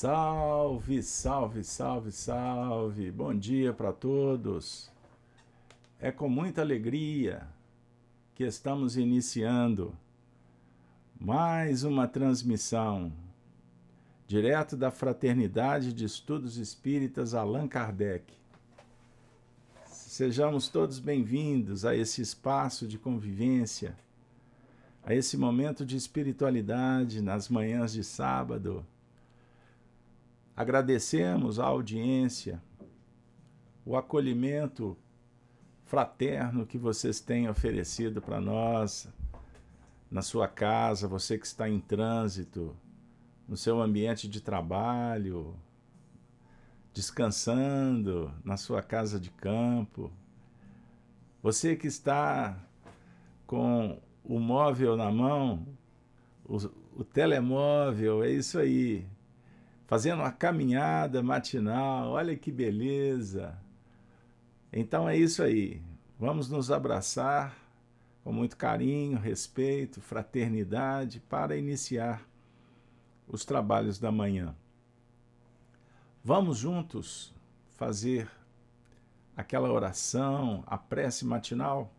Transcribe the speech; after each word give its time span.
Salve, 0.00 1.02
salve, 1.02 1.62
salve, 1.62 2.10
salve. 2.10 3.10
Bom 3.10 3.34
dia 3.34 3.70
para 3.70 3.92
todos. 3.92 4.90
É 6.00 6.10
com 6.10 6.26
muita 6.26 6.62
alegria 6.62 7.46
que 8.34 8.42
estamos 8.42 8.96
iniciando 8.96 9.94
mais 11.20 11.84
uma 11.84 12.08
transmissão 12.08 13.12
direto 14.26 14.74
da 14.74 14.90
Fraternidade 14.90 15.92
de 15.92 16.06
Estudos 16.06 16.56
Espíritas 16.56 17.34
Allan 17.34 17.68
Kardec. 17.68 18.32
Sejamos 19.84 20.68
todos 20.68 20.98
bem-vindos 20.98 21.84
a 21.84 21.94
esse 21.94 22.22
espaço 22.22 22.88
de 22.88 22.96
convivência, 22.96 23.94
a 25.04 25.14
esse 25.14 25.36
momento 25.36 25.84
de 25.84 25.94
espiritualidade 25.94 27.20
nas 27.20 27.50
manhãs 27.50 27.92
de 27.92 28.02
sábado 28.02 28.82
Agradecemos 30.60 31.58
a 31.58 31.64
audiência, 31.64 32.62
o 33.82 33.96
acolhimento 33.96 34.94
fraterno 35.86 36.66
que 36.66 36.76
vocês 36.76 37.18
têm 37.18 37.48
oferecido 37.48 38.20
para 38.20 38.42
nós 38.42 39.08
na 40.10 40.20
sua 40.20 40.46
casa, 40.46 41.08
você 41.08 41.38
que 41.38 41.46
está 41.46 41.66
em 41.66 41.80
trânsito, 41.80 42.76
no 43.48 43.56
seu 43.56 43.80
ambiente 43.80 44.28
de 44.28 44.42
trabalho, 44.42 45.56
descansando 46.92 48.30
na 48.44 48.58
sua 48.58 48.82
casa 48.82 49.18
de 49.18 49.30
campo. 49.30 50.12
Você 51.42 51.74
que 51.74 51.86
está 51.86 52.54
com 53.46 53.98
o 54.22 54.38
móvel 54.38 54.94
na 54.94 55.10
mão, 55.10 55.66
o, 56.44 56.56
o 56.98 57.02
telemóvel, 57.02 58.22
é 58.22 58.30
isso 58.30 58.58
aí 58.58 59.08
fazendo 59.90 60.20
uma 60.20 60.30
caminhada 60.30 61.20
matinal. 61.20 62.12
Olha 62.12 62.36
que 62.36 62.52
beleza! 62.52 63.58
Então 64.72 65.08
é 65.08 65.16
isso 65.16 65.42
aí. 65.42 65.82
Vamos 66.16 66.48
nos 66.48 66.70
abraçar 66.70 67.56
com 68.22 68.32
muito 68.32 68.56
carinho, 68.56 69.18
respeito, 69.18 70.00
fraternidade 70.00 71.18
para 71.18 71.56
iniciar 71.56 72.24
os 73.26 73.44
trabalhos 73.44 73.98
da 73.98 74.12
manhã. 74.12 74.54
Vamos 76.22 76.58
juntos 76.58 77.34
fazer 77.70 78.30
aquela 79.36 79.72
oração, 79.72 80.62
a 80.68 80.78
prece 80.78 81.24
matinal 81.24 81.92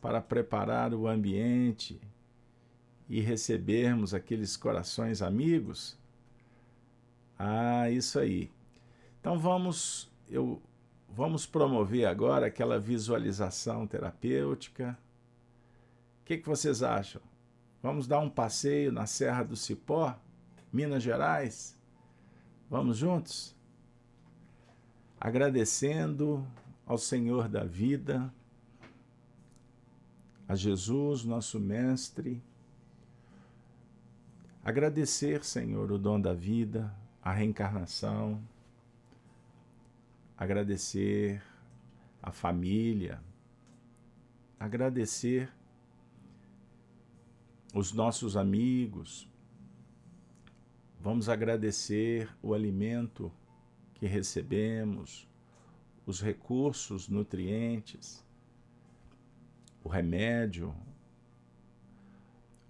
para 0.00 0.20
preparar 0.20 0.94
o 0.94 1.08
ambiente 1.08 2.00
e 3.08 3.20
recebermos 3.20 4.14
aqueles 4.14 4.56
corações 4.56 5.20
amigos 5.22 5.98
ah, 7.38 7.90
isso 7.90 8.18
aí. 8.18 8.50
Então 9.20 9.38
vamos, 9.38 10.10
eu, 10.28 10.60
vamos 11.08 11.46
promover 11.46 12.06
agora 12.06 12.46
aquela 12.46 12.78
visualização 12.78 13.86
terapêutica. 13.86 14.98
O 16.22 16.24
que, 16.24 16.38
que 16.38 16.48
vocês 16.48 16.82
acham? 16.82 17.20
Vamos 17.82 18.06
dar 18.06 18.20
um 18.20 18.30
passeio 18.30 18.90
na 18.90 19.06
Serra 19.06 19.42
do 19.42 19.56
Cipó, 19.56 20.18
Minas 20.72 21.02
Gerais? 21.02 21.76
Vamos 22.68 22.96
juntos? 22.96 23.54
Agradecendo 25.20 26.46
ao 26.86 26.98
Senhor 26.98 27.48
da 27.48 27.64
vida, 27.64 28.32
a 30.48 30.54
Jesus, 30.54 31.24
nosso 31.24 31.58
Mestre. 31.58 32.42
Agradecer, 34.64 35.44
Senhor, 35.44 35.90
o 35.90 35.98
dom 35.98 36.20
da 36.20 36.32
vida, 36.32 36.92
a 37.26 37.32
reencarnação, 37.32 38.40
agradecer 40.38 41.42
a 42.22 42.30
família, 42.30 43.20
agradecer 44.60 45.52
os 47.74 47.92
nossos 47.92 48.36
amigos, 48.36 49.28
vamos 51.00 51.28
agradecer 51.28 52.32
o 52.40 52.54
alimento 52.54 53.32
que 53.94 54.06
recebemos, 54.06 55.28
os 56.06 56.20
recursos 56.20 57.08
nutrientes, 57.08 58.24
o 59.82 59.88
remédio, 59.88 60.72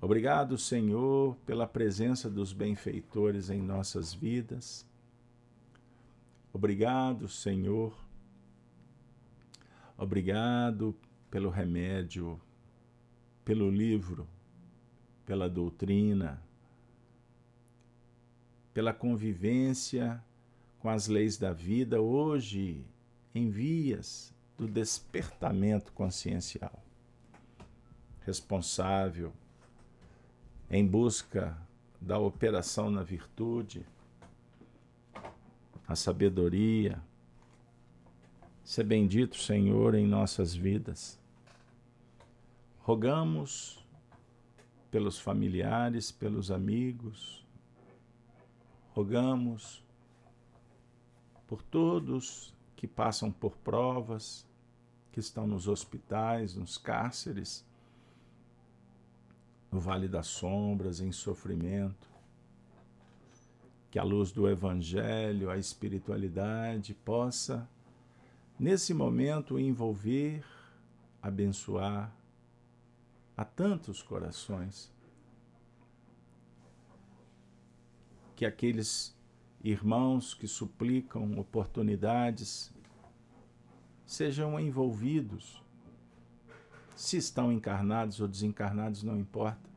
Obrigado, 0.00 0.58
Senhor, 0.58 1.36
pela 1.46 1.66
presença 1.66 2.28
dos 2.28 2.52
benfeitores 2.52 3.48
em 3.48 3.62
nossas 3.62 4.12
vidas. 4.12 4.86
Obrigado, 6.52 7.28
Senhor. 7.28 7.96
Obrigado 9.96 10.94
pelo 11.30 11.48
remédio, 11.48 12.38
pelo 13.44 13.70
livro, 13.70 14.28
pela 15.24 15.48
doutrina, 15.48 16.42
pela 18.74 18.92
convivência 18.92 20.22
com 20.78 20.90
as 20.90 21.08
leis 21.08 21.38
da 21.38 21.52
vida 21.52 22.00
hoje 22.00 22.84
em 23.34 23.48
vias 23.48 24.34
do 24.58 24.68
despertamento 24.68 25.90
consciencial. 25.92 26.82
Responsável 28.20 29.32
em 30.70 30.86
busca 30.86 31.56
da 32.00 32.18
operação 32.18 32.90
na 32.90 33.02
virtude, 33.02 33.86
a 35.86 35.94
sabedoria. 35.94 37.00
Ser 38.64 38.84
bendito, 38.84 39.36
Senhor, 39.36 39.94
em 39.94 40.06
nossas 40.06 40.54
vidas. 40.54 41.18
Rogamos 42.80 43.84
pelos 44.90 45.18
familiares, 45.18 46.10
pelos 46.10 46.50
amigos, 46.50 47.44
rogamos 48.94 49.84
por 51.46 51.62
todos 51.62 52.54
que 52.74 52.86
passam 52.86 53.30
por 53.30 53.56
provas, 53.58 54.46
que 55.12 55.20
estão 55.20 55.46
nos 55.46 55.68
hospitais, 55.68 56.54
nos 56.54 56.76
cárceres, 56.76 57.64
no 59.76 59.80
vale 59.80 60.08
das 60.08 60.26
sombras, 60.28 61.00
em 61.00 61.12
sofrimento. 61.12 62.08
Que 63.90 63.98
a 63.98 64.02
luz 64.02 64.32
do 64.32 64.48
Evangelho, 64.48 65.50
a 65.50 65.58
espiritualidade 65.58 66.94
possa, 66.94 67.68
nesse 68.58 68.94
momento, 68.94 69.58
envolver, 69.58 70.42
abençoar 71.20 72.10
a 73.36 73.44
tantos 73.44 74.02
corações. 74.02 74.90
Que 78.34 78.46
aqueles 78.46 79.14
irmãos 79.62 80.32
que 80.32 80.48
suplicam 80.48 81.38
oportunidades 81.38 82.72
sejam 84.06 84.58
envolvidos 84.58 85.62
se 86.96 87.18
estão 87.18 87.52
encarnados 87.52 88.20
ou 88.20 88.26
desencarnados, 88.26 89.02
não 89.02 89.18
importa. 89.18 89.70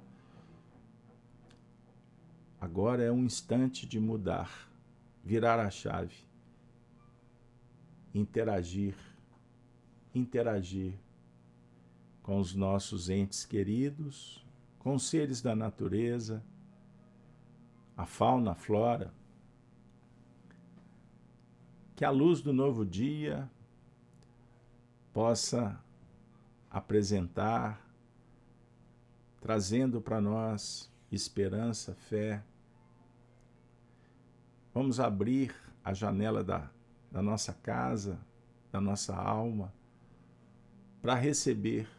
Agora 2.59 3.03
é 3.03 3.12
um 3.12 3.25
instante 3.25 3.85
de 3.85 4.00
mudar, 4.00 4.69
virar 5.24 5.59
a 5.59 5.69
chave, 5.69 6.16
interagir, 8.13 8.96
interagir 10.16 10.94
com 12.24 12.40
os 12.40 12.56
nossos 12.56 13.09
entes 13.09 13.46
queridos, 13.46 14.46
com 14.80 14.96
os 14.96 15.09
seres 15.09 15.41
da 15.41 15.56
natureza, 15.56 16.44
a 17.97 18.06
fauna, 18.06 18.51
a 18.51 18.56
flora. 18.56 19.13
Que 21.95 22.06
a 22.06 22.10
luz 22.10 22.42
do 22.42 22.54
novo 22.54 22.86
dia 22.86 23.50
possa 25.12 25.77
apresentar, 26.69 27.83
trazendo 29.42 30.00
para 30.00 30.21
nós 30.21 30.92
esperança, 31.12 31.95
fé. 31.95 32.44
Vamos 34.74 35.00
abrir 35.00 35.56
a 35.83 35.94
janela 35.94 36.44
da, 36.44 36.69
da 37.12 37.21
nossa 37.21 37.54
casa, 37.54 38.19
da 38.71 38.80
nossa 38.80 39.16
alma, 39.16 39.74
para 41.01 41.16
receber 41.16 41.89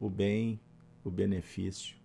o 0.00 0.10
bem, 0.10 0.60
o 1.04 1.10
benefício. 1.10 1.96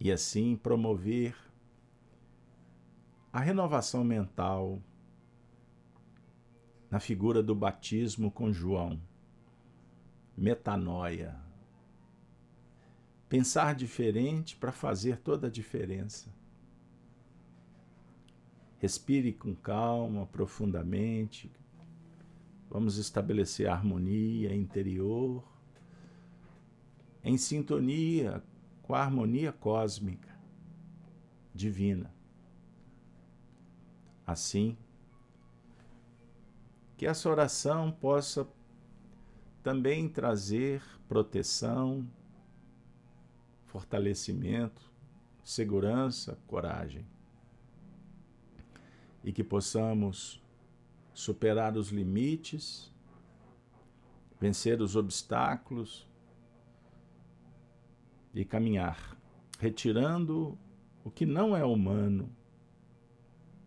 E 0.00 0.10
assim 0.10 0.56
promover 0.56 1.36
a 3.32 3.40
renovação 3.40 4.02
mental 4.02 4.80
na 6.90 6.98
figura 6.98 7.42
do 7.42 7.54
batismo 7.54 8.30
com 8.30 8.50
João 8.50 8.98
metanoia. 10.38 11.36
Pensar 13.28 13.74
diferente 13.74 14.56
para 14.56 14.72
fazer 14.72 15.18
toda 15.18 15.48
a 15.48 15.50
diferença. 15.50 16.32
Respire 18.78 19.32
com 19.32 19.54
calma, 19.54 20.26
profundamente. 20.26 21.50
Vamos 22.70 22.96
estabelecer 22.96 23.68
harmonia 23.68 24.54
interior, 24.54 25.42
em 27.24 27.36
sintonia 27.36 28.42
com 28.82 28.94
a 28.94 29.00
harmonia 29.00 29.52
cósmica, 29.52 30.38
divina. 31.52 32.14
Assim, 34.26 34.76
que 36.96 37.06
essa 37.06 37.28
oração 37.28 37.90
possa 37.90 38.46
também 39.62 40.08
trazer 40.08 40.82
proteção, 41.08 42.08
fortalecimento, 43.66 44.82
segurança, 45.44 46.38
coragem. 46.46 47.06
E 49.24 49.32
que 49.32 49.42
possamos 49.42 50.42
superar 51.12 51.76
os 51.76 51.88
limites, 51.88 52.92
vencer 54.40 54.80
os 54.80 54.94
obstáculos 54.94 56.08
e 58.32 58.44
caminhar, 58.44 59.16
retirando 59.58 60.56
o 61.04 61.10
que 61.10 61.26
não 61.26 61.56
é 61.56 61.64
humano, 61.64 62.30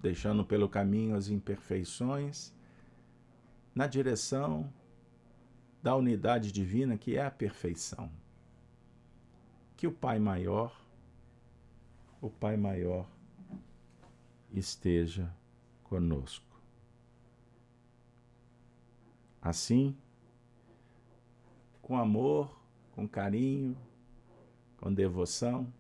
deixando 0.02 0.46
pelo 0.46 0.70
caminho 0.70 1.16
as 1.16 1.28
imperfeições, 1.28 2.54
na 3.76 3.88
direção 3.88 4.72
da 5.82 5.96
unidade 5.96 6.52
divina 6.52 6.98
que 6.98 7.18
é 7.18 7.26
a 7.26 7.32
perfeição. 7.32 8.12
Que 9.76 9.88
o 9.88 9.92
Pai 9.92 10.20
Maior, 10.20 10.80
o 12.22 12.30
Pai 12.30 12.56
Maior, 12.56 13.08
esteja 14.52 15.34
conosco. 15.84 16.46
Assim, 19.42 19.98
com 21.82 21.98
amor, 21.98 22.56
com 22.92 23.08
carinho, 23.08 23.76
com 24.78 24.94
devoção, 24.94 25.72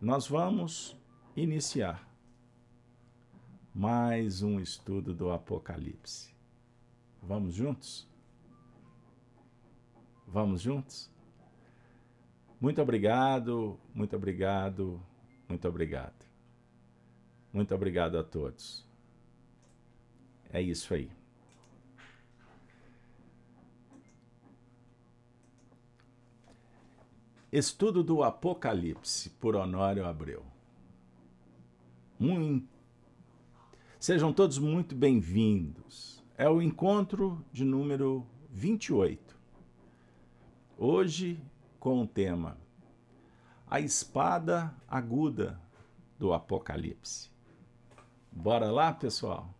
nós 0.00 0.26
vamos 0.26 0.96
iniciar 1.36 2.06
mais 3.72 4.42
um 4.42 4.58
estudo 4.58 5.14
do 5.14 5.30
Apocalipse. 5.30 6.34
Vamos 7.22 7.54
juntos? 7.54 8.08
Vamos 10.26 10.60
juntos? 10.60 11.10
Muito 12.60 12.82
obrigado, 12.82 13.78
muito 13.94 14.16
obrigado, 14.16 15.00
muito 15.48 15.68
obrigado. 15.68 16.26
Muito 17.52 17.74
obrigado 17.74 18.18
a 18.18 18.24
todos. 18.24 18.84
É 20.50 20.60
isso 20.60 20.92
aí. 20.92 21.10
Estudo 27.52 28.02
do 28.02 28.22
Apocalipse, 28.22 29.30
por 29.30 29.56
Honório 29.56 30.04
Abreu. 30.04 30.44
Muito... 32.18 32.68
Sejam 33.98 34.32
todos 34.32 34.58
muito 34.58 34.94
bem-vindos. 34.94 36.22
É 36.36 36.48
o 36.48 36.60
encontro 36.60 37.42
de 37.52 37.64
número 37.64 38.26
28. 38.50 39.25
Hoje, 40.78 41.40
com 41.80 42.02
o 42.02 42.06
tema 42.06 42.58
A 43.66 43.80
Espada 43.80 44.74
Aguda 44.86 45.58
do 46.18 46.34
Apocalipse. 46.34 47.30
Bora 48.30 48.70
lá, 48.70 48.92
pessoal? 48.92 49.54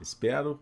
Espero 0.00 0.60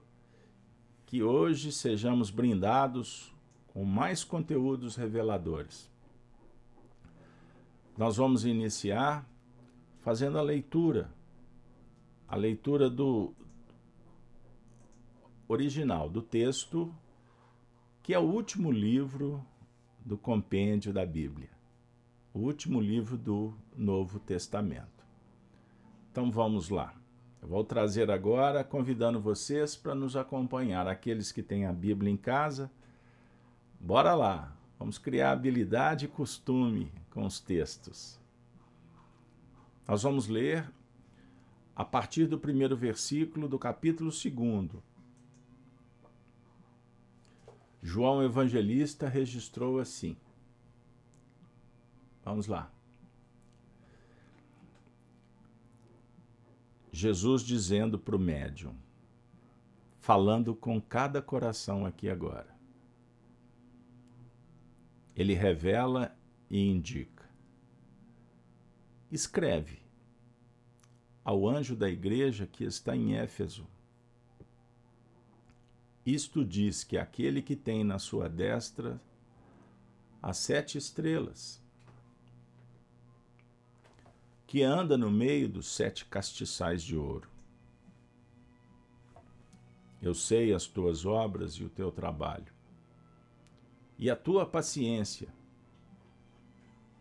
que 1.07 1.23
hoje 1.23 1.73
sejamos 1.73 2.29
brindados 2.29 3.35
com 3.69 3.83
mais 3.83 4.23
conteúdos 4.23 4.95
reveladores. 4.95 5.91
Nós 7.97 8.19
vamos 8.19 8.45
iniciar 8.45 9.27
fazendo 10.01 10.39
a 10.39 10.43
leitura, 10.43 11.11
a 12.29 12.37
leitura 12.37 12.91
do 12.91 13.33
original, 15.49 16.11
do 16.11 16.21
texto, 16.21 16.95
que 18.03 18.13
é 18.13 18.19
o 18.19 18.31
último 18.31 18.71
livro 18.71 19.43
do 20.09 20.17
compêndio 20.17 20.91
da 20.91 21.05
Bíblia, 21.05 21.51
o 22.33 22.39
último 22.39 22.81
livro 22.81 23.19
do 23.19 23.53
Novo 23.77 24.19
Testamento. 24.19 25.05
Então 26.11 26.31
vamos 26.31 26.71
lá. 26.71 26.95
Eu 27.43 27.49
vou 27.49 27.63
trazer 27.63 28.11
agora, 28.11 28.65
convidando 28.65 29.21
vocês 29.21 29.77
para 29.77 29.95
nos 29.95 30.17
acompanhar, 30.17 30.89
aqueles 30.89 31.31
que 31.31 31.43
têm 31.43 31.67
a 31.67 31.75
Bíblia 31.75 32.11
em 32.11 32.17
casa. 32.17 32.71
Bora 33.79 34.15
lá, 34.15 34.57
vamos 34.79 34.97
criar 34.97 35.33
habilidade 35.33 36.07
e 36.07 36.09
costume 36.09 36.91
com 37.11 37.27
os 37.27 37.39
textos. 37.39 38.19
Nós 39.87 40.05
vamos 40.05 40.27
ler 40.27 40.73
a 41.77 41.85
partir 41.85 42.25
do 42.25 42.39
primeiro 42.39 42.75
versículo 42.75 43.47
do 43.47 43.59
capítulo 43.59 44.11
2. 44.11 44.83
João 47.83 48.23
Evangelista 48.23 49.09
registrou 49.09 49.79
assim. 49.79 50.17
Vamos 52.25 52.47
lá. 52.47 52.71
Jesus 56.93 57.43
dizendo 57.43 57.99
para 57.99 58.17
o 58.17 58.19
médium, 58.19 58.75
falando 60.01 60.55
com 60.55 60.81
cada 60.81 61.23
coração 61.23 61.87
aqui 61.87 62.09
agora. 62.09 62.57
Ele 65.15 65.35
revela 65.35 66.17
e 66.51 66.69
indica. 66.69 67.29
Escreve 69.11 69.79
ao 71.25 71.47
anjo 71.47 71.77
da 71.77 71.89
igreja 71.91 72.47
que 72.47 72.65
está 72.65 72.97
em 72.97 73.17
Éfeso. 73.17 73.67
Isto 76.11 76.43
diz 76.43 76.85
que 76.85 76.97
aquele 76.97 77.43
que 77.43 77.55
tem 77.55 77.85
na 77.85 77.99
sua 77.99 78.31
destra 78.31 78.99
as 80.23 80.39
sete 80.39 80.79
estrelas, 80.79 81.63
que 84.47 84.63
anda 84.63 84.97
no 84.97 85.11
meio 85.11 85.51
dos 85.51 85.69
sete 85.69 86.07
castiçais 86.07 86.83
de 86.83 86.97
ouro. 86.97 87.29
Eu 90.01 90.15
sei 90.15 90.55
as 90.55 90.67
tuas 90.67 91.05
obras 91.05 91.57
e 91.57 91.65
o 91.65 91.69
teu 91.69 91.93
trabalho, 91.93 92.55
e 93.99 94.09
a 94.09 94.17
tua 94.17 94.47
paciência, 94.47 95.29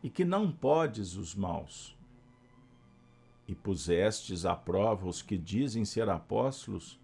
e 0.03 0.09
que 0.09 0.25
não 0.25 0.51
podes 0.51 1.15
os 1.15 1.33
maus. 1.33 1.97
E 3.47 3.55
pusestes 3.55 4.45
à 4.45 4.53
prova 4.53 5.07
os 5.07 5.21
que 5.21 5.37
dizem 5.37 5.85
ser 5.85 6.09
apóstolos 6.09 6.99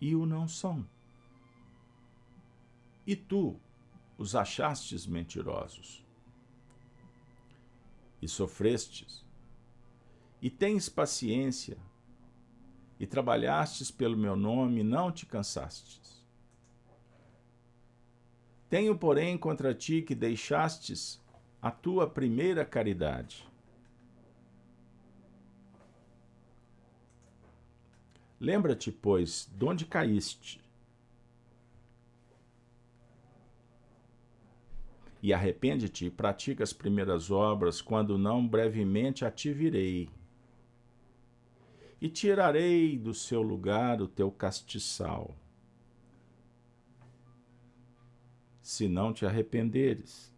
e 0.00 0.14
o 0.14 0.24
não 0.24 0.46
são. 0.46 0.86
E 3.06 3.16
tu 3.16 3.60
os 4.16 4.34
achastes 4.34 5.06
mentirosos. 5.06 6.04
E 8.20 8.28
sofrestes, 8.28 9.24
e 10.40 10.48
tens 10.48 10.88
paciência, 10.88 11.76
e 13.00 13.06
trabalhastes 13.06 13.90
pelo 13.90 14.16
meu 14.16 14.36
nome 14.36 14.80
e 14.80 14.84
não 14.84 15.10
te 15.10 15.26
cansastes. 15.26 16.24
Tenho, 18.70 18.96
porém, 18.96 19.36
contra 19.36 19.74
ti 19.74 20.02
que 20.02 20.14
deixastes 20.14 21.20
a 21.60 21.68
tua 21.68 22.08
primeira 22.08 22.64
caridade. 22.64 23.44
Lembra-te, 28.38 28.92
pois, 28.92 29.50
de 29.52 29.64
onde 29.64 29.84
caíste, 29.84 30.61
e 35.22 35.32
arrepende-te 35.32 36.10
pratica 36.10 36.64
as 36.64 36.72
primeiras 36.72 37.30
obras, 37.30 37.80
quando 37.80 38.18
não 38.18 38.46
brevemente 38.46 39.24
a 39.24 39.30
virei. 39.52 40.10
E 42.00 42.08
tirarei 42.08 42.98
do 42.98 43.14
seu 43.14 43.40
lugar 43.40 44.02
o 44.02 44.08
teu 44.08 44.32
castiçal, 44.32 45.36
se 48.60 48.88
não 48.88 49.12
te 49.12 49.24
arrependeres. 49.24 50.32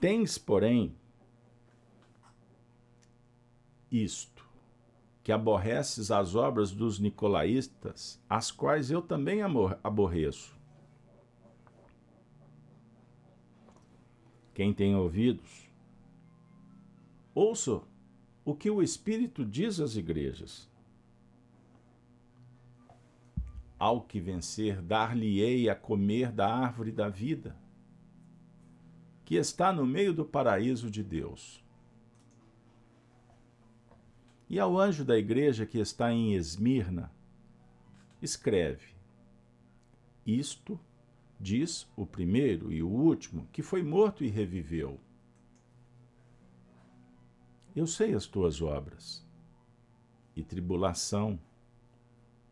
Tens, 0.00 0.38
porém, 0.38 0.96
isto, 3.92 4.33
que 5.24 5.32
aborreces 5.32 6.10
as 6.10 6.34
obras 6.34 6.70
dos 6.70 7.00
nicolaístas, 7.00 8.22
as 8.28 8.50
quais 8.50 8.90
eu 8.90 9.00
também 9.00 9.40
aborreço. 9.82 10.54
Quem 14.52 14.74
tem 14.74 14.94
ouvidos, 14.94 15.70
ouça 17.34 17.80
o 18.44 18.54
que 18.54 18.70
o 18.70 18.82
Espírito 18.82 19.46
diz 19.46 19.80
às 19.80 19.96
igrejas. 19.96 20.70
Ao 23.78 24.02
que 24.02 24.20
vencer, 24.20 24.82
dar-lhe-ei 24.82 25.70
a 25.70 25.74
comer 25.74 26.30
da 26.30 26.54
árvore 26.54 26.92
da 26.92 27.08
vida, 27.08 27.56
que 29.24 29.36
está 29.36 29.72
no 29.72 29.86
meio 29.86 30.12
do 30.12 30.24
paraíso 30.24 30.90
de 30.90 31.02
Deus. 31.02 31.63
E 34.48 34.58
ao 34.58 34.78
anjo 34.78 35.04
da 35.04 35.16
igreja 35.16 35.64
que 35.64 35.78
está 35.78 36.12
em 36.12 36.34
Esmirna, 36.34 37.10
escreve: 38.20 38.94
Isto 40.26 40.78
diz 41.40 41.86
o 41.96 42.06
primeiro 42.06 42.72
e 42.72 42.82
o 42.82 42.88
último, 42.88 43.48
que 43.52 43.62
foi 43.62 43.82
morto 43.82 44.24
e 44.24 44.28
reviveu. 44.28 45.00
Eu 47.74 47.86
sei 47.86 48.14
as 48.14 48.26
tuas 48.26 48.62
obras, 48.62 49.26
e 50.36 50.42
tribulação, 50.42 51.38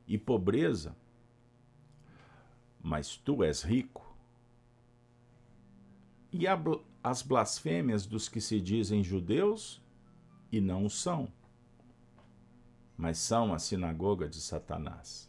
e 0.06 0.18
pobreza, 0.18 0.96
mas 2.82 3.16
tu 3.16 3.44
és 3.44 3.62
rico. 3.62 4.16
E 6.32 6.44
as 7.02 7.22
blasfêmias 7.22 8.04
dos 8.04 8.28
que 8.28 8.40
se 8.40 8.60
dizem 8.60 9.04
judeus 9.04 9.80
e 10.50 10.60
não 10.60 10.86
o 10.86 10.90
são, 10.90 11.30
mas 13.02 13.18
são 13.18 13.52
a 13.52 13.58
sinagoga 13.58 14.28
de 14.28 14.40
Satanás. 14.40 15.28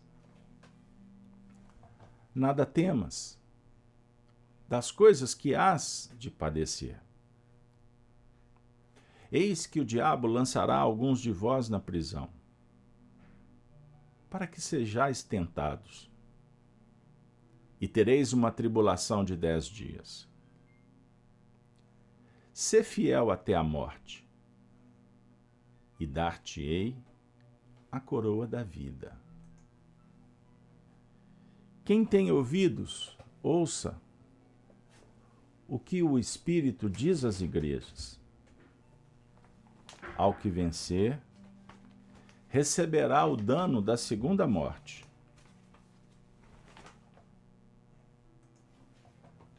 Nada 2.36 2.68
temas 2.68 3.42
das 4.70 4.92
coisas 4.92 5.34
que 5.34 5.56
hás 5.56 6.14
de 6.16 6.30
padecer. 6.30 7.02
Eis 9.32 9.66
que 9.66 9.80
o 9.80 9.86
diabo 9.86 10.28
lançará 10.28 10.78
alguns 10.78 11.20
de 11.20 11.32
vós 11.32 11.68
na 11.68 11.80
prisão, 11.80 12.30
para 14.30 14.46
que 14.46 14.62
sejais 14.62 15.24
tentados, 15.24 16.12
e 17.82 17.88
tereis 17.88 18.34
uma 18.34 18.52
tribulação 18.52 19.26
de 19.26 19.36
dez 19.36 19.66
dias. 19.66 20.30
Sê 22.54 22.84
fiel 22.84 23.32
até 23.32 23.56
a 23.56 23.64
morte, 23.64 24.30
e 26.00 26.06
dar-te-ei 26.06 26.96
a 27.94 28.00
coroa 28.00 28.48
da 28.48 28.64
vida. 28.64 29.16
Quem 31.86 32.04
tem 32.04 32.32
ouvidos, 32.32 33.16
ouça 33.44 34.02
o 35.68 35.78
que 35.78 36.02
o 36.02 36.18
Espírito 36.18 36.90
diz 36.90 37.24
às 37.24 37.40
igrejas 37.40 38.20
ao 40.18 40.34
que 40.34 40.50
vencer, 40.50 41.22
receberá 42.50 43.28
o 43.28 43.38
dano 43.38 43.80
da 43.80 43.96
segunda 43.96 44.48
morte. 44.48 45.06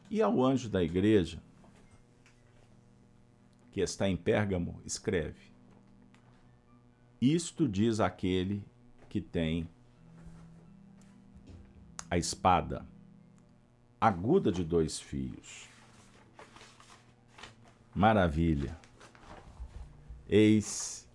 E 0.09 0.21
ao 0.21 0.43
anjo 0.43 0.67
da 0.67 0.83
igreja, 0.83 1.41
que 3.71 3.79
está 3.79 4.09
em 4.09 4.17
Pérgamo, 4.17 4.81
escreve: 4.85 5.54
Isto 7.33 7.67
diz 7.67 7.99
aquele 7.99 8.63
que 9.09 9.19
tem 9.19 9.67
a 12.07 12.19
espada 12.19 12.85
aguda 13.99 14.51
de 14.51 14.63
dois 14.63 14.99
fios. 14.99 15.67
Maravilha. 17.95 18.77
Eis 20.29 21.09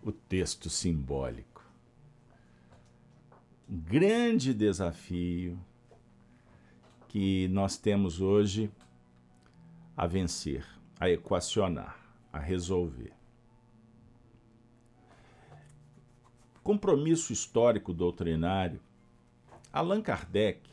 o 0.00 0.12
texto 0.12 0.70
simbólico. 0.70 1.64
Um 3.68 3.80
grande 3.80 4.54
desafio 4.54 5.58
que 7.08 7.48
nós 7.48 7.76
temos 7.76 8.20
hoje 8.20 8.70
a 9.96 10.06
vencer, 10.06 10.64
a 11.00 11.10
equacionar, 11.10 11.98
a 12.32 12.38
resolver. 12.38 13.17
Compromisso 16.68 17.32
histórico 17.32 17.94
doutrinário, 17.94 18.78
Allan 19.72 20.02
Kardec 20.02 20.68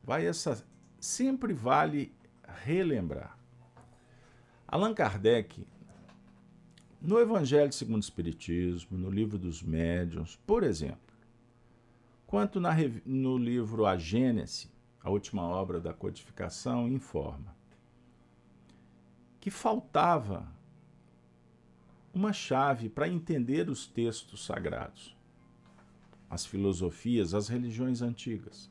vai 0.00 0.24
essa 0.24 0.64
sempre 1.00 1.52
vale 1.52 2.14
relembrar. 2.62 3.36
Allan 4.64 4.94
Kardec 4.94 5.66
no 7.02 7.18
Evangelho 7.18 7.72
segundo 7.72 7.96
o 7.96 7.98
Espiritismo, 7.98 8.96
no 8.96 9.10
livro 9.10 9.36
dos 9.36 9.60
Médiuns, 9.60 10.38
por 10.46 10.62
exemplo, 10.62 11.16
quanto 12.24 12.60
na, 12.60 12.72
no 13.04 13.36
livro 13.36 13.86
A 13.86 13.96
Gênese, 13.96 14.70
a 15.02 15.10
última 15.10 15.42
obra 15.42 15.80
da 15.80 15.92
codificação, 15.92 16.86
informa 16.86 17.56
que 19.40 19.50
faltava 19.50 20.46
uma 22.16 22.32
chave 22.32 22.88
para 22.88 23.06
entender 23.06 23.68
os 23.68 23.86
textos 23.86 24.46
sagrados, 24.46 25.14
as 26.30 26.46
filosofias, 26.46 27.34
as 27.34 27.46
religiões 27.46 28.00
antigas, 28.00 28.70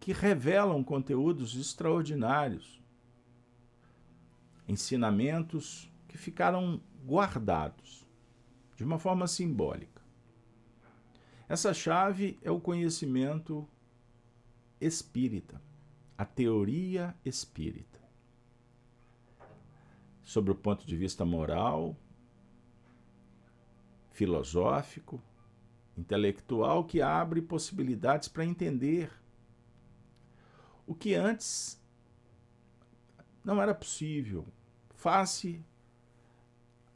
que 0.00 0.14
revelam 0.14 0.82
conteúdos 0.82 1.54
extraordinários 1.54 2.82
ensinamentos 4.66 5.92
que 6.08 6.16
ficaram 6.16 6.80
guardados 7.04 8.06
de 8.74 8.82
uma 8.82 8.98
forma 8.98 9.26
simbólica. 9.26 10.00
Essa 11.46 11.74
chave 11.74 12.38
é 12.42 12.50
o 12.50 12.60
conhecimento 12.60 13.68
espírita, 14.80 15.60
a 16.16 16.24
teoria 16.24 17.14
espírita. 17.26 17.97
Sobre 20.28 20.50
o 20.50 20.54
ponto 20.54 20.86
de 20.86 20.94
vista 20.94 21.24
moral, 21.24 21.96
filosófico, 24.10 25.22
intelectual, 25.96 26.84
que 26.84 27.00
abre 27.00 27.40
possibilidades 27.40 28.28
para 28.28 28.44
entender 28.44 29.10
o 30.86 30.94
que 30.94 31.14
antes 31.14 31.82
não 33.42 33.62
era 33.62 33.74
possível, 33.74 34.46
face 34.90 35.64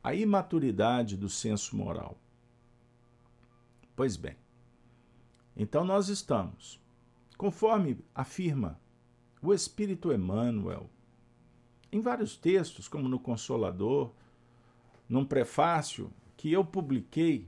à 0.04 0.14
imaturidade 0.14 1.16
do 1.16 1.30
senso 1.30 1.74
moral. 1.74 2.18
Pois 3.96 4.14
bem, 4.14 4.36
então 5.56 5.86
nós 5.86 6.10
estamos, 6.10 6.78
conforme 7.38 8.04
afirma 8.14 8.78
o 9.40 9.54
Espírito 9.54 10.12
Emmanuel, 10.12 10.90
em 11.92 12.00
vários 12.00 12.36
textos, 12.36 12.88
como 12.88 13.08
no 13.08 13.18
Consolador, 13.18 14.10
num 15.08 15.24
prefácio 15.24 16.10
que 16.36 16.50
eu 16.50 16.64
publiquei, 16.64 17.46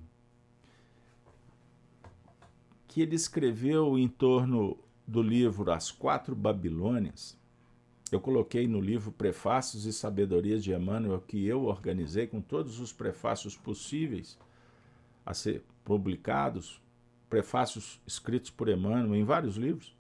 que 2.87 3.01
ele 3.01 3.17
escreveu 3.17 3.99
em 3.99 4.07
torno 4.07 4.79
do 5.07 5.23
livro 5.23 5.73
As 5.73 5.91
Quatro 5.91 6.37
Babilônias, 6.37 7.37
eu 8.13 8.21
coloquei 8.21 8.69
no 8.69 8.81
livro 8.81 9.11
Prefácios 9.11 9.87
e 9.87 9.93
Sabedorias 9.93 10.63
de 10.63 10.73
Emmanuel, 10.73 11.21
que 11.21 11.45
eu 11.45 11.65
organizei 11.65 12.27
com 12.29 12.41
todos 12.41 12.79
os 12.79 12.93
prefácios 12.93 13.57
possíveis 13.57 14.39
a 15.27 15.35
ser 15.35 15.65
publicados, 15.85 16.81
prefácios 17.29 18.01
escritos 18.07 18.51
por 18.51 18.69
Emmanuel 18.69 19.17
em 19.17 19.25
vários 19.25 19.57
livros. 19.57 19.97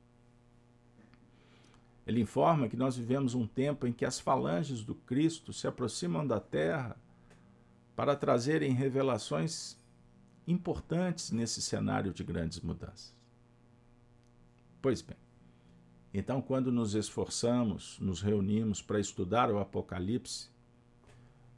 Ele 2.06 2.20
informa 2.20 2.68
que 2.68 2.76
nós 2.76 2.96
vivemos 2.96 3.34
um 3.34 3.46
tempo 3.46 3.86
em 3.86 3.92
que 3.92 4.04
as 4.04 4.20
falanges 4.20 4.82
do 4.84 4.94
Cristo 4.94 5.52
se 5.52 5.66
aproximam 5.66 6.26
da 6.26 6.38
terra 6.38 6.96
para 7.96 8.14
trazerem 8.14 8.72
revelações 8.72 9.78
importantes 10.46 11.30
nesse 11.30 11.62
cenário 11.62 12.12
de 12.12 12.22
grandes 12.22 12.60
mudanças. 12.60 13.14
Pois 14.82 15.00
bem, 15.00 15.16
então, 16.12 16.40
quando 16.40 16.70
nos 16.70 16.94
esforçamos, 16.94 17.98
nos 17.98 18.20
reunimos 18.20 18.82
para 18.82 19.00
estudar 19.00 19.50
o 19.50 19.58
Apocalipse, 19.58 20.48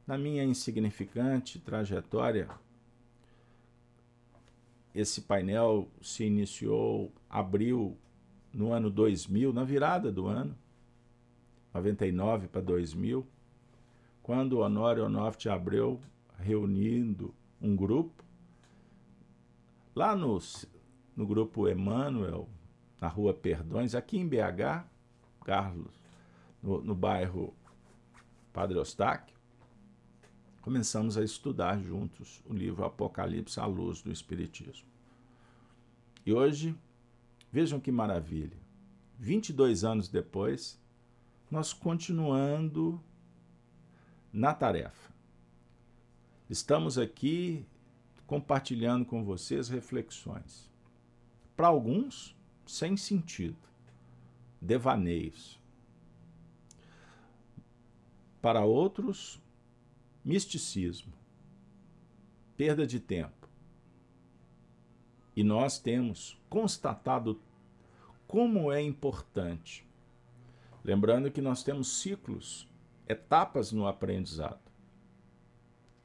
na 0.07 0.17
minha 0.17 0.43
insignificante 0.43 1.59
trajetória, 1.59 2.49
esse 4.95 5.21
painel 5.21 5.87
se 6.01 6.23
iniciou, 6.23 7.11
abriu 7.29 7.95
no 8.57 8.73
ano 8.73 8.89
2000, 8.89 9.53
na 9.53 9.63
virada 9.63 10.11
do 10.11 10.25
ano, 10.25 10.57
99 11.75 12.47
para 12.47 12.59
2000, 12.59 13.23
quando 14.23 14.53
o 14.53 14.61
Honório 14.61 15.05
Onofre 15.05 15.47
Abreu, 15.47 16.01
reunindo 16.39 17.35
um 17.61 17.75
grupo, 17.75 18.25
lá 19.95 20.15
no, 20.15 20.39
no 21.15 21.27
grupo 21.27 21.69
Emmanuel, 21.69 22.49
na 22.99 23.07
rua 23.07 23.31
Perdões, 23.31 23.93
aqui 23.93 24.17
em 24.17 24.27
BH, 24.27 24.83
Carlos 25.45 25.93
no, 26.61 26.81
no 26.81 26.95
bairro 26.95 27.53
Padre 28.51 28.79
Eustáquio, 28.79 29.37
começamos 30.63 31.15
a 31.15 31.23
estudar 31.23 31.79
juntos 31.79 32.41
o 32.49 32.53
livro 32.53 32.83
Apocalipse 32.83 33.59
à 33.59 33.67
luz 33.67 34.01
do 34.01 34.11
Espiritismo. 34.11 34.87
E 36.25 36.33
hoje, 36.33 36.75
vejam 37.57 37.79
que 37.79 37.91
maravilha, 37.91 38.55
22 39.17 39.83
anos 39.83 40.07
depois, 40.07 40.79
nós 41.49 41.73
continuando 41.73 43.03
na 44.31 44.53
tarefa. 44.53 45.11
Estamos 46.47 46.99
aqui 46.99 47.65
compartilhando 48.27 49.05
com 49.05 49.23
vocês 49.23 49.69
reflexões. 49.69 50.69
Para 51.55 51.69
alguns, 51.69 52.37
sem 52.67 52.95
sentido, 52.95 53.57
devaneios. 54.61 55.59
Para 58.39 58.65
outros, 58.65 59.41
misticismo, 60.23 61.11
perda 62.55 62.85
de 62.85 62.99
tempo. 62.99 63.49
E 65.35 65.43
nós 65.43 65.79
temos 65.79 66.39
constatado 66.47 67.41
como 68.27 68.71
é 68.71 68.81
importante. 68.81 69.87
Lembrando 70.83 71.31
que 71.31 71.41
nós 71.41 71.63
temos 71.63 71.99
ciclos, 71.99 72.67
etapas 73.07 73.71
no 73.71 73.87
aprendizado. 73.87 74.59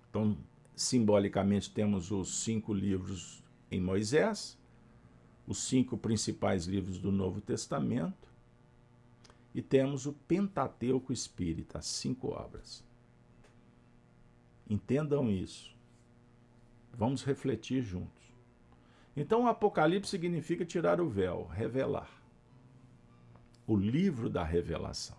Então, 0.09 0.37
simbolicamente, 0.75 1.71
temos 1.71 2.11
os 2.11 2.43
cinco 2.43 2.73
livros 2.73 3.43
em 3.71 3.81
Moisés, 3.81 4.59
os 5.47 5.59
cinco 5.59 5.97
principais 5.97 6.67
livros 6.67 6.99
do 6.99 7.11
Novo 7.11 7.41
Testamento, 7.41 8.31
e 9.55 9.61
temos 9.61 10.07
o 10.07 10.12
Pentateuco 10.12 11.12
Espírita, 11.12 11.79
as 11.79 11.87
cinco 11.87 12.29
obras. 12.29 12.85
Entendam 14.69 15.31
isso. 15.31 15.76
Vamos 16.93 17.23
refletir 17.23 17.83
juntos. 17.83 18.22
Então, 19.16 19.45
o 19.45 19.47
Apocalipse 19.47 20.11
significa 20.11 20.64
tirar 20.64 21.00
o 21.00 21.09
véu, 21.09 21.47
revelar. 21.47 22.11
O 23.66 23.76
livro 23.76 24.31
da 24.31 24.42
revelação. 24.42 25.16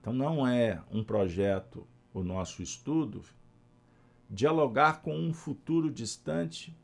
Então, 0.00 0.12
não 0.12 0.46
é 0.46 0.82
um 0.90 1.04
projeto, 1.04 1.86
o 2.12 2.22
nosso 2.22 2.62
estudo, 2.62 3.22
dialogar 4.28 5.02
com 5.02 5.14
um 5.14 5.34
futuro 5.34 5.90
distante, 5.90 6.74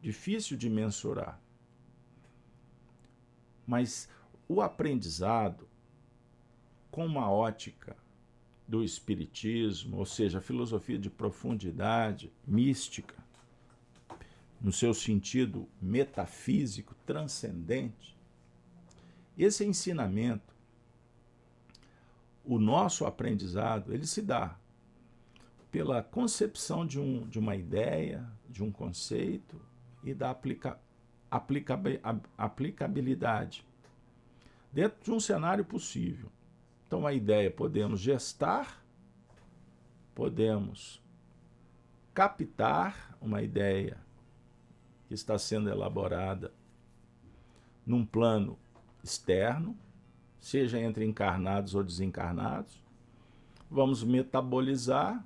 difícil 0.00 0.56
de 0.56 0.68
mensurar. 0.68 1.38
Mas 3.66 4.08
o 4.48 4.60
aprendizado, 4.60 5.68
com 6.90 7.04
uma 7.06 7.30
ótica 7.30 7.96
do 8.66 8.82
Espiritismo, 8.82 9.98
ou 9.98 10.06
seja, 10.06 10.38
a 10.38 10.42
filosofia 10.42 10.98
de 10.98 11.10
profundidade, 11.10 12.32
mística, 12.46 13.21
no 14.62 14.70
seu 14.72 14.94
sentido 14.94 15.68
metafísico, 15.80 16.94
transcendente, 17.04 18.16
esse 19.36 19.64
ensinamento, 19.64 20.54
o 22.44 22.58
nosso 22.58 23.04
aprendizado, 23.04 23.92
ele 23.92 24.06
se 24.06 24.22
dá 24.22 24.56
pela 25.70 26.02
concepção 26.02 26.86
de, 26.86 27.00
um, 27.00 27.26
de 27.28 27.38
uma 27.38 27.56
ideia, 27.56 28.24
de 28.48 28.62
um 28.62 28.70
conceito 28.70 29.60
e 30.04 30.14
da 30.14 30.30
aplica, 30.30 30.78
aplicabilidade 32.36 33.66
dentro 34.72 35.02
de 35.02 35.10
um 35.10 35.20
cenário 35.20 35.64
possível. 35.64 36.30
Então, 36.86 37.06
a 37.06 37.12
ideia 37.12 37.50
podemos 37.50 38.00
gestar, 38.00 38.84
podemos 40.14 41.02
captar 42.12 43.16
uma 43.20 43.42
ideia 43.42 43.96
que 45.12 45.14
está 45.14 45.38
sendo 45.38 45.68
elaborada 45.68 46.54
num 47.84 48.02
plano 48.02 48.58
externo, 49.04 49.76
seja 50.40 50.80
entre 50.80 51.04
encarnados 51.04 51.74
ou 51.74 51.84
desencarnados. 51.84 52.82
Vamos 53.70 54.02
metabolizar 54.02 55.22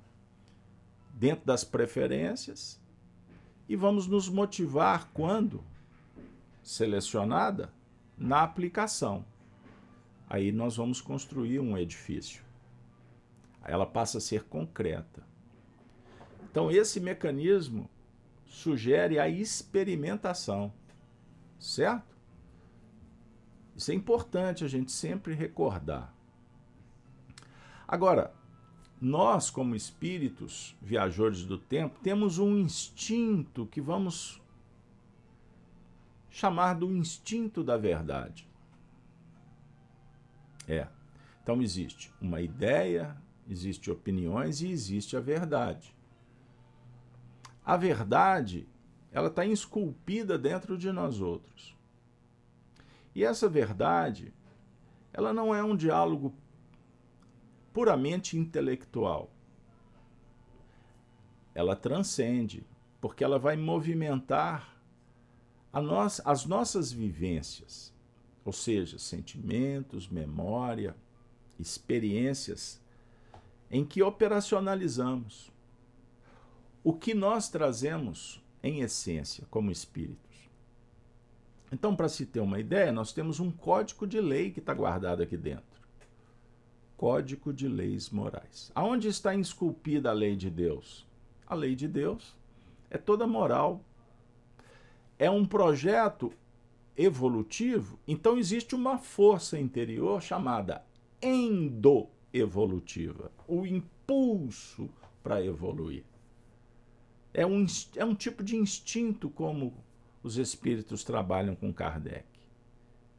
dentro 1.13 1.45
das 1.45 1.63
preferências 1.63 2.81
e 3.69 3.77
vamos 3.77 4.07
nos 4.07 4.27
motivar 4.27 5.09
quando 5.13 5.63
selecionada 6.61 7.71
na 8.17 8.43
aplicação. 8.43 9.23
Aí 10.29 10.51
nós 10.51 10.75
vamos 10.75 10.99
construir 10.99 11.61
um 11.61 11.77
edifício. 11.77 12.43
Ela 13.63 13.85
passa 13.85 14.17
a 14.17 14.21
ser 14.21 14.43
concreta. 14.43 15.23
Então 16.51 16.69
esse 16.69 16.99
mecanismo 16.99 17.89
sugere 18.57 19.19
a 19.19 19.29
experimentação, 19.29 20.73
certo? 21.59 22.17
Isso 23.75 23.91
é 23.91 23.93
importante 23.93 24.63
a 24.63 24.67
gente 24.67 24.91
sempre 24.91 25.35
recordar. 25.35 26.11
Agora, 27.87 28.33
nós, 28.99 29.51
como 29.51 29.75
espíritos 29.75 30.75
viajores 30.81 31.45
do 31.45 31.59
tempo, 31.59 31.99
temos 32.01 32.39
um 32.39 32.57
instinto 32.57 33.67
que 33.67 33.79
vamos 33.79 34.41
chamar 36.31 36.73
do 36.73 36.91
instinto 36.91 37.63
da 37.63 37.77
verdade. 37.77 38.49
É. 40.67 40.87
Então 41.43 41.61
existe 41.61 42.11
uma 42.19 42.41
ideia, 42.41 43.15
existe 43.47 43.91
opiniões 43.91 44.61
e 44.61 44.69
existe 44.69 45.15
a 45.15 45.19
verdade. 45.19 45.95
A 47.67 47.75
verdade, 47.75 48.65
ela 49.11 49.27
está 49.27 49.45
esculpida 49.45 50.37
dentro 50.37 50.77
de 50.77 50.89
nós 50.89 51.19
outros. 51.19 51.75
E 53.13 53.25
essa 53.25 53.49
verdade, 53.49 54.33
ela 55.11 55.33
não 55.33 55.53
é 55.53 55.61
um 55.61 55.75
diálogo 55.75 56.33
puramente 57.73 58.37
intelectual. 58.37 59.29
Ela 61.53 61.75
transcende, 61.75 62.65
porque 63.01 63.21
ela 63.21 63.37
vai 63.37 63.57
movimentar 63.57 64.73
nós, 65.73 66.21
as 66.23 66.45
nossas 66.45 66.89
vivências, 66.89 67.93
ou 68.45 68.53
seja, 68.53 68.97
sentimentos, 68.97 70.07
memória, 70.07 70.95
experiências 71.59 72.81
em 73.69 73.83
que 73.83 74.01
operacionalizamos 74.01 75.51
o 76.87 76.93
que 76.93 77.13
nós 77.13 77.49
trazemos 77.49 78.41
em 78.63 78.79
essência 78.79 79.45
como 79.51 79.69
espíritos. 79.69 80.49
Então, 81.69 81.93
para 81.93 82.07
se 82.07 82.25
ter 82.25 82.39
uma 82.39 82.61
ideia, 82.61 82.93
nós 82.93 83.11
temos 83.11 83.41
um 83.41 83.51
código 83.51 84.07
de 84.07 84.21
lei 84.21 84.51
que 84.51 84.61
está 84.61 84.73
guardado 84.73 85.21
aqui 85.21 85.35
dentro. 85.35 85.81
Código 86.95 87.51
de 87.51 87.67
Leis 87.67 88.09
Morais. 88.09 88.71
Aonde 88.73 89.09
está 89.09 89.35
esculpida 89.35 90.11
a 90.11 90.13
lei 90.13 90.37
de 90.37 90.49
Deus? 90.49 91.05
A 91.45 91.55
lei 91.55 91.75
de 91.75 91.89
Deus 91.89 92.37
é 92.89 92.97
toda 92.97 93.27
moral. 93.27 93.83
É 95.19 95.29
um 95.29 95.45
projeto 95.45 96.31
evolutivo, 96.95 97.99
então 98.07 98.37
existe 98.37 98.75
uma 98.75 98.97
força 98.97 99.59
interior 99.59 100.21
chamada 100.21 100.85
endoevolutiva, 101.21 103.29
o 103.45 103.65
impulso 103.65 104.89
para 105.21 105.43
evoluir. 105.43 106.05
É 107.37 107.45
um, 107.45 107.67
é 107.95 108.03
um 108.03 108.15
tipo 108.15 108.43
de 108.43 108.55
instinto 108.55 109.29
como 109.29 109.71
os 110.23 110.39
espíritos 110.39 111.03
trabalham 111.03 111.55
com 111.55 111.71
Kardec. 111.71 112.25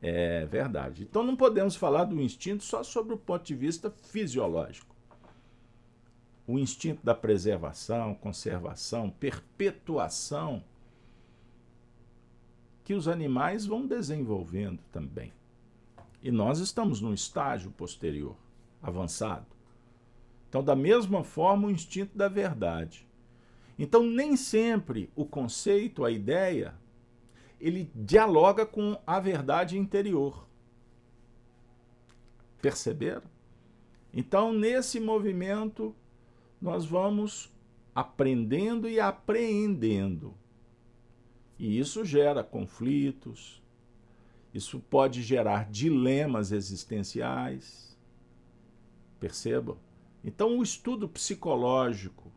É 0.02 0.44
verdade. 0.46 1.04
Então 1.04 1.22
não 1.22 1.36
podemos 1.36 1.76
falar 1.76 2.02
do 2.02 2.20
instinto 2.20 2.64
só 2.64 2.82
sobre 2.82 3.14
o 3.14 3.16
ponto 3.16 3.44
de 3.44 3.54
vista 3.54 3.92
fisiológico. 3.92 4.92
O 6.48 6.58
instinto 6.58 7.00
da 7.04 7.14
preservação, 7.14 8.12
conservação, 8.12 9.08
perpetuação 9.08 10.64
que 12.82 12.94
os 12.94 13.06
animais 13.06 13.66
vão 13.66 13.86
desenvolvendo 13.86 14.80
também. 14.90 15.32
E 16.20 16.32
nós 16.32 16.58
estamos 16.58 17.00
num 17.00 17.14
estágio 17.14 17.70
posterior, 17.70 18.34
avançado. 18.82 19.46
Então, 20.48 20.64
da 20.64 20.74
mesma 20.74 21.22
forma, 21.22 21.68
o 21.68 21.70
instinto 21.70 22.18
da 22.18 22.26
verdade. 22.26 23.07
Então, 23.78 24.02
nem 24.02 24.36
sempre 24.36 25.10
o 25.14 25.24
conceito, 25.24 26.04
a 26.04 26.10
ideia, 26.10 26.74
ele 27.60 27.90
dialoga 27.94 28.66
com 28.66 28.98
a 29.06 29.20
verdade 29.20 29.78
interior. 29.78 30.48
Perceberam? 32.60 33.22
Então, 34.12 34.52
nesse 34.52 34.98
movimento, 34.98 35.94
nós 36.60 36.84
vamos 36.84 37.52
aprendendo 37.94 38.88
e 38.88 38.98
apreendendo. 38.98 40.34
E 41.58 41.78
isso 41.78 42.04
gera 42.04 42.42
conflitos, 42.42 43.62
Isso 44.52 44.80
pode 44.80 45.22
gerar 45.22 45.70
dilemas 45.70 46.52
existenciais. 46.52 47.96
Percebam? 49.20 49.76
Então, 50.24 50.58
o 50.58 50.62
estudo 50.62 51.08
psicológico 51.08 52.27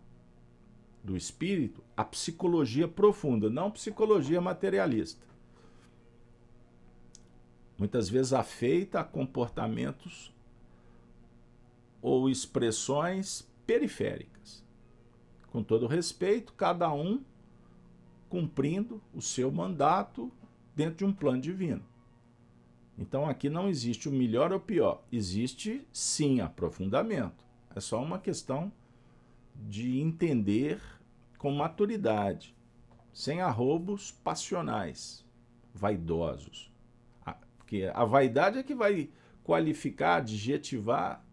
do 1.03 1.17
espírito, 1.17 1.83
a 1.95 2.03
psicologia 2.03 2.87
profunda, 2.87 3.49
não 3.49 3.71
psicologia 3.71 4.39
materialista. 4.39 5.25
Muitas 7.77 8.07
vezes 8.09 8.33
afeita 8.33 8.99
a 8.99 9.03
comportamentos 9.03 10.31
ou 12.01 12.29
expressões 12.29 13.47
periféricas. 13.65 14.63
Com 15.47 15.63
todo 15.63 15.87
respeito, 15.87 16.53
cada 16.53 16.93
um 16.93 17.23
cumprindo 18.29 19.01
o 19.13 19.21
seu 19.21 19.51
mandato 19.51 20.31
dentro 20.75 20.97
de 20.97 21.05
um 21.05 21.13
plano 21.13 21.41
divino. 21.41 21.83
Então 22.97 23.27
aqui 23.27 23.49
não 23.49 23.67
existe 23.67 24.07
o 24.07 24.11
melhor 24.11 24.51
ou 24.51 24.57
o 24.57 24.61
pior, 24.61 25.03
existe 25.11 25.85
sim 25.91 26.39
aprofundamento. 26.39 27.43
É 27.75 27.79
só 27.79 28.01
uma 28.01 28.19
questão 28.19 28.71
de 29.67 29.99
entender 29.99 30.81
com 31.37 31.51
maturidade, 31.51 32.55
sem 33.13 33.41
arrobos 33.41 34.11
passionais, 34.11 35.25
vaidosos. 35.73 36.71
Porque 37.57 37.89
a 37.93 38.03
vaidade 38.03 38.59
é 38.59 38.63
que 38.63 38.75
vai 38.75 39.09
qualificar, 39.43 40.17
adjetivar 40.17 41.25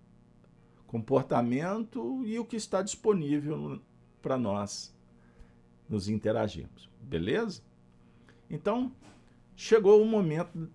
comportamento 0.86 2.24
e 2.24 2.38
o 2.38 2.44
que 2.44 2.56
está 2.56 2.80
disponível 2.80 3.80
para 4.22 4.38
nós 4.38 4.96
nos 5.88 6.08
interagirmos. 6.08 6.88
Beleza? 7.02 7.62
Então, 8.48 8.92
chegou 9.56 10.02
o 10.02 10.06
momento 10.06 10.70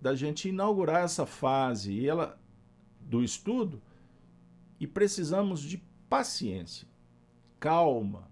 da 0.00 0.14
gente 0.14 0.48
inaugurar 0.48 1.04
essa 1.04 1.26
fase 1.26 1.92
e 1.92 2.08
ela 2.08 2.40
do 3.00 3.22
estudo 3.22 3.80
e 4.80 4.86
precisamos 4.86 5.60
de 5.60 5.82
paciência, 6.14 6.86
calma, 7.58 8.30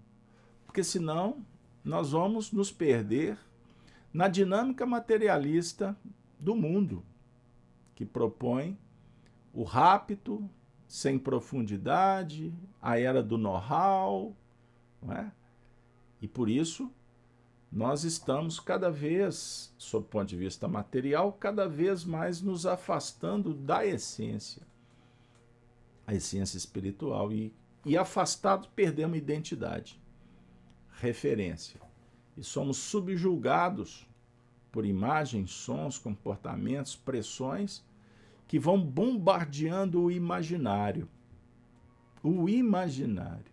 porque 0.65 0.81
senão 0.81 1.45
nós 1.83 2.11
vamos 2.11 2.49
nos 2.53 2.71
perder 2.71 3.37
na 4.13 4.29
dinâmica 4.29 4.85
materialista 4.85 5.93
do 6.39 6.55
mundo, 6.55 7.03
que 7.93 8.05
propõe 8.05 8.77
o 9.53 9.63
rápido, 9.63 10.49
sem 10.87 11.19
profundidade, 11.19 12.53
a 12.81 12.97
era 12.97 13.21
do 13.21 13.37
know-how, 13.37 14.33
não 15.01 15.13
é? 15.13 15.29
E 16.21 16.27
por 16.27 16.47
isso 16.47 16.89
nós 17.69 18.05
estamos 18.05 18.61
cada 18.61 18.89
vez, 18.89 19.75
sob 19.77 20.05
o 20.05 20.09
ponto 20.09 20.29
de 20.29 20.37
vista 20.37 20.69
material, 20.69 21.33
cada 21.33 21.67
vez 21.67 22.05
mais 22.05 22.39
nos 22.39 22.65
afastando 22.65 23.53
da 23.53 23.85
essência, 23.85 24.61
a 26.07 26.15
essência 26.15 26.55
espiritual 26.55 27.29
e, 27.33 27.53
e 27.85 27.97
afastados 27.97 28.67
perdemos 28.75 29.17
identidade, 29.17 29.99
referência 30.99 31.79
e 32.37 32.43
somos 32.43 32.77
subjugados 32.77 34.07
por 34.71 34.85
imagens, 34.85 35.51
sons, 35.51 35.97
comportamentos, 35.97 36.95
pressões 36.95 37.83
que 38.47 38.57
vão 38.57 38.81
bombardeando 38.81 40.01
o 40.01 40.11
imaginário. 40.11 41.07
O 42.23 42.49
imaginário. 42.49 43.51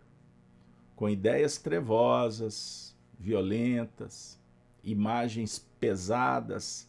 Com 0.97 1.09
ideias 1.09 1.59
trevosas, 1.59 2.97
violentas, 3.19 4.39
imagens 4.83 5.59
pesadas. 5.79 6.89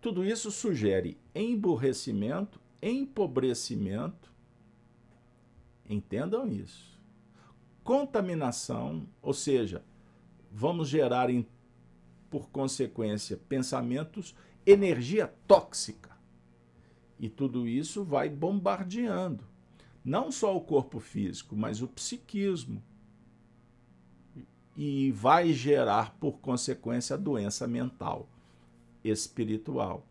Tudo 0.00 0.24
isso 0.24 0.50
sugere 0.50 1.16
emburrecimento, 1.34 2.60
empobrecimento. 2.82 4.27
Entendam 5.88 6.46
isso. 6.48 6.98
Contaminação, 7.82 9.08
ou 9.22 9.32
seja, 9.32 9.82
vamos 10.50 10.88
gerar, 10.88 11.28
por 12.28 12.50
consequência, 12.50 13.36
pensamentos, 13.48 14.34
energia 14.66 15.32
tóxica 15.46 16.16
e 17.18 17.28
tudo 17.28 17.66
isso 17.66 18.04
vai 18.04 18.28
bombardeando 18.28 19.44
não 20.08 20.32
só 20.32 20.56
o 20.56 20.60
corpo 20.62 20.98
físico, 20.98 21.54
mas 21.54 21.82
o 21.82 21.88
psiquismo. 21.88 22.82
E 24.74 25.10
vai 25.12 25.52
gerar, 25.52 26.14
por 26.18 26.38
consequência, 26.38 27.18
doença 27.18 27.66
mental, 27.66 28.26
espiritual. 29.04 30.06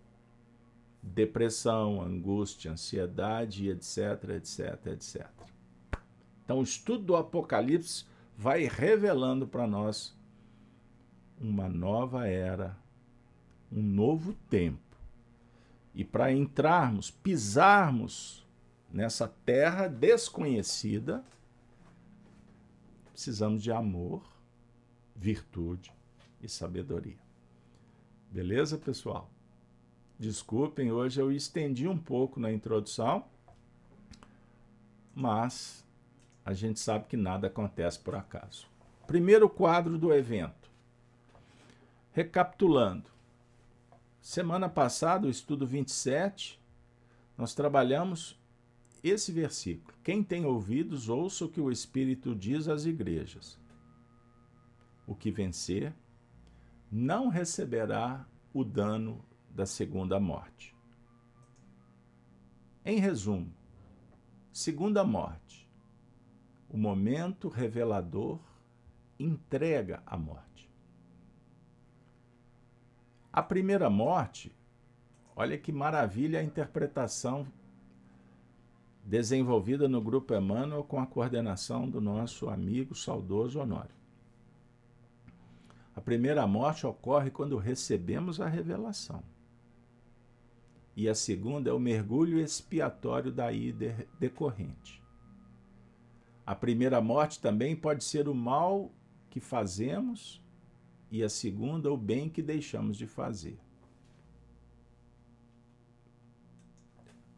Depressão, 1.02 2.02
angústia, 2.02 2.72
ansiedade, 2.72 3.70
etc, 3.70 4.36
etc, 4.36 4.88
etc. 4.88 5.37
Então, 6.48 6.60
o 6.60 6.64
estudo 6.64 7.04
do 7.04 7.16
Apocalipse 7.18 8.06
vai 8.38 8.64
revelando 8.64 9.46
para 9.46 9.68
nós 9.68 10.16
uma 11.42 11.68
nova 11.68 12.26
era, 12.26 12.78
um 13.70 13.82
novo 13.82 14.34
tempo 14.50 14.80
e 15.94 16.06
para 16.06 16.32
entrarmos, 16.32 17.12
pisarmos 17.12 18.48
nessa 18.90 19.28
terra 19.28 19.90
desconhecida, 19.90 21.22
precisamos 23.12 23.62
de 23.62 23.70
amor, 23.74 24.24
virtude 25.14 25.92
e 26.42 26.48
sabedoria. 26.48 27.20
Beleza, 28.32 28.78
pessoal? 28.78 29.30
Desculpem, 30.18 30.94
hoje 30.94 31.20
eu 31.20 31.30
estendi 31.30 31.90
um 31.90 31.98
pouco 31.98 32.40
na 32.40 32.54
introdução, 32.54 33.26
mas 35.14 35.86
a 36.48 36.54
gente 36.54 36.80
sabe 36.80 37.06
que 37.08 37.18
nada 37.18 37.48
acontece 37.48 38.00
por 38.00 38.16
acaso. 38.16 38.68
Primeiro 39.06 39.50
quadro 39.50 39.98
do 39.98 40.14
evento. 40.14 40.72
Recapitulando, 42.14 43.12
Semana 44.28 44.68
passada, 44.68 45.26
o 45.26 45.30
estudo 45.30 45.66
27, 45.66 46.62
nós 47.38 47.56
trabalhamos 47.56 48.38
esse 49.02 49.32
versículo. 49.32 49.98
Quem 50.04 50.22
tem 50.22 50.46
ouvidos, 50.46 51.08
ouça 51.08 51.46
o 51.46 51.50
que 51.50 51.62
o 51.62 51.72
Espírito 51.72 52.36
diz 52.36 52.68
às 52.68 52.84
igrejas. 52.84 53.58
O 55.08 55.16
que 55.16 55.32
vencer 55.32 55.96
não 56.92 57.30
receberá 57.30 58.28
o 58.54 58.66
dano 58.66 59.24
da 59.50 59.66
segunda 59.66 60.20
morte. 60.20 60.76
Em 62.84 63.00
resumo, 63.00 63.54
segunda 64.52 65.06
morte, 65.06 65.57
o 66.69 66.77
momento 66.77 67.47
revelador 67.47 68.39
entrega 69.19 70.01
a 70.06 70.17
morte. 70.17 70.69
A 73.32 73.41
primeira 73.41 73.89
morte, 73.89 74.51
olha 75.36 75.58
que 75.58 75.71
maravilha 75.71 76.39
a 76.39 76.43
interpretação 76.43 77.47
desenvolvida 79.03 79.88
no 79.88 80.01
Grupo 80.01 80.34
Emmanuel 80.34 80.84
com 80.84 80.99
a 80.99 81.08
coordenação 81.08 81.89
do 81.89 82.01
nosso 82.01 82.49
amigo 82.49 82.93
saudoso 82.93 83.60
Honório. 83.60 83.95
A 85.95 86.01
primeira 86.01 86.45
morte 86.45 86.86
ocorre 86.86 87.32
quando 87.32 87.58
recebemos 87.58 88.41
a 88.41 88.47
revelação. 88.47 89.23
E 90.95 91.08
a 91.08 91.15
segunda 91.15 91.69
é 91.69 91.73
o 91.73 91.80
mergulho 91.80 92.39
expiatório 92.39 93.32
daí 93.32 93.73
decorrente. 94.19 95.01
A 96.48 96.56
primeira 96.56 97.02
morte 97.02 97.42
também 97.42 97.76
pode 97.76 98.06
ser 98.06 98.30
o 98.30 98.34
mal 98.34 98.90
que 99.30 99.42
fazemos 99.42 100.42
e 101.12 101.22
a 101.22 101.28
segunda, 101.28 101.92
o 101.92 101.98
bem 101.98 102.30
que 102.30 102.42
deixamos 102.42 102.96
de 102.96 103.06
fazer. 103.06 103.60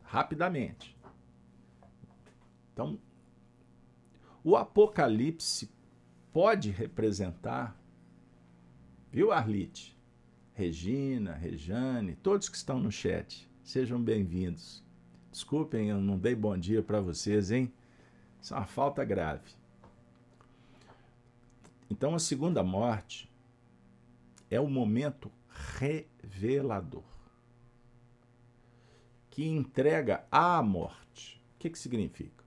Rapidamente. 0.04 0.96
Então, 2.72 3.00
o 4.44 4.56
Apocalipse 4.56 5.72
pode 6.32 6.70
representar, 6.70 7.76
viu, 9.12 9.32
Arlite? 9.32 9.98
Regina, 10.54 11.34
Rejane, 11.34 12.16
todos 12.16 12.48
que 12.48 12.58
estão 12.58 12.80
no 12.80 12.92
chat, 12.92 13.50
sejam 13.64 14.00
bem-vindos. 14.00 14.84
Desculpem, 15.32 15.90
eu 15.90 16.00
não 16.00 16.20
dei 16.20 16.36
bom 16.36 16.56
dia 16.56 16.84
para 16.84 17.02
vocês, 17.02 17.50
hein? 17.50 17.74
Isso 18.42 18.54
é 18.54 18.58
uma 18.58 18.66
falta 18.66 19.04
grave. 19.04 19.54
Então, 21.90 22.14
a 22.14 22.20
segunda 22.20 22.64
morte 22.64 23.32
é 24.50 24.60
o 24.60 24.70
momento 24.70 25.32
revelador 25.78 27.04
que 29.30 29.46
entrega 29.46 30.26
à 30.32 30.62
morte. 30.62 31.42
O 31.56 31.60
que, 31.60 31.70
que 31.70 31.80
significa? 31.80 32.44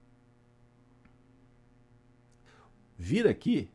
Vir 2.98 3.26
aqui 3.26 3.70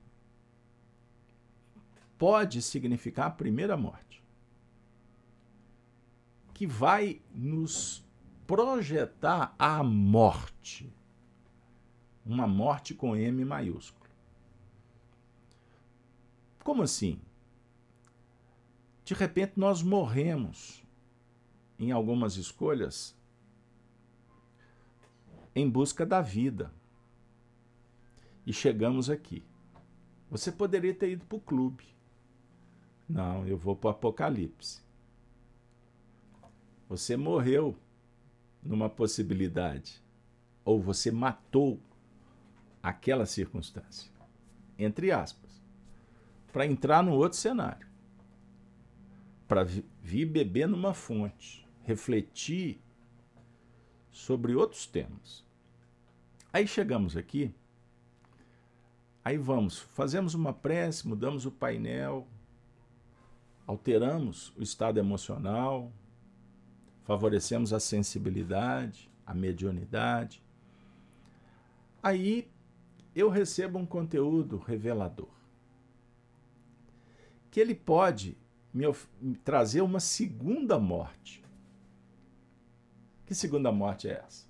pode 2.17 2.61
significar 2.61 3.27
a 3.27 3.31
primeira 3.31 3.75
morte. 3.77 4.07
que 6.53 6.65
vai 6.65 7.21
nos 7.35 8.03
projetar 8.47 9.53
a 9.59 9.83
morte. 9.83 10.91
Uma 12.27 12.45
morte 12.45 12.93
com 12.93 13.15
M 13.15 13.45
maiúsculo. 13.45 14.05
Como 16.61 16.83
assim? 16.83 17.21
De 19.05 19.13
repente 19.13 19.53
nós 19.55 19.81
morremos 19.81 20.83
em 21.79 21.91
algumas 21.91 22.35
escolhas 22.35 23.15
em 25.55 25.69
busca 25.69 26.05
da 26.05 26.21
vida. 26.21 26.73
E 28.45 28.51
chegamos 28.51 29.09
aqui. 29.09 29.43
Você 30.29 30.51
poderia 30.51 30.93
ter 30.93 31.11
ido 31.11 31.25
para 31.25 31.37
o 31.37 31.41
clube. 31.41 31.85
Não, 33.07 33.47
eu 33.47 33.57
vou 33.57 33.75
para 33.75 33.87
o 33.87 33.91
Apocalipse. 33.91 34.81
Você 36.89 37.15
morreu 37.15 37.77
numa 38.61 38.89
possibilidade, 38.89 40.03
ou 40.65 40.81
você 40.81 41.11
matou 41.11 41.79
aquela 42.81 43.25
circunstância, 43.25 44.11
entre 44.77 45.11
aspas, 45.11 45.61
para 46.51 46.65
entrar 46.65 47.03
no 47.03 47.13
outro 47.13 47.37
cenário, 47.37 47.87
para 49.47 49.63
vir 49.63 50.25
beber 50.25 50.67
numa 50.67 50.93
fonte, 50.93 51.65
refletir 51.83 52.81
sobre 54.11 54.55
outros 54.55 54.85
temas. 54.85 55.45
Aí 56.51 56.67
chegamos 56.67 57.15
aqui, 57.15 57.53
aí 59.23 59.37
vamos, 59.37 59.79
fazemos 59.79 60.33
uma 60.33 60.53
prece, 60.53 61.07
mudamos 61.07 61.45
o 61.45 61.51
painel, 61.51 62.27
alteramos 63.67 64.53
o 64.57 64.63
estado 64.63 64.97
emocional, 64.97 65.91
favorecemos 67.03 67.73
a 67.73 67.79
sensibilidade, 67.79 69.09
a 69.25 69.33
mediunidade. 69.33 70.41
Aí 72.01 72.49
eu 73.19 73.29
recebo 73.29 73.79
um 73.79 73.85
conteúdo 73.85 74.57
revelador. 74.57 75.29
Que 77.49 77.59
ele 77.59 77.73
pode 77.73 78.37
me, 78.71 78.85
trazer 79.43 79.81
uma 79.81 79.99
segunda 79.99 80.77
morte. 80.77 81.43
Que 83.25 83.33
segunda 83.33 83.71
morte 83.71 84.07
é 84.07 84.23
essa? 84.23 84.45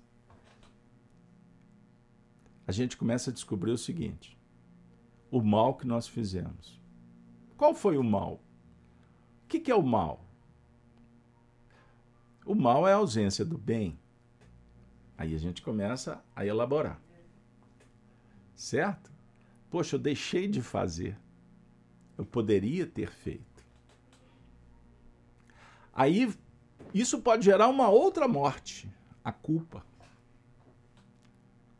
A 2.66 2.72
gente 2.72 2.98
começa 2.98 3.30
a 3.30 3.32
descobrir 3.32 3.70
o 3.70 3.78
seguinte: 3.78 4.38
o 5.30 5.40
mal 5.40 5.74
que 5.74 5.86
nós 5.86 6.06
fizemos. 6.06 6.78
Qual 7.56 7.74
foi 7.74 7.96
o 7.96 8.04
mal? 8.04 8.34
O 9.44 9.48
que, 9.48 9.58
que 9.58 9.70
é 9.70 9.74
o 9.74 9.82
mal? 9.82 10.22
O 12.44 12.54
mal 12.54 12.86
é 12.86 12.92
a 12.92 12.96
ausência 12.96 13.44
do 13.44 13.56
bem. 13.56 13.98
Aí 15.16 15.34
a 15.34 15.38
gente 15.38 15.62
começa 15.62 16.22
a 16.36 16.44
elaborar. 16.44 17.00
Certo? 18.58 19.12
Poxa, 19.70 19.94
eu 19.94 20.00
deixei 20.00 20.48
de 20.48 20.60
fazer. 20.60 21.16
Eu 22.18 22.26
poderia 22.26 22.84
ter 22.84 23.08
feito. 23.08 23.64
Aí 25.94 26.34
isso 26.92 27.20
pode 27.22 27.44
gerar 27.44 27.68
uma 27.68 27.88
outra 27.88 28.26
morte, 28.26 28.92
a 29.22 29.30
culpa, 29.30 29.86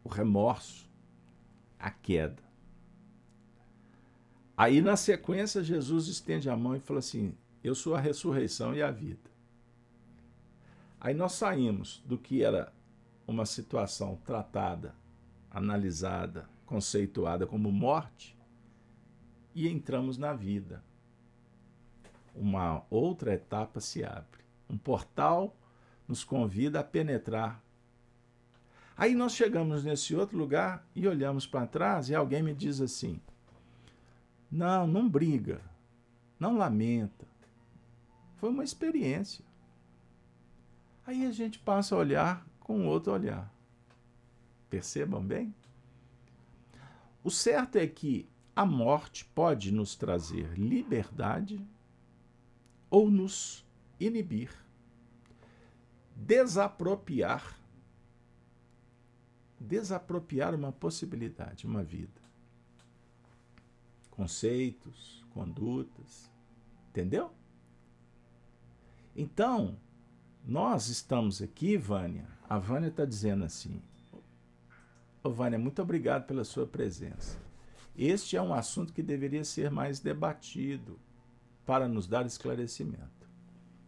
o 0.04 0.08
remorso, 0.08 0.88
a 1.80 1.90
queda. 1.90 2.42
Aí 4.56 4.80
na 4.80 4.96
sequência 4.96 5.64
Jesus 5.64 6.06
estende 6.06 6.48
a 6.48 6.56
mão 6.56 6.76
e 6.76 6.80
fala 6.80 7.00
assim: 7.00 7.34
Eu 7.62 7.74
sou 7.74 7.96
a 7.96 8.00
ressurreição 8.00 8.72
e 8.72 8.82
a 8.82 8.90
vida. 8.92 9.28
Aí 11.00 11.12
nós 11.12 11.32
saímos 11.32 12.00
do 12.06 12.16
que 12.16 12.44
era 12.44 12.72
uma 13.26 13.44
situação 13.44 14.16
tratada, 14.24 14.94
analisada, 15.50 16.48
conceituada 16.68 17.46
como 17.46 17.72
morte 17.72 18.36
e 19.54 19.66
entramos 19.66 20.18
na 20.18 20.34
vida. 20.34 20.84
Uma 22.34 22.84
outra 22.90 23.32
etapa 23.32 23.80
se 23.80 24.04
abre. 24.04 24.44
Um 24.68 24.76
portal 24.76 25.56
nos 26.06 26.22
convida 26.22 26.80
a 26.80 26.84
penetrar. 26.84 27.62
Aí 28.94 29.14
nós 29.14 29.32
chegamos 29.32 29.82
nesse 29.82 30.14
outro 30.14 30.36
lugar 30.36 30.86
e 30.94 31.08
olhamos 31.08 31.46
para 31.46 31.66
trás 31.66 32.10
e 32.10 32.14
alguém 32.14 32.42
me 32.42 32.52
diz 32.52 32.82
assim: 32.82 33.18
Não, 34.50 34.86
não 34.86 35.08
briga, 35.08 35.62
não 36.38 36.58
lamenta. 36.58 37.26
Foi 38.36 38.50
uma 38.50 38.62
experiência. 38.62 39.42
Aí 41.06 41.24
a 41.24 41.32
gente 41.32 41.58
passa 41.58 41.94
a 41.94 41.98
olhar 41.98 42.46
com 42.60 42.86
outro 42.86 43.14
olhar. 43.14 43.50
Percebam 44.68 45.24
bem? 45.24 45.54
O 47.22 47.30
certo 47.30 47.76
é 47.76 47.86
que 47.86 48.28
a 48.54 48.64
morte 48.64 49.24
pode 49.24 49.70
nos 49.72 49.94
trazer 49.94 50.58
liberdade 50.58 51.64
ou 52.90 53.10
nos 53.10 53.64
inibir, 54.00 54.50
desapropriar, 56.14 57.58
desapropriar 59.60 60.54
uma 60.54 60.72
possibilidade, 60.72 61.66
uma 61.66 61.82
vida. 61.82 62.20
Conceitos, 64.10 65.24
condutas, 65.30 66.30
entendeu? 66.88 67.32
Então, 69.14 69.78
nós 70.44 70.88
estamos 70.88 71.42
aqui, 71.42 71.76
Vânia. 71.76 72.26
A 72.48 72.58
Vânia 72.58 72.88
está 72.88 73.04
dizendo 73.04 73.44
assim: 73.44 73.82
Vânia, 75.22 75.58
muito 75.58 75.82
obrigado 75.82 76.26
pela 76.26 76.44
sua 76.44 76.66
presença. 76.66 77.38
Este 77.96 78.36
é 78.36 78.42
um 78.42 78.54
assunto 78.54 78.92
que 78.92 79.02
deveria 79.02 79.44
ser 79.44 79.70
mais 79.70 80.00
debatido 80.00 80.98
para 81.66 81.88
nos 81.88 82.06
dar 82.06 82.24
esclarecimento. 82.24 83.28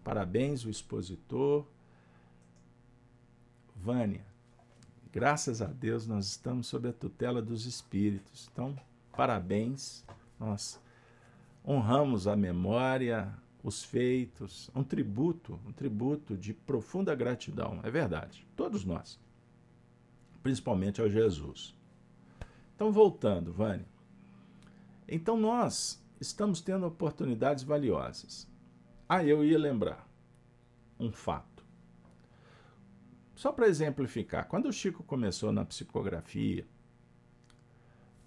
Parabéns, 0.03 0.65
o 0.65 0.71
expositor. 0.71 1.67
Vânia, 3.77 4.27
graças 5.13 5.63
a 5.63 5.67
Deus 5.67 6.07
nós 6.07 6.27
estamos 6.27 6.67
sob 6.67 6.89
a 6.89 6.93
tutela 6.93 7.41
dos 7.41 7.65
espíritos. 7.67 8.49
Então, 8.53 8.77
parabéns. 9.17 10.05
Nós 10.39 10.81
honramos 11.67 12.27
a 12.27 12.35
memória, 12.35 13.33
os 13.63 13.85
feitos, 13.85 14.71
um 14.75 14.83
tributo, 14.83 15.59
um 15.67 15.73
tributo 15.73 16.37
de 16.37 16.53
profunda 16.55 17.15
gratidão, 17.15 17.81
é 17.83 17.91
verdade, 17.91 18.47
todos 18.57 18.85
nós, 18.85 19.19
principalmente 20.43 21.01
ao 21.01 21.09
Jesus. 21.09 21.75
Então, 22.75 22.91
voltando, 22.91 23.53
Vânia. 23.53 23.87
Então, 25.09 25.39
nós 25.39 26.03
estamos 26.21 26.61
tendo 26.61 26.87
oportunidades 26.87 27.65
valiosas. 27.65 28.49
Ah, 29.09 29.25
eu 29.25 29.45
ia 29.45 29.59
lembrar 29.59 30.09
um 30.99 31.11
fato. 31.11 31.65
Só 33.35 33.51
para 33.51 33.69
exemplificar, 33.69 34.47
quando 34.47 34.67
o 34.67 34.73
Chico 34.73 35.03
começou 35.03 35.51
na 35.51 35.65
psicografia, 35.65 36.67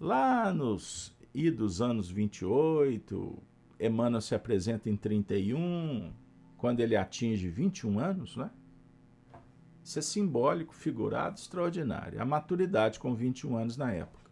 lá 0.00 0.52
nos 0.52 1.16
idos 1.32 1.80
anos 1.80 2.10
28, 2.10 3.42
Emmanuel 3.78 4.20
se 4.20 4.34
apresenta 4.34 4.90
em 4.90 4.96
31, 4.96 6.12
quando 6.56 6.80
ele 6.80 6.96
atinge 6.96 7.48
21 7.48 7.98
anos, 7.98 8.36
né? 8.36 8.50
Isso 9.84 9.98
é 9.98 10.02
simbólico, 10.02 10.74
figurado, 10.74 11.38
extraordinário. 11.38 12.20
A 12.20 12.24
maturidade 12.24 12.98
com 12.98 13.14
21 13.14 13.54
anos 13.54 13.76
na 13.76 13.92
época. 13.92 14.30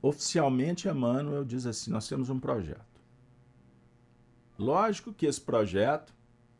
Oficialmente, 0.00 0.88
Emmanuel 0.88 1.44
diz 1.44 1.66
assim: 1.66 1.90
nós 1.90 2.08
temos 2.08 2.30
um 2.30 2.40
projeto. 2.40 3.02
Lógico 4.58 5.12
que 5.12 5.26
esse 5.26 5.40
projeto, 5.40 6.14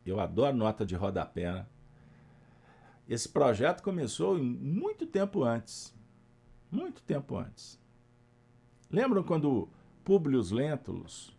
eu 0.05 0.19
adoro 0.19 0.55
nota 0.55 0.85
de 0.85 0.95
rodapé, 0.95 1.51
né? 1.51 1.65
Esse 3.09 3.27
projeto 3.27 3.81
começou 3.81 4.37
muito 4.37 5.07
tempo 5.07 5.43
antes. 5.43 5.95
Muito 6.69 7.01
tempo 7.01 7.37
antes. 7.37 7.79
Lembram 8.91 9.23
quando 9.23 9.69
Publius 10.03 10.51
Lentulus, 10.51 11.36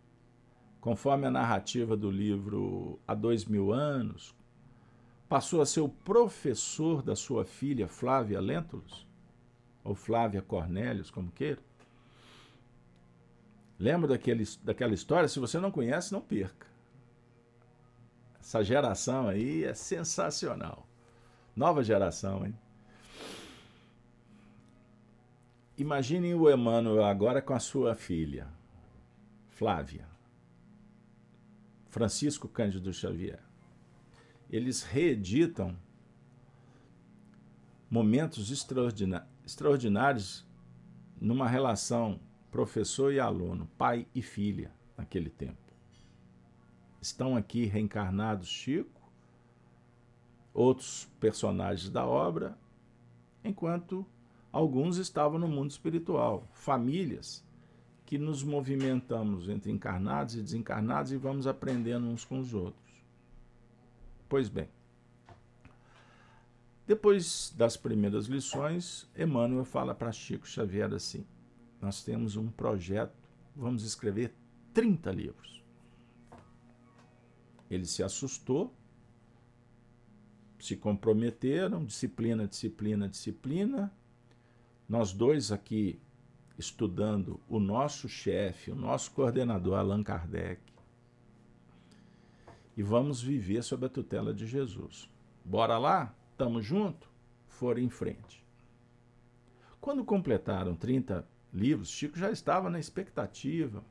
conforme 0.81 1.27
a 1.27 1.31
narrativa 1.31 1.97
do 1.97 2.11
livro 2.11 2.99
Há 3.07 3.14
Dois 3.14 3.45
Mil 3.45 3.73
Anos, 3.73 4.35
passou 5.29 5.61
a 5.61 5.67
ser 5.67 5.81
o 5.81 5.88
professor 5.88 7.03
da 7.03 7.14
sua 7.14 7.45
filha 7.45 7.87
Flávia 7.87 8.41
Lentulus? 8.41 9.07
Ou 9.85 9.95
Flávia 9.95 10.43
Cornélios, 10.43 11.11
como 11.11 11.31
queira? 11.31 11.61
Lembra 13.79 14.09
daquele, 14.09 14.45
daquela 14.62 14.93
história? 14.95 15.29
Se 15.29 15.38
você 15.38 15.59
não 15.59 15.71
conhece, 15.71 16.12
não 16.12 16.21
perca. 16.21 16.67
Essa 18.41 18.64
geração 18.64 19.29
aí 19.29 19.64
é 19.64 19.75
sensacional. 19.75 20.87
Nova 21.55 21.83
geração, 21.85 22.47
hein? 22.47 22.55
Imaginem 25.77 26.35
o 26.35 26.51
Emmanuel 26.51 27.05
agora 27.05 27.41
com 27.41 27.55
a 27.55 27.61
sua 27.61 27.95
filha, 27.95 28.49
Flávia. 29.49 30.08
Francisco 31.88 32.46
Cândido 32.48 32.92
Xavier. 32.92 33.40
Eles 34.51 34.83
reeditam 34.83 35.77
momentos 37.90 38.51
extraordinários 38.51 40.46
numa 41.20 41.48
relação 41.48 42.20
professor 42.51 43.12
e 43.12 43.20
aluno, 43.20 43.68
pai 43.79 44.07
e 44.14 44.22
filha, 44.22 44.70
naquele 44.96 45.31
tempo. 45.31 45.57
Estão 47.01 47.37
aqui 47.37 47.64
reencarnados 47.64 48.48
Chico, 48.48 49.01
outros 50.53 51.09
personagens 51.20 51.90
da 51.90 52.07
obra, 52.07 52.59
enquanto 53.44 54.05
alguns 54.53 54.96
estavam 54.96 55.38
no 55.38 55.48
mundo 55.48 55.70
espiritual, 55.70 56.46
famílias 56.53 57.46
que 58.09 58.16
nos 58.16 58.42
movimentamos 58.42 59.51
entre 59.51 59.71
encarnados 59.71 60.35
e 60.35 60.40
desencarnados 60.40 61.12
e 61.12 61.18
vamos 61.18 61.47
aprendendo 61.47 62.07
uns 62.07 62.25
com 62.25 62.40
os 62.40 62.55
outros. 62.55 63.05
Pois 64.27 64.49
bem, 64.49 64.66
depois 66.87 67.53
das 67.55 67.77
primeiras 67.77 68.25
lições, 68.25 69.07
Emmanuel 69.14 69.62
fala 69.62 69.94
para 69.94 70.11
Chico 70.11 70.49
Xavier 70.49 70.90
assim: 70.94 71.27
Nós 71.83 72.03
temos 72.03 72.35
um 72.35 72.49
projeto, 72.51 73.12
vamos 73.55 73.83
escrever 73.83 74.33
30 74.73 75.12
livros. 75.12 75.62
Ele 77.71 77.85
se 77.85 78.03
assustou, 78.03 78.75
se 80.59 80.77
comprometeram, 80.77 81.85
disciplina, 81.85 82.49
disciplina, 82.49 83.07
disciplina. 83.07 83.92
Nós 84.88 85.12
dois 85.12 85.53
aqui 85.53 86.01
estudando 86.59 87.40
o 87.49 87.61
nosso 87.61 88.09
chefe, 88.09 88.71
o 88.71 88.75
nosso 88.75 89.12
coordenador 89.12 89.79
Allan 89.79 90.03
Kardec. 90.03 90.61
E 92.77 92.83
vamos 92.83 93.23
viver 93.23 93.62
sob 93.62 93.87
a 93.87 93.88
tutela 93.88 94.35
de 94.35 94.47
Jesus. 94.47 95.09
Bora 95.44 95.79
lá? 95.79 96.14
estamos 96.38 96.64
juntos, 96.64 97.09
foram 97.49 97.81
em 97.81 97.90
frente. 97.90 98.47
Quando 99.81 100.05
completaram 100.05 100.77
30 100.77 101.27
livros, 101.53 101.90
Chico 101.90 102.16
já 102.16 102.31
estava 102.31 102.71
na 102.71 102.79
expectativa. 102.79 103.83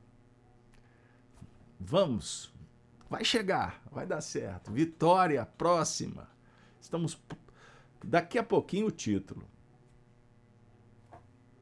Vamos, 1.78 2.54
vai 3.10 3.26
chegar, 3.26 3.84
vai 3.92 4.08
dar 4.08 4.22
certo. 4.22 4.72
Vitória 4.72 5.46
próxima. 5.46 6.30
Estamos 6.80 7.22
daqui 8.02 8.38
a 8.38 8.44
pouquinho 8.44 8.88
o 8.88 8.92
título. 8.92 9.46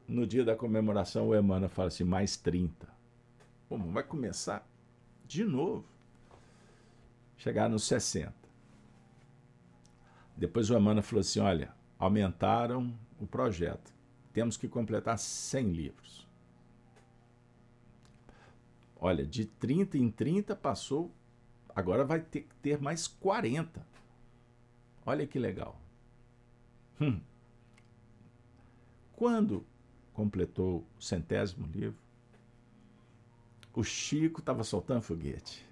No 0.08 0.26
dia 0.26 0.44
da 0.44 0.54
comemoração, 0.54 1.28
o 1.28 1.36
Emmanuel 1.36 1.68
fala 1.68 1.88
assim: 1.88 2.04
mais 2.04 2.36
30. 2.36 2.88
Como 3.68 3.90
vai 3.90 4.04
começar 4.04 4.66
de 5.26 5.44
novo. 5.44 5.84
Chegar 7.36 7.68
nos 7.68 7.84
60. 7.84 8.32
Depois 10.36 10.70
o 10.70 10.76
Emmanuel 10.76 11.02
falou 11.02 11.20
assim: 11.20 11.40
olha, 11.40 11.72
aumentaram 11.98 12.96
o 13.20 13.26
projeto. 13.26 13.92
Temos 14.32 14.56
que 14.56 14.68
completar 14.68 15.18
100 15.18 15.72
livros. 15.72 16.26
Olha, 18.98 19.26
de 19.26 19.44
30 19.44 19.98
em 19.98 20.10
30 20.10 20.54
passou, 20.54 21.10
agora 21.74 22.04
vai 22.04 22.20
ter 22.20 22.42
que 22.42 22.54
ter 22.56 22.80
mais 22.80 23.06
40. 23.06 23.86
Olha 25.04 25.26
que 25.26 25.38
legal. 25.38 25.80
Hum. 27.00 27.20
Quando 29.14 29.64
completou 30.16 30.86
o 30.98 31.02
centésimo 31.02 31.66
livro, 31.66 32.00
o 33.74 33.84
Chico 33.84 34.40
estava 34.40 34.64
soltando 34.64 35.02
foguete. 35.02 35.62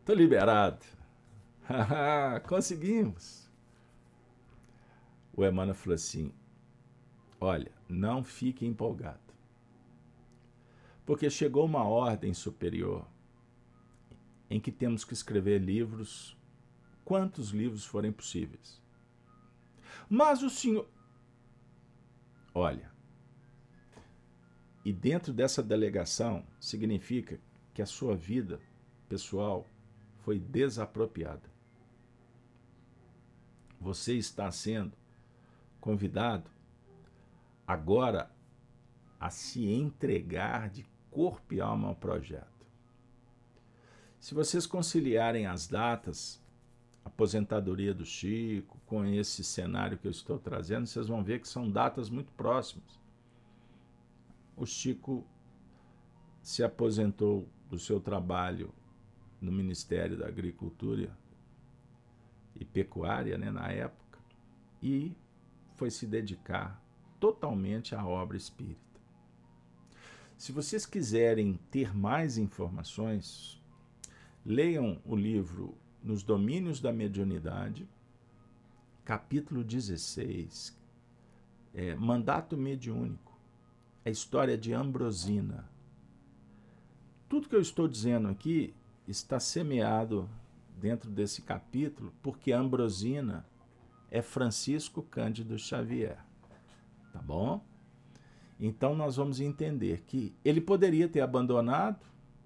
Estou 0.00 0.16
liberado. 0.16 0.82
Conseguimos. 2.48 3.46
O 5.36 5.44
Emmanuel 5.44 5.74
falou 5.74 5.94
assim: 5.94 6.32
Olha, 7.38 7.70
não 7.86 8.24
fique 8.24 8.64
empolgado. 8.64 9.20
Porque 11.04 11.28
chegou 11.28 11.66
uma 11.66 11.84
ordem 11.84 12.32
superior 12.32 13.06
em 14.48 14.58
que 14.58 14.72
temos 14.72 15.04
que 15.04 15.12
escrever 15.12 15.58
livros, 15.58 16.34
quantos 17.04 17.50
livros 17.50 17.84
forem 17.84 18.10
possíveis. 18.10 18.80
Mas 20.08 20.42
o 20.42 20.48
senhor. 20.48 20.88
Olha, 22.54 22.90
e 24.88 24.92
dentro 24.92 25.32
dessa 25.32 25.62
delegação 25.62 26.44
significa 26.60 27.38
que 27.74 27.82
a 27.82 27.86
sua 27.86 28.16
vida 28.16 28.60
pessoal 29.08 29.66
foi 30.18 30.38
desapropriada 30.38 31.58
você 33.80 34.14
está 34.14 34.50
sendo 34.50 34.92
convidado 35.80 36.50
agora 37.66 38.30
a 39.20 39.30
se 39.30 39.64
entregar 39.66 40.68
de 40.68 40.86
corpo 41.10 41.54
e 41.54 41.60
alma 41.60 41.88
ao 41.88 41.94
projeto. 41.94 42.46
Se 44.18 44.34
vocês 44.34 44.66
conciliarem 44.66 45.46
as 45.46 45.66
datas, 45.66 46.42
aposentadoria 47.04 47.94
do 47.94 48.04
Chico, 48.04 48.78
com 48.86 49.04
esse 49.04 49.44
cenário 49.44 49.96
que 49.96 50.06
eu 50.06 50.10
estou 50.10 50.38
trazendo, 50.38 50.86
vocês 50.86 51.06
vão 51.06 51.22
ver 51.22 51.40
que 51.40 51.48
são 51.48 51.70
datas 51.70 52.10
muito 52.10 52.32
próximas. 52.32 52.97
O 54.58 54.66
Chico 54.66 55.24
se 56.42 56.64
aposentou 56.64 57.48
do 57.70 57.78
seu 57.78 58.00
trabalho 58.00 58.74
no 59.40 59.52
Ministério 59.52 60.16
da 60.16 60.26
Agricultura 60.26 61.16
e 62.56 62.64
pecuária 62.64 63.38
né, 63.38 63.52
na 63.52 63.70
época, 63.70 64.18
e 64.82 65.14
foi 65.76 65.92
se 65.92 66.08
dedicar 66.08 66.82
totalmente 67.20 67.94
à 67.94 68.04
obra 68.04 68.36
espírita. 68.36 68.80
Se 70.36 70.50
vocês 70.50 70.84
quiserem 70.84 71.54
ter 71.70 71.96
mais 71.96 72.36
informações, 72.36 73.62
leiam 74.44 75.00
o 75.04 75.14
livro 75.14 75.76
Nos 76.02 76.24
Domínios 76.24 76.80
da 76.80 76.92
Mediunidade, 76.92 77.88
capítulo 79.04 79.62
16, 79.62 80.76
é, 81.74 81.94
Mandato 81.94 82.56
Mediúnico, 82.56 83.27
a 84.08 84.10
história 84.10 84.56
de 84.56 84.72
Ambrosina. 84.72 85.68
Tudo 87.28 87.46
que 87.46 87.54
eu 87.54 87.60
estou 87.60 87.86
dizendo 87.86 88.28
aqui 88.28 88.74
está 89.06 89.38
semeado 89.38 90.26
dentro 90.80 91.10
desse 91.10 91.42
capítulo, 91.42 92.10
porque 92.22 92.50
Ambrosina 92.50 93.44
é 94.10 94.22
Francisco 94.22 95.02
Cândido 95.02 95.58
Xavier. 95.58 96.16
Tá 97.12 97.20
bom? 97.20 97.62
Então 98.58 98.94
nós 98.94 99.16
vamos 99.16 99.40
entender 99.40 100.02
que 100.06 100.34
ele 100.42 100.62
poderia 100.62 101.06
ter 101.06 101.20
abandonado. 101.20 102.00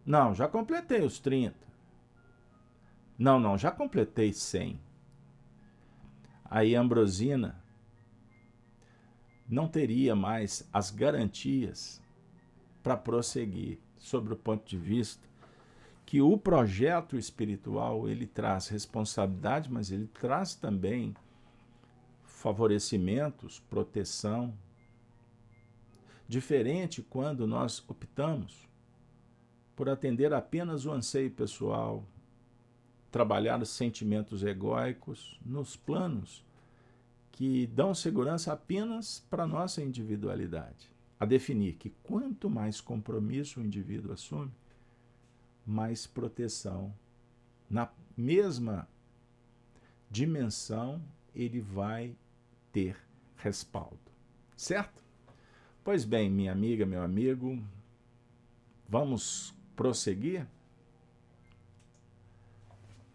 Não, 0.05 0.35
já 0.35 0.49
completei 0.49 1.03
os 1.03 1.21
30. 1.21 1.55
Não, 3.17 3.39
não, 3.39 3.57
já 3.57 3.71
completei 3.71 4.33
100. 4.33 4.81
Aí 6.45 6.75
Ambrosina 6.75 7.62
não 9.53 9.69
teria 9.69 10.17
mais 10.17 10.67
as 10.73 10.91
garantias 10.91 12.01
para 12.83 12.97
prosseguir 12.97 13.79
sobre 13.99 14.33
o 14.33 14.37
ponto 14.37 14.67
de 14.67 14.79
vista 14.79 15.29
que 16.07 16.23
o 16.23 16.39
projeto 16.39 17.19
espiritual 17.19 18.09
ele 18.09 18.27
traz 18.27 18.69
responsabilidade, 18.69 19.71
mas 19.71 19.91
ele 19.91 20.07
traz 20.07 20.55
também 20.55 21.15
favorecimentos, 22.25 23.61
proteção. 23.69 24.55
Diferente 26.27 27.03
quando 27.03 27.47
nós 27.47 27.85
optamos 27.87 28.67
por 29.77 29.87
atender 29.87 30.33
apenas 30.33 30.87
o 30.87 30.93
anseio 30.93 31.31
pessoal, 31.31 32.03
trabalhar 33.11 33.61
os 33.61 33.69
sentimentos 33.69 34.43
egóicos 34.43 35.39
nos 35.45 35.77
planos 35.77 36.43
que 37.33 37.67
dão 37.67 37.95
segurança 37.95 38.53
apenas 38.53 39.27
para 39.31 39.45
a 39.45 39.47
nossa 39.47 39.83
individualidade. 39.83 40.93
A 41.19 41.25
definir 41.25 41.75
que 41.75 41.91
quanto 42.03 42.51
mais 42.51 42.81
compromisso 42.81 43.59
o 43.59 43.65
indivíduo 43.65 44.13
assume, 44.13 44.53
mais 45.67 46.07
proteção. 46.07 46.93
Na 47.71 47.91
mesma 48.17 48.87
dimensão, 50.11 51.03
ele 51.35 51.61
vai 51.61 52.15
ter 52.71 52.97
respaldo. 53.37 53.99
Certo? 54.57 55.03
Pois 55.83 56.05
bem, 56.05 56.31
minha 56.31 56.53
amiga, 56.53 56.85
meu 56.85 57.03
amigo, 57.03 57.63
vamos 58.89 59.55
prosseguir 59.75 60.47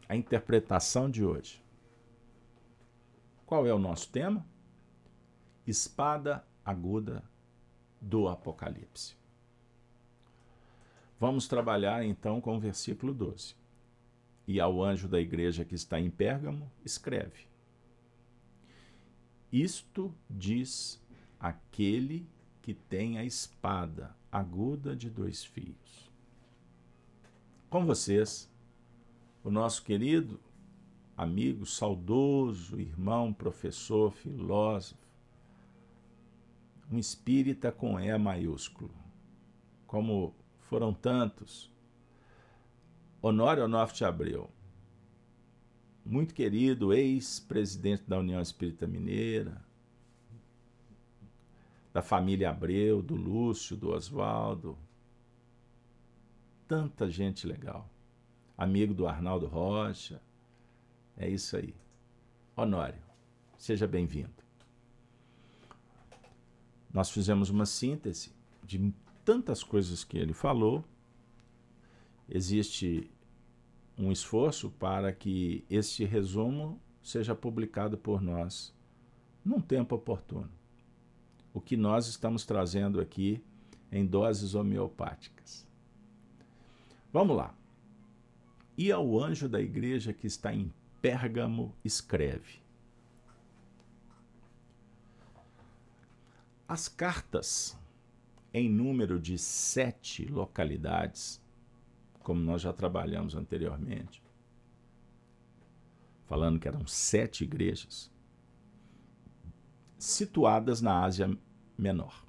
a 0.10 0.16
interpretação 0.16 1.10
de 1.10 1.24
hoje. 1.24 1.62
Qual 3.48 3.66
é 3.66 3.74
o 3.74 3.80
nosso 3.80 4.10
tema? 4.10 4.46
Espada 5.66 6.46
aguda 6.66 7.24
do 8.02 8.28
Apocalipse. 8.28 9.16
Vamos 11.18 11.48
trabalhar 11.48 12.04
então 12.04 12.42
com 12.42 12.58
o 12.58 12.60
versículo 12.60 13.14
12. 13.14 13.56
E 14.46 14.60
ao 14.60 14.84
anjo 14.84 15.08
da 15.08 15.18
igreja 15.22 15.64
que 15.64 15.76
está 15.76 15.98
em 15.98 16.10
Pérgamo, 16.10 16.70
escreve: 16.84 17.48
Isto 19.50 20.14
diz 20.30 21.02
aquele 21.40 22.28
que 22.62 22.74
tem 22.74 23.18
a 23.18 23.24
espada 23.24 24.14
aguda 24.30 24.94
de 24.94 25.10
dois 25.10 25.46
fios. 25.46 26.12
Com 27.70 27.86
vocês, 27.86 28.52
o 29.42 29.50
nosso 29.50 29.86
querido 29.86 30.38
amigo, 31.18 31.66
saudoso 31.66 32.80
irmão, 32.80 33.34
professor, 33.34 34.12
filósofo, 34.12 35.02
um 36.92 37.00
espírita 37.00 37.72
com 37.72 38.00
E 38.00 38.16
maiúsculo, 38.18 38.94
como 39.88 40.36
foram 40.60 40.94
tantos. 40.94 41.72
Honório 43.20 43.64
Onofre 43.64 44.06
Abreu, 44.06 44.50
muito 46.06 46.36
querido 46.36 46.94
ex-presidente 46.94 48.04
da 48.08 48.20
União 48.20 48.40
Espírita 48.40 48.86
Mineira, 48.86 49.66
da 51.92 52.02
família 52.04 52.52
Abreu, 52.52 53.02
do 53.02 53.16
Lúcio, 53.16 53.76
do 53.76 53.90
Oswaldo, 53.90 54.78
tanta 56.68 57.10
gente 57.10 57.48
legal. 57.48 57.90
Amigo 58.56 58.94
do 58.94 59.08
Arnaldo 59.08 59.48
Rocha. 59.48 60.22
É 61.18 61.28
isso 61.30 61.58
aí. 61.58 61.74
Honório, 62.56 63.02
seja 63.58 63.88
bem-vindo. 63.88 64.32
Nós 66.94 67.10
fizemos 67.10 67.50
uma 67.50 67.66
síntese 67.66 68.32
de 68.64 68.94
tantas 69.26 69.64
coisas 69.64 70.04
que 70.04 70.18
ele 70.18 70.34
falou. 70.34 70.84
Existe 72.30 73.10
um 73.98 74.12
esforço 74.12 74.70
para 74.70 75.12
que 75.12 75.66
este 75.70 76.06
resumo 76.06 76.80
seja 77.02 77.34
publicado 77.34 77.98
por 77.98 78.22
nós 78.22 78.74
num 79.44 79.60
tempo 79.60 79.96
oportuno 79.96 80.52
o 81.58 81.62
que 81.62 81.76
nós 81.76 82.08
estamos 82.08 82.46
trazendo 82.46 83.02
aqui 83.02 83.44
em 83.92 84.06
doses 84.06 84.54
homeopáticas. 84.54 85.66
Vamos 87.12 87.36
lá. 87.36 87.56
E 88.78 88.92
ao 88.92 89.20
anjo 89.20 89.50
da 89.50 89.60
igreja 89.60 90.14
que 90.14 90.28
está 90.28 90.54
em 90.54 90.72
Pérgamo, 91.02 91.76
escreve: 91.84 92.62
As 96.68 96.88
cartas, 96.90 97.78
em 98.54 98.70
número 98.70 99.20
de 99.20 99.38
sete 99.38 100.26
localidades, 100.26 101.42
como 102.20 102.42
nós 102.42 102.62
já 102.62 102.74
trabalhamos 102.74 103.36
anteriormente, 103.36 104.22
falando 106.26 106.60
que 106.60 106.68
eram 106.68 106.86
sete 106.86 107.46
igrejas, 107.46 108.12
situadas 109.98 110.82
na 110.82 111.06
Ásia 111.06 111.38
menor. 111.78 112.26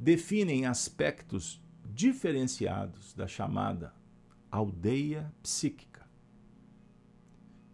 Definem 0.00 0.66
aspectos 0.66 1.62
diferenciados 1.84 3.14
da 3.14 3.28
chamada 3.28 3.94
aldeia 4.50 5.32
psíquica, 5.42 5.95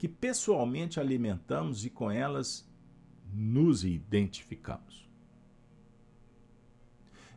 que 0.03 0.09
pessoalmente 0.09 0.99
alimentamos 0.99 1.85
e 1.85 1.89
com 1.89 2.11
elas 2.11 2.69
nos 3.33 3.85
identificamos. 3.85 5.09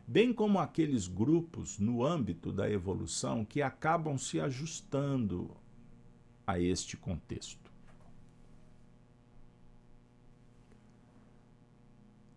Bem 0.04 0.32
como 0.32 0.58
aqueles 0.58 1.06
grupos 1.06 1.78
no 1.78 2.04
âmbito 2.04 2.52
da 2.52 2.68
evolução 2.68 3.44
que 3.44 3.62
acabam 3.62 4.18
se 4.18 4.40
ajustando 4.40 5.56
a 6.44 6.58
este 6.58 6.96
contexto. 6.96 7.70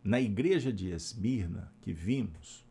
na 0.04 0.22
igreja 0.22 0.72
de 0.72 0.92
Esmirna 0.92 1.74
que 1.82 1.92
vimos, 1.92 2.64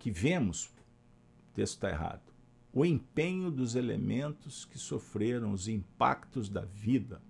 que 0.00 0.10
vemos, 0.10 0.66
o 0.66 1.54
texto 1.54 1.74
está 1.74 1.90
errado, 1.90 2.33
o 2.74 2.84
empenho 2.84 3.52
dos 3.52 3.76
elementos 3.76 4.64
que 4.64 4.76
sofreram 4.76 5.52
os 5.52 5.68
impactos 5.68 6.48
da 6.48 6.62
vida 6.62 7.22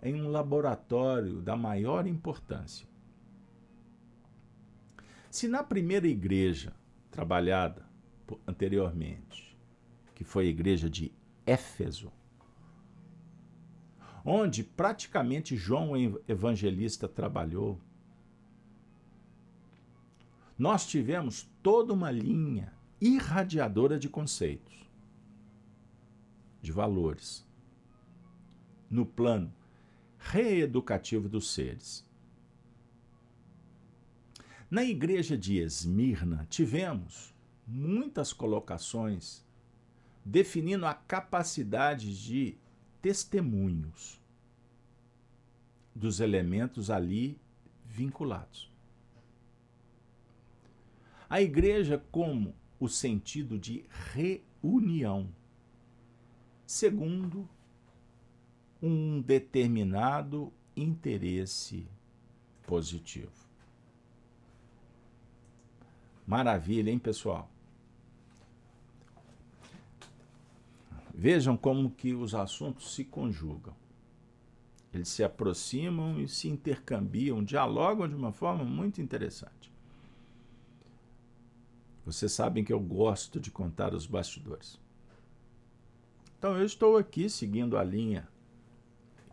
em 0.00 0.22
um 0.22 0.28
laboratório 0.28 1.42
da 1.42 1.56
maior 1.56 2.06
importância. 2.06 2.86
Se 5.28 5.48
na 5.48 5.64
primeira 5.64 6.06
igreja 6.06 6.72
trabalhada 7.10 7.84
anteriormente, 8.46 9.58
que 10.14 10.22
foi 10.22 10.46
a 10.46 10.50
igreja 10.50 10.88
de 10.88 11.10
Éfeso, 11.44 12.12
onde 14.24 14.62
praticamente 14.62 15.56
João 15.56 15.94
Evangelista 16.28 17.08
trabalhou. 17.08 17.80
Nós 20.56 20.86
tivemos 20.86 21.50
toda 21.62 21.92
uma 21.92 22.10
linha 22.10 22.77
irradiadora 23.00 23.98
de 23.98 24.08
conceitos, 24.08 24.88
de 26.60 26.72
valores, 26.72 27.46
no 28.90 29.06
plano 29.06 29.52
reeducativo 30.18 31.28
dos 31.28 31.52
seres. 31.52 32.06
Na 34.70 34.82
igreja 34.82 35.36
de 35.36 35.58
Esmirna, 35.58 36.46
tivemos 36.50 37.34
muitas 37.66 38.32
colocações 38.32 39.46
definindo 40.24 40.84
a 40.86 40.92
capacidade 40.92 42.22
de 42.22 42.58
testemunhos 43.00 44.20
dos 45.94 46.20
elementos 46.20 46.90
ali 46.90 47.40
vinculados. 47.86 48.70
A 51.30 51.40
igreja 51.40 52.02
como 52.10 52.54
o 52.78 52.88
sentido 52.88 53.58
de 53.58 53.84
reunião, 54.14 55.28
segundo 56.66 57.48
um 58.80 59.20
determinado 59.20 60.52
interesse 60.76 61.88
positivo. 62.66 63.48
Maravilha, 66.26 66.90
hein, 66.90 66.98
pessoal? 66.98 67.50
Vejam 71.12 71.56
como 71.56 71.90
que 71.90 72.14
os 72.14 72.34
assuntos 72.34 72.94
se 72.94 73.04
conjugam. 73.04 73.74
Eles 74.92 75.08
se 75.08 75.24
aproximam 75.24 76.20
e 76.20 76.28
se 76.28 76.48
intercambiam, 76.48 77.42
dialogam 77.42 78.08
de 78.08 78.14
uma 78.14 78.30
forma 78.30 78.62
muito 78.64 79.00
interessante. 79.00 79.72
Vocês 82.12 82.32
sabem 82.32 82.64
que 82.64 82.72
eu 82.72 82.80
gosto 82.80 83.38
de 83.38 83.50
contar 83.50 83.94
os 83.94 84.06
bastidores. 84.06 84.80
Então, 86.38 86.56
eu 86.56 86.64
estou 86.64 86.96
aqui 86.96 87.28
seguindo 87.28 87.76
a 87.76 87.84
linha 87.84 88.28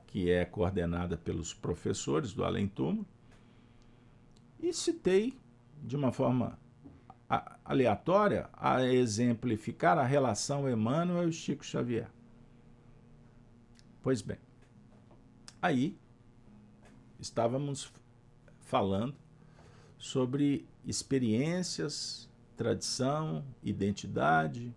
que 0.08 0.30
é 0.30 0.46
coordenada 0.46 1.18
pelos 1.18 1.54
professores 1.54 2.34
do 2.34 2.44
Além 2.44 2.68
Túmulo 2.68 3.06
e 4.60 4.74
citei 4.74 5.38
de 5.84 5.96
uma 5.96 6.12
forma 6.12 6.60
aleatória 7.64 8.50
a 8.54 8.84
exemplificar 8.84 9.98
a 9.98 10.04
relação 10.04 10.70
Emmanuel 10.70 11.30
e 11.30 11.34
Chico 11.34 11.66
Xavier. 11.66 12.10
Pois 14.02 14.22
bem, 14.22 14.38
Aí 15.66 15.98
estávamos 17.20 17.92
falando 18.62 19.16
sobre 19.98 20.68
experiências, 20.86 22.30
tradição, 22.56 23.46
identidade, 23.64 24.74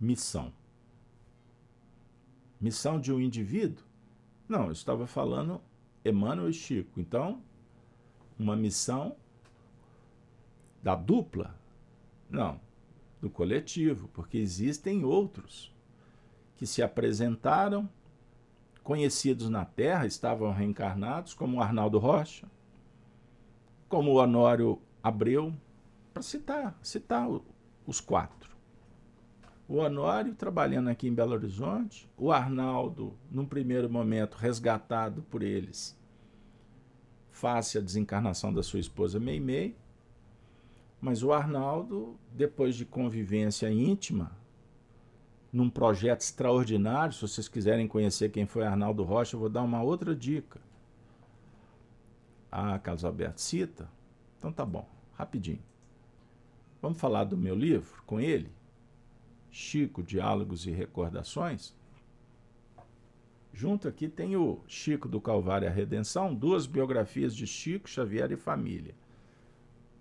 missão. 0.00 0.52
Missão 2.60 2.98
de 3.00 3.12
um 3.12 3.20
indivíduo? 3.20 3.84
Não, 4.48 4.66
eu 4.66 4.72
estava 4.72 5.06
falando 5.06 5.60
Emmanuel 6.04 6.48
e 6.48 6.52
Chico. 6.52 7.00
Então, 7.00 7.42
uma 8.38 8.56
missão 8.56 9.16
da 10.82 10.94
dupla? 10.94 11.58
Não, 12.30 12.60
do 13.20 13.28
coletivo, 13.30 14.08
porque 14.08 14.38
existem 14.38 15.04
outros 15.04 15.74
que 16.56 16.66
se 16.66 16.82
apresentaram 16.82 17.88
conhecidos 18.82 19.50
na 19.50 19.64
Terra 19.64 20.06
estavam 20.06 20.52
reencarnados, 20.52 21.34
como 21.34 21.60
Arnaldo 21.60 21.98
Rocha, 21.98 22.48
como 23.88 24.14
Honório 24.14 24.80
Abreu, 25.02 25.52
para 26.16 26.22
citar, 26.22 26.78
citar 26.82 27.28
os 27.86 28.00
quatro. 28.00 28.56
O 29.68 29.76
Honório 29.76 30.34
trabalhando 30.34 30.88
aqui 30.88 31.06
em 31.06 31.12
Belo 31.12 31.34
Horizonte, 31.34 32.08
o 32.16 32.32
Arnaldo, 32.32 33.12
num 33.30 33.44
primeiro 33.44 33.90
momento, 33.90 34.36
resgatado 34.36 35.20
por 35.24 35.42
eles, 35.42 35.94
face 37.30 37.76
à 37.76 37.82
desencarnação 37.82 38.50
da 38.50 38.62
sua 38.62 38.80
esposa 38.80 39.20
Meimei, 39.20 39.76
Mas 40.98 41.22
o 41.22 41.34
Arnaldo, 41.34 42.18
depois 42.32 42.74
de 42.74 42.86
convivência 42.86 43.70
íntima, 43.70 44.32
num 45.52 45.68
projeto 45.68 46.22
extraordinário, 46.22 47.12
se 47.12 47.20
vocês 47.20 47.46
quiserem 47.46 47.86
conhecer 47.86 48.30
quem 48.30 48.46
foi 48.46 48.64
Arnaldo 48.64 49.04
Rocha, 49.04 49.36
eu 49.36 49.40
vou 49.40 49.50
dar 49.50 49.62
uma 49.62 49.82
outra 49.82 50.16
dica. 50.16 50.58
Ah, 52.50 52.78
Carlos 52.78 53.04
Alberto, 53.04 53.38
cita? 53.38 53.86
Então 54.38 54.50
tá 54.50 54.64
bom, 54.64 54.88
rapidinho. 55.12 55.75
Vamos 56.86 57.00
falar 57.00 57.24
do 57.24 57.36
meu 57.36 57.56
livro 57.56 58.00
com 58.06 58.20
ele? 58.20 58.48
Chico, 59.50 60.04
Diálogos 60.04 60.68
e 60.68 60.70
Recordações. 60.70 61.74
Junto 63.52 63.88
aqui 63.88 64.08
tem 64.08 64.36
o 64.36 64.60
Chico 64.68 65.08
do 65.08 65.20
Calvário 65.20 65.66
a 65.66 65.70
Redenção, 65.72 66.32
duas 66.32 66.64
biografias 66.64 67.34
de 67.34 67.44
Chico, 67.44 67.90
Xavier 67.90 68.30
e 68.30 68.36
família. 68.36 68.94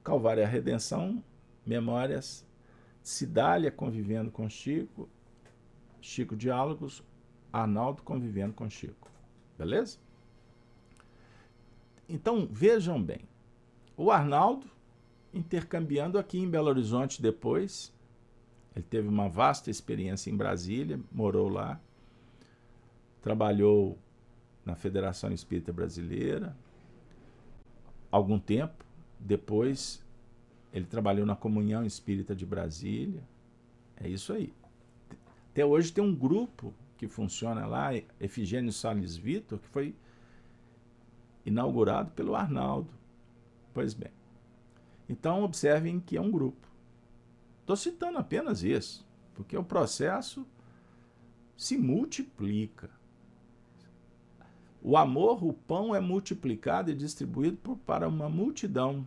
Calvário 0.03 0.43
a 0.43 0.45
Redenção, 0.45 1.23
Memórias, 1.65 2.45
Cidália 3.01 3.71
convivendo 3.71 4.29
com 4.29 4.47
Chico, 4.47 5.09
Chico 5.99 6.35
Diálogos, 6.35 7.03
Arnaldo 7.51 8.03
convivendo 8.03 8.53
com 8.53 8.69
Chico. 8.69 9.09
Beleza? 9.57 9.97
Então, 12.07 12.47
vejam 12.47 13.01
bem. 13.01 13.21
O 13.97 14.11
Arnaldo, 14.11 14.74
intercambiando 15.35 16.17
aqui 16.17 16.39
em 16.39 16.49
Belo 16.49 16.69
Horizonte 16.69 17.21
depois, 17.21 17.93
ele 18.75 18.85
teve 18.89 19.07
uma 19.07 19.29
vasta 19.29 19.69
experiência 19.69 20.31
em 20.31 20.35
Brasília, 20.35 20.99
morou 21.11 21.49
lá, 21.49 21.79
trabalhou 23.21 23.97
na 24.65 24.75
Federação 24.75 25.31
Espírita 25.31 25.71
Brasileira 25.71 26.55
algum 28.11 28.39
tempo. 28.39 28.83
Depois, 29.19 30.03
ele 30.73 30.85
trabalhou 30.85 31.25
na 31.25 31.35
Comunhão 31.35 31.85
Espírita 31.85 32.35
de 32.35 32.45
Brasília. 32.45 33.23
É 33.97 34.07
isso 34.07 34.33
aí. 34.33 34.53
Até 35.51 35.65
hoje 35.65 35.91
tem 35.91 36.03
um 36.03 36.13
grupo 36.13 36.73
que 36.97 37.07
funciona 37.07 37.65
lá, 37.65 37.89
Efigênio 38.19 38.71
Salles 38.71 39.15
Vitor, 39.15 39.59
que 39.59 39.67
foi 39.67 39.95
inaugurado 41.45 42.11
pelo 42.11 42.35
Arnaldo. 42.35 42.89
Pois 43.73 43.93
bem. 43.93 44.11
Então, 45.07 45.43
observem 45.43 45.99
que 45.99 46.17
é 46.17 46.21
um 46.21 46.31
grupo. 46.31 46.67
Estou 47.61 47.75
citando 47.75 48.17
apenas 48.17 48.63
isso, 48.63 49.05
porque 49.33 49.57
o 49.57 49.63
processo 49.63 50.45
se 51.57 51.77
multiplica. 51.77 52.89
O 54.81 54.95
amor, 54.97 55.43
o 55.43 55.51
pão 55.51 55.95
é 55.95 55.99
multiplicado 55.99 56.91
e 56.91 56.95
distribuído 56.95 57.75
para 57.85 58.07
uma 58.07 58.29
multidão. 58.29 59.05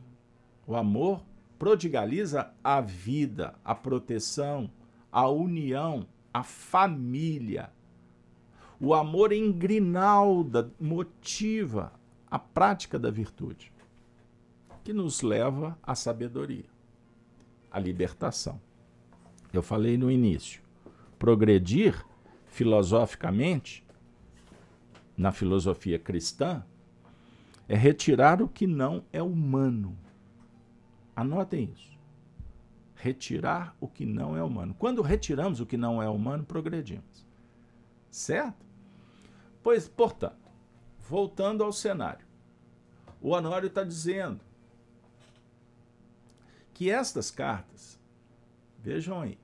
O 0.66 0.74
amor 0.74 1.22
prodigaliza 1.58 2.52
a 2.62 2.80
vida, 2.80 3.54
a 3.64 3.74
proteção, 3.74 4.70
a 5.10 5.28
união, 5.28 6.06
a 6.32 6.42
família. 6.42 7.70
O 8.80 8.94
amor 8.94 9.32
engrinalda, 9.32 10.72
motiva 10.80 11.92
a 12.30 12.38
prática 12.38 12.98
da 12.98 13.10
virtude, 13.10 13.72
que 14.88 14.92
nos 14.94 15.20
leva 15.20 15.78
à 15.82 15.94
sabedoria, 15.94 16.64
à 17.70 17.78
libertação. 17.78 18.58
Eu 19.52 19.62
falei 19.62 19.98
no 19.98 20.10
início, 20.10 20.62
progredir 21.18 22.02
filosoficamente 22.46 23.84
na 25.14 25.30
filosofia 25.30 25.98
cristã 25.98 26.64
é 27.68 27.76
retirar 27.76 28.40
o 28.40 28.48
que 28.48 28.66
não 28.66 29.04
é 29.12 29.22
humano. 29.22 29.94
Anotem 31.14 31.70
isso. 31.74 31.98
Retirar 32.94 33.76
o 33.78 33.86
que 33.86 34.06
não 34.06 34.38
é 34.38 34.42
humano. 34.42 34.74
Quando 34.78 35.02
retiramos 35.02 35.60
o 35.60 35.66
que 35.66 35.76
não 35.76 36.02
é 36.02 36.08
humano, 36.08 36.44
progredimos. 36.44 37.26
Certo? 38.10 38.64
Pois, 39.62 39.86
portanto, 39.86 40.48
voltando 40.98 41.62
ao 41.62 41.74
cenário, 41.74 42.26
o 43.20 43.32
Honório 43.32 43.66
está 43.66 43.84
dizendo 43.84 44.47
que 46.78 46.92
estas 46.92 47.28
cartas, 47.28 47.98
vejam 48.78 49.20
aí, 49.20 49.36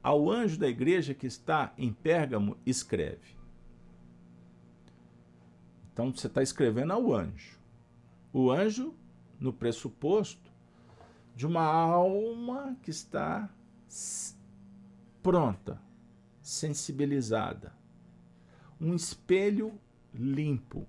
ao 0.00 0.30
anjo 0.30 0.56
da 0.56 0.68
igreja 0.68 1.12
que 1.12 1.26
está 1.26 1.74
em 1.76 1.92
Pérgamo, 1.92 2.56
escreve: 2.64 3.36
então 5.92 6.14
você 6.14 6.28
está 6.28 6.44
escrevendo 6.44 6.92
ao 6.92 7.12
anjo. 7.12 7.58
O 8.32 8.52
anjo, 8.52 8.94
no 9.40 9.52
pressuposto 9.52 10.48
de 11.34 11.44
uma 11.44 11.64
alma 11.64 12.76
que 12.84 12.90
está 12.92 13.50
pronta, 15.20 15.82
sensibilizada. 16.40 17.74
Um 18.80 18.94
espelho 18.94 19.76
limpo, 20.14 20.86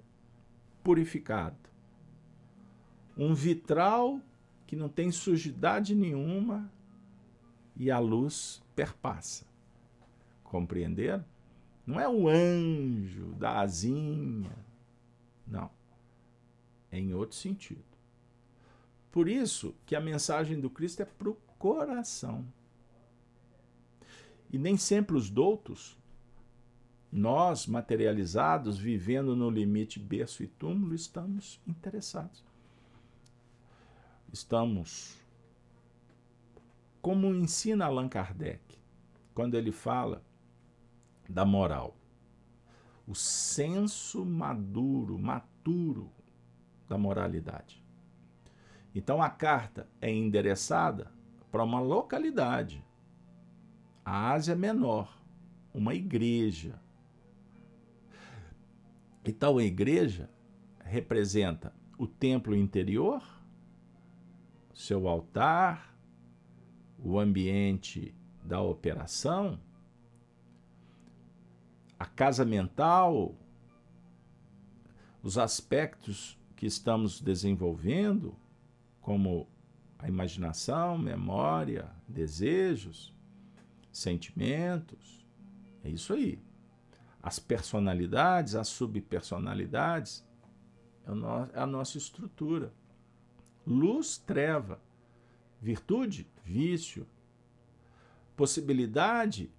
purificado. 0.84 1.57
Um 3.18 3.34
vitral 3.34 4.22
que 4.68 4.76
não 4.76 4.89
tem 4.89 5.11
sujidade 5.11 5.95
nenhuma 5.95 6.70
e 7.76 7.89
a 7.89 7.97
luz 7.97 8.61
perpassa. 8.76 9.45
Compreenderam? 10.43 11.26
Não 11.86 11.99
é 11.99 12.07
o 12.07 12.28
anjo 12.28 13.34
da 13.36 13.61
asinha, 13.61 14.51
não. 15.47 15.72
É 16.91 16.99
em 16.99 17.13
outro 17.13 17.38
sentido. 17.38 17.84
Por 19.09 19.30
isso 19.30 19.74
que 19.86 19.95
a 19.95 20.01
mensagem 20.01 20.59
do 20.59 20.70
Cristo 20.70 21.01
é 21.01 21.05
para 21.05 21.30
o 21.30 21.38
coração. 21.57 22.45
E 24.51 24.57
nem 24.57 24.76
sempre 24.76 25.15
os 25.15 25.30
doutos, 25.30 25.97
nós 27.11 27.68
materializados, 27.68 28.78
vivendo 28.78 29.36
no 29.36 29.49
limite 29.49 29.97
berço 29.97 30.43
e 30.43 30.47
túmulo, 30.47 30.93
estamos 30.93 31.59
interessados. 31.65 32.46
Estamos, 34.32 35.17
como 37.01 37.28
ensina 37.28 37.86
Allan 37.86 38.09
Kardec, 38.09 38.61
quando 39.34 39.55
ele 39.55 39.71
fala 39.71 40.23
da 41.30 41.45
moral 41.45 41.97
o 43.07 43.15
senso 43.15 44.25
maduro, 44.25 45.17
maturo 45.17 46.11
da 46.89 46.97
moralidade. 46.97 47.82
Então 48.93 49.21
a 49.21 49.30
carta 49.30 49.88
é 50.01 50.11
endereçada 50.11 51.09
para 51.49 51.63
uma 51.63 51.80
localidade, 51.80 52.84
a 54.03 54.32
Ásia 54.32 54.55
Menor, 54.55 55.17
uma 55.73 55.93
igreja. 55.93 56.82
Então 59.23 59.57
a 59.57 59.63
igreja 59.63 60.30
representa 60.84 61.73
o 61.97 62.05
templo 62.05 62.55
interior, 62.55 63.23
seu 64.78 65.07
altar, 65.07 65.97
o 67.03 67.19
ambiente 67.19 68.13
da 68.43 68.61
operação, 68.61 69.59
a 71.97 72.05
casa 72.05 72.45
mental, 72.45 73.36
os 75.23 75.36
aspectos 75.36 76.38
que 76.55 76.67
estamos 76.67 77.19
desenvolvendo, 77.19 78.36
como 79.01 79.47
a 79.97 80.07
imaginação, 80.07 80.95
memória, 80.95 81.89
desejos, 82.07 83.11
sentimentos. 83.91 85.25
É 85.84 85.89
isso 85.89 86.13
aí. 86.13 86.39
As 87.21 87.39
personalidades, 87.39 88.53
as 88.53 88.67
subpersonalidades, 88.67 90.23
é, 91.03 91.57
é 91.57 91.61
a 91.63 91.65
nossa 91.65 91.97
estrutura. 91.97 92.71
Luz, 93.68 94.18
treva. 94.18 94.80
Virtude, 95.61 96.26
vício. 96.43 97.05
Possibilidade, 98.36 99.51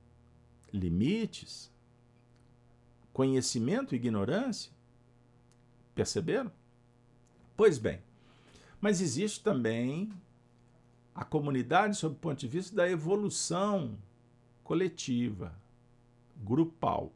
limites 0.72 1.70
conhecimento 3.18 3.96
ignorância. 3.96 4.70
Perceberam? 5.92 6.52
Pois 7.56 7.76
bem, 7.76 8.00
mas 8.80 9.00
existe 9.00 9.42
também 9.42 10.12
a 11.12 11.24
comunidade 11.24 11.96
sob 11.96 12.14
o 12.14 12.18
ponto 12.20 12.38
de 12.38 12.46
vista 12.46 12.76
da 12.76 12.88
evolução 12.88 13.98
coletiva, 14.62 15.52
grupal. 16.36 17.12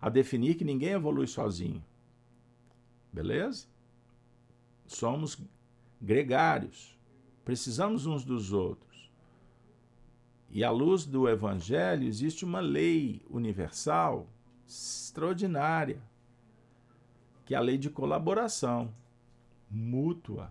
A 0.00 0.08
definir 0.08 0.54
que 0.54 0.64
ninguém 0.64 0.90
evolui 0.90 1.26
sozinho. 1.26 1.84
Beleza? 3.12 3.66
Somos 4.86 5.36
gregários. 6.00 6.98
Precisamos 7.44 8.06
uns 8.06 8.24
dos 8.24 8.52
outros. 8.52 9.10
E 10.50 10.64
à 10.64 10.70
luz 10.70 11.04
do 11.04 11.28
Evangelho, 11.28 12.06
existe 12.06 12.44
uma 12.44 12.60
lei 12.60 13.22
universal 13.28 14.26
extraordinária, 14.66 16.02
que 17.44 17.54
é 17.54 17.58
a 17.58 17.60
lei 17.60 17.78
de 17.78 17.90
colaboração 17.90 18.92
mútua. 19.70 20.50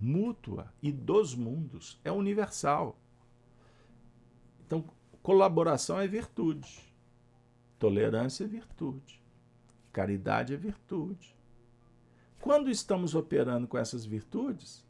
mútua 0.00 0.72
e 0.82 0.92
dos 0.92 1.34
mundos. 1.34 2.00
É 2.04 2.10
universal. 2.10 2.96
Então, 4.64 4.84
colaboração 5.22 5.98
é 5.98 6.06
virtude. 6.06 6.80
Tolerância 7.78 8.44
é 8.44 8.46
virtude. 8.46 9.22
Caridade 9.92 10.54
é 10.54 10.56
virtude. 10.56 11.36
Quando 12.40 12.70
estamos 12.70 13.14
operando 13.14 13.66
com 13.66 13.76
essas 13.76 14.04
virtudes, 14.04 14.84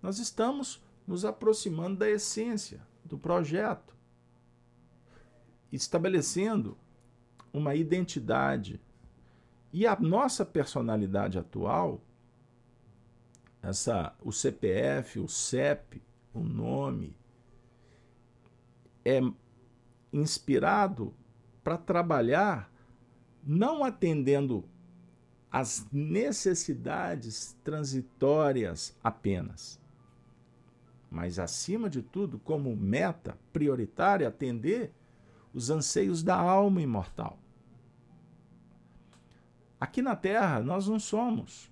nós 0.00 0.18
estamos 0.18 0.82
nos 1.06 1.24
aproximando 1.24 1.98
da 1.98 2.10
essência 2.10 2.86
do 3.04 3.18
projeto, 3.18 3.96
estabelecendo 5.70 6.76
uma 7.52 7.74
identidade. 7.74 8.80
E 9.72 9.86
a 9.86 9.98
nossa 9.98 10.44
personalidade 10.44 11.38
atual, 11.38 12.00
essa, 13.62 14.14
o 14.20 14.32
CPF, 14.32 15.18
o 15.18 15.28
CEP, 15.28 16.02
o 16.34 16.40
nome, 16.40 17.16
é 19.04 19.20
inspirado 20.12 21.14
para 21.64 21.78
trabalhar 21.78 22.70
não 23.42 23.82
atendendo 23.82 24.64
às 25.52 25.86
necessidades 25.92 27.54
transitórias 27.62 28.96
apenas, 29.04 29.78
mas 31.10 31.38
acima 31.38 31.90
de 31.90 32.00
tudo, 32.00 32.38
como 32.38 32.74
meta 32.74 33.36
prioritária, 33.52 34.26
atender 34.26 34.94
os 35.52 35.68
anseios 35.68 36.22
da 36.22 36.34
alma 36.34 36.80
imortal. 36.80 37.38
Aqui 39.78 40.00
na 40.00 40.16
Terra 40.16 40.60
nós 40.60 40.88
não 40.88 40.98
somos, 40.98 41.70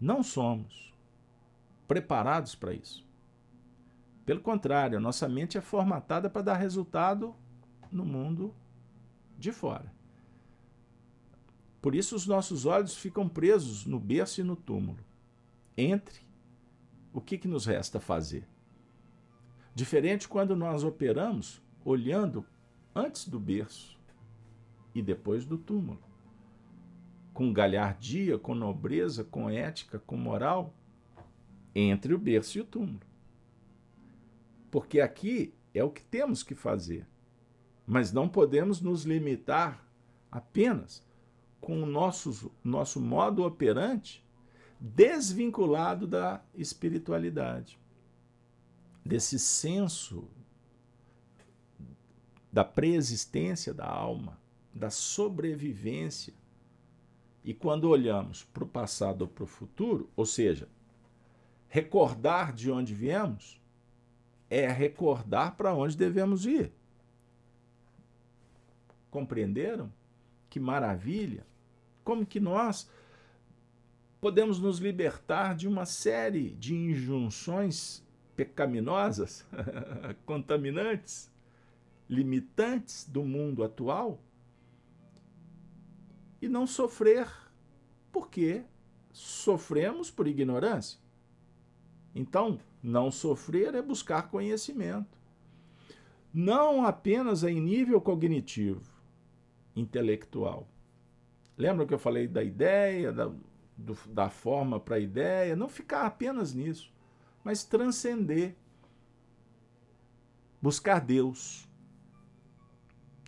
não 0.00 0.22
somos 0.22 0.94
preparados 1.86 2.54
para 2.54 2.72
isso. 2.72 3.06
Pelo 4.24 4.40
contrário, 4.40 4.96
a 4.96 5.00
nossa 5.00 5.28
mente 5.28 5.58
é 5.58 5.60
formatada 5.60 6.30
para 6.30 6.40
dar 6.40 6.56
resultado 6.56 7.34
no 7.92 8.06
mundo 8.06 8.54
de 9.36 9.52
fora. 9.52 9.99
Por 11.80 11.94
isso 11.94 12.14
os 12.14 12.26
nossos 12.26 12.66
olhos 12.66 12.96
ficam 12.96 13.28
presos 13.28 13.86
no 13.86 13.98
berço 13.98 14.40
e 14.40 14.44
no 14.44 14.54
túmulo. 14.54 15.04
Entre, 15.76 16.20
o 17.12 17.20
que, 17.20 17.38
que 17.38 17.48
nos 17.48 17.64
resta 17.66 17.98
fazer? 17.98 18.46
Diferente 19.74 20.28
quando 20.28 20.54
nós 20.54 20.84
operamos 20.84 21.62
olhando 21.84 22.44
antes 22.94 23.26
do 23.28 23.40
berço 23.40 23.98
e 24.94 25.00
depois 25.00 25.46
do 25.46 25.56
túmulo. 25.56 26.02
Com 27.32 27.52
galhardia, 27.52 28.38
com 28.38 28.54
nobreza, 28.54 29.24
com 29.24 29.48
ética, 29.48 29.98
com 30.00 30.16
moral, 30.16 30.74
entre 31.74 32.12
o 32.12 32.18
berço 32.18 32.58
e 32.58 32.60
o 32.60 32.64
túmulo. 32.64 33.00
Porque 34.70 35.00
aqui 35.00 35.54
é 35.72 35.82
o 35.82 35.90
que 35.90 36.04
temos 36.04 36.42
que 36.42 36.54
fazer. 36.54 37.06
Mas 37.86 38.12
não 38.12 38.28
podemos 38.28 38.80
nos 38.80 39.04
limitar 39.04 39.84
apenas 40.30 41.04
com 41.60 41.82
o 41.82 41.86
nosso, 41.86 42.50
nosso 42.64 43.00
modo 43.00 43.44
operante 43.44 44.24
desvinculado 44.80 46.06
da 46.06 46.42
espiritualidade, 46.54 47.78
desse 49.04 49.38
senso 49.38 50.26
da 52.50 52.64
preexistência 52.64 53.74
da 53.74 53.86
alma, 53.86 54.38
da 54.74 54.90
sobrevivência. 54.90 56.32
E 57.44 57.52
quando 57.52 57.88
olhamos 57.88 58.44
para 58.44 58.64
o 58.64 58.68
passado 58.68 59.22
ou 59.22 59.28
para 59.28 59.44
o 59.44 59.46
futuro, 59.46 60.08
ou 60.16 60.26
seja, 60.26 60.68
recordar 61.68 62.52
de 62.52 62.70
onde 62.70 62.94
viemos, 62.94 63.60
é 64.48 64.66
recordar 64.66 65.56
para 65.56 65.74
onde 65.74 65.96
devemos 65.96 66.44
ir. 66.46 66.72
Compreenderam? 69.10 69.92
Que 70.48 70.58
maravilha! 70.58 71.46
Como 72.10 72.26
que 72.26 72.40
nós 72.40 72.90
podemos 74.20 74.58
nos 74.58 74.78
libertar 74.78 75.54
de 75.54 75.68
uma 75.68 75.86
série 75.86 76.50
de 76.50 76.74
injunções 76.74 78.04
pecaminosas, 78.34 79.46
contaminantes, 80.26 81.30
limitantes 82.08 83.08
do 83.08 83.22
mundo 83.22 83.62
atual 83.62 84.20
e 86.42 86.48
não 86.48 86.66
sofrer, 86.66 87.28
porque 88.10 88.64
sofremos 89.12 90.10
por 90.10 90.26
ignorância. 90.26 90.98
Então, 92.12 92.58
não 92.82 93.12
sofrer 93.12 93.72
é 93.76 93.80
buscar 93.80 94.22
conhecimento. 94.30 95.16
Não 96.34 96.84
apenas 96.84 97.44
em 97.44 97.60
nível 97.60 98.00
cognitivo, 98.00 98.82
intelectual. 99.76 100.66
Lembra 101.60 101.86
que 101.86 101.92
eu 101.92 101.98
falei 101.98 102.26
da 102.26 102.42
ideia, 102.42 103.12
da, 103.12 103.30
do, 103.76 103.96
da 104.08 104.30
forma 104.30 104.80
para 104.80 104.96
a 104.96 105.00
ideia? 105.00 105.54
Não 105.54 105.68
ficar 105.68 106.06
apenas 106.06 106.54
nisso, 106.54 106.92
mas 107.44 107.64
transcender. 107.64 108.56
Buscar 110.62 111.00
Deus 111.00 111.70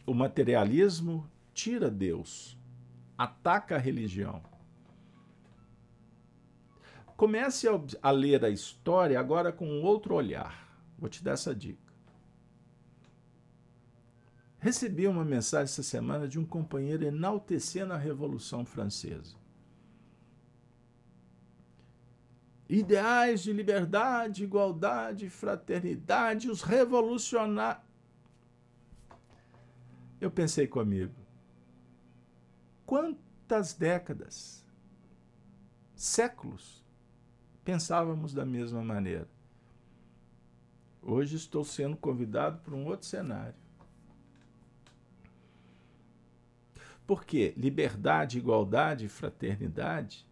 o 0.07 0.15
materialismo 0.15 1.31
tira 1.55 1.91
Deus, 1.91 2.59
ataca 3.17 3.77
a 3.77 3.79
religião. 3.79 4.43
Comece 7.17 7.69
a, 7.69 7.81
a 8.03 8.11
ler 8.11 8.45
a 8.45 8.51
história 8.51 9.19
agora 9.19 9.53
com 9.53 9.81
outro 9.83 10.15
olhar. 10.15 10.69
Vou 10.99 11.09
te 11.09 11.23
dar 11.23 11.33
essa 11.33 11.55
dica. 11.55 11.82
Recebi 14.63 15.09
uma 15.09 15.25
mensagem 15.25 15.65
essa 15.65 15.83
semana 15.83 16.29
de 16.29 16.39
um 16.39 16.47
companheiro 16.47 17.05
enaltecendo 17.05 17.93
a 17.93 17.97
Revolução 17.97 18.65
Francesa. 18.65 19.35
Ideais 22.69 23.43
de 23.43 23.53
liberdade, 23.53 24.45
igualdade, 24.45 25.29
fraternidade, 25.29 26.49
os 26.49 26.63
revolucionários 26.63 27.83
eu 30.21 30.31
pensei 30.31 30.69
comigo: 30.69 31.13
quantas 32.87 33.75
décadas, 33.75 34.65
séculos, 35.97 36.85
pensávamos 37.65 38.33
da 38.33 38.47
mesma 38.47 38.85
maneira? 38.85 39.29
Hoje 41.03 41.35
estou 41.35 41.65
sendo 41.65 41.97
convidado 41.97 42.61
para 42.61 42.73
um 42.73 42.87
outro 42.87 43.05
cenário. 43.05 43.62
Porque 47.07 47.53
liberdade, 47.57 48.39
igualdade 48.39 49.09
fraternidade, 49.09 50.27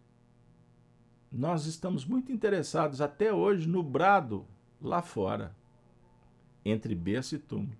nós 1.31 1.65
estamos 1.65 2.05
muito 2.05 2.31
interessados 2.31 2.99
até 3.01 3.33
hoje 3.33 3.67
no 3.67 3.81
brado 3.81 4.45
lá 4.81 5.01
fora, 5.01 5.55
entre 6.65 6.93
berço 6.93 7.35
e 7.35 7.39
túmulo. 7.39 7.77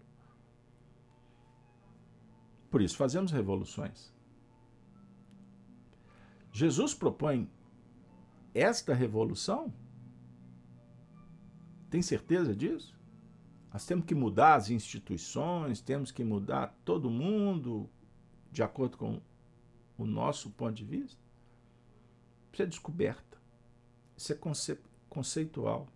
Por 2.70 2.82
isso 2.82 2.96
fazemos 2.96 3.32
revoluções. 3.32 4.14
Jesus 6.54 6.94
propõe 6.94 7.50
esta 8.54 8.94
revolução? 8.94 9.74
Tem 11.89 12.02
certeza 12.02 12.56
disso? 12.56 12.98
Nós 13.74 13.86
temos 13.86 14.06
que 14.06 14.16
mudar 14.16 14.56
as 14.56 14.70
instituições, 14.70 15.82
temos 15.82 16.12
que 16.12 16.24
mudar 16.24 16.74
todo 16.86 17.10
mundo 17.10 17.89
de 18.52 18.62
acordo 18.62 18.97
com 18.97 19.22
o 19.97 20.06
nosso 20.06 20.49
ponto 20.52 20.74
de 20.74 20.86
vista? 20.86 21.20
Isso 22.52 22.62
é 22.62 22.66
descoberta. 22.66 23.38
Isso 24.18 24.32
é 24.32 24.36
conce 24.36 24.78
conceitual. 25.10 25.88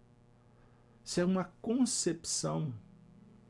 Isso 1.03 1.19
é 1.19 1.25
uma 1.25 1.45
concepção 1.61 2.73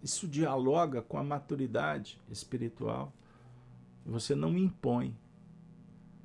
isso 0.06 0.28
dialoga 0.28 1.02
com 1.02 1.18
a 1.18 1.24
maturidade 1.24 2.22
espiritual. 2.30 3.12
Você 4.06 4.36
não 4.36 4.56
impõe. 4.56 5.18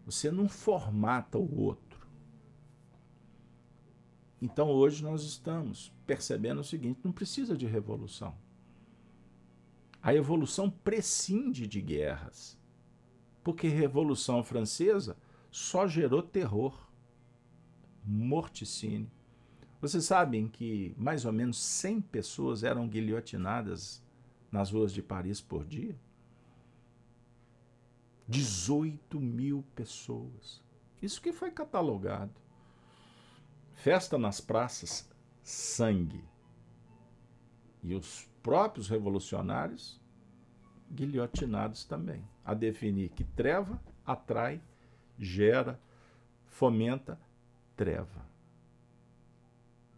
Você 0.05 0.31
não 0.31 0.51
formata 0.51 1.39
o 1.39 1.63
outro. 1.63 2.07
Então 4.43 4.69
hoje 4.69 5.03
nós 5.03 5.23
estamos 5.23 5.91
percebendo 6.07 6.61
o 6.61 6.65
seguinte: 6.65 7.01
não 7.03 7.11
precisa 7.11 7.57
de 7.57 7.65
revolução. 7.65 8.37
A 10.03 10.15
evolução 10.15 10.69
prescinde 10.69 11.67
de 11.67 11.81
guerras. 11.81 12.59
Porque 13.43 13.67
a 13.67 13.71
Revolução 13.71 14.43
Francesa 14.45 15.17
só 15.51 15.87
gerou 15.87 16.23
terror, 16.23 16.89
morticínio. 18.05 19.11
Vocês 19.81 20.05
sabem 20.05 20.47
que 20.47 20.95
mais 20.99 21.25
ou 21.25 21.33
menos 21.33 21.59
100 21.59 22.03
pessoas 22.03 22.63
eram 22.63 22.87
guilhotinadas 22.87 24.03
nas 24.53 24.71
ruas 24.71 24.93
de 24.93 25.03
Paris 25.03 25.41
por 25.41 25.65
dia? 25.65 25.99
18 28.29 29.19
mil 29.19 29.65
pessoas. 29.75 30.63
Isso 31.03 31.21
que 31.21 31.33
foi 31.33 31.51
catalogado. 31.51 32.33
festa 33.73 34.19
nas 34.19 34.41
praças, 34.41 35.09
sangue. 35.43 36.23
E 37.83 37.95
os 37.95 38.29
próprios 38.43 38.89
revolucionários 38.89 39.99
guilhotinados 40.93 41.85
também, 41.85 42.23
a 42.51 42.55
definir 42.55 43.11
que 43.11 43.23
treva 43.23 43.81
atrai, 44.05 44.61
gera, 45.17 45.79
fomenta 46.49 47.17
treva. 47.77 48.27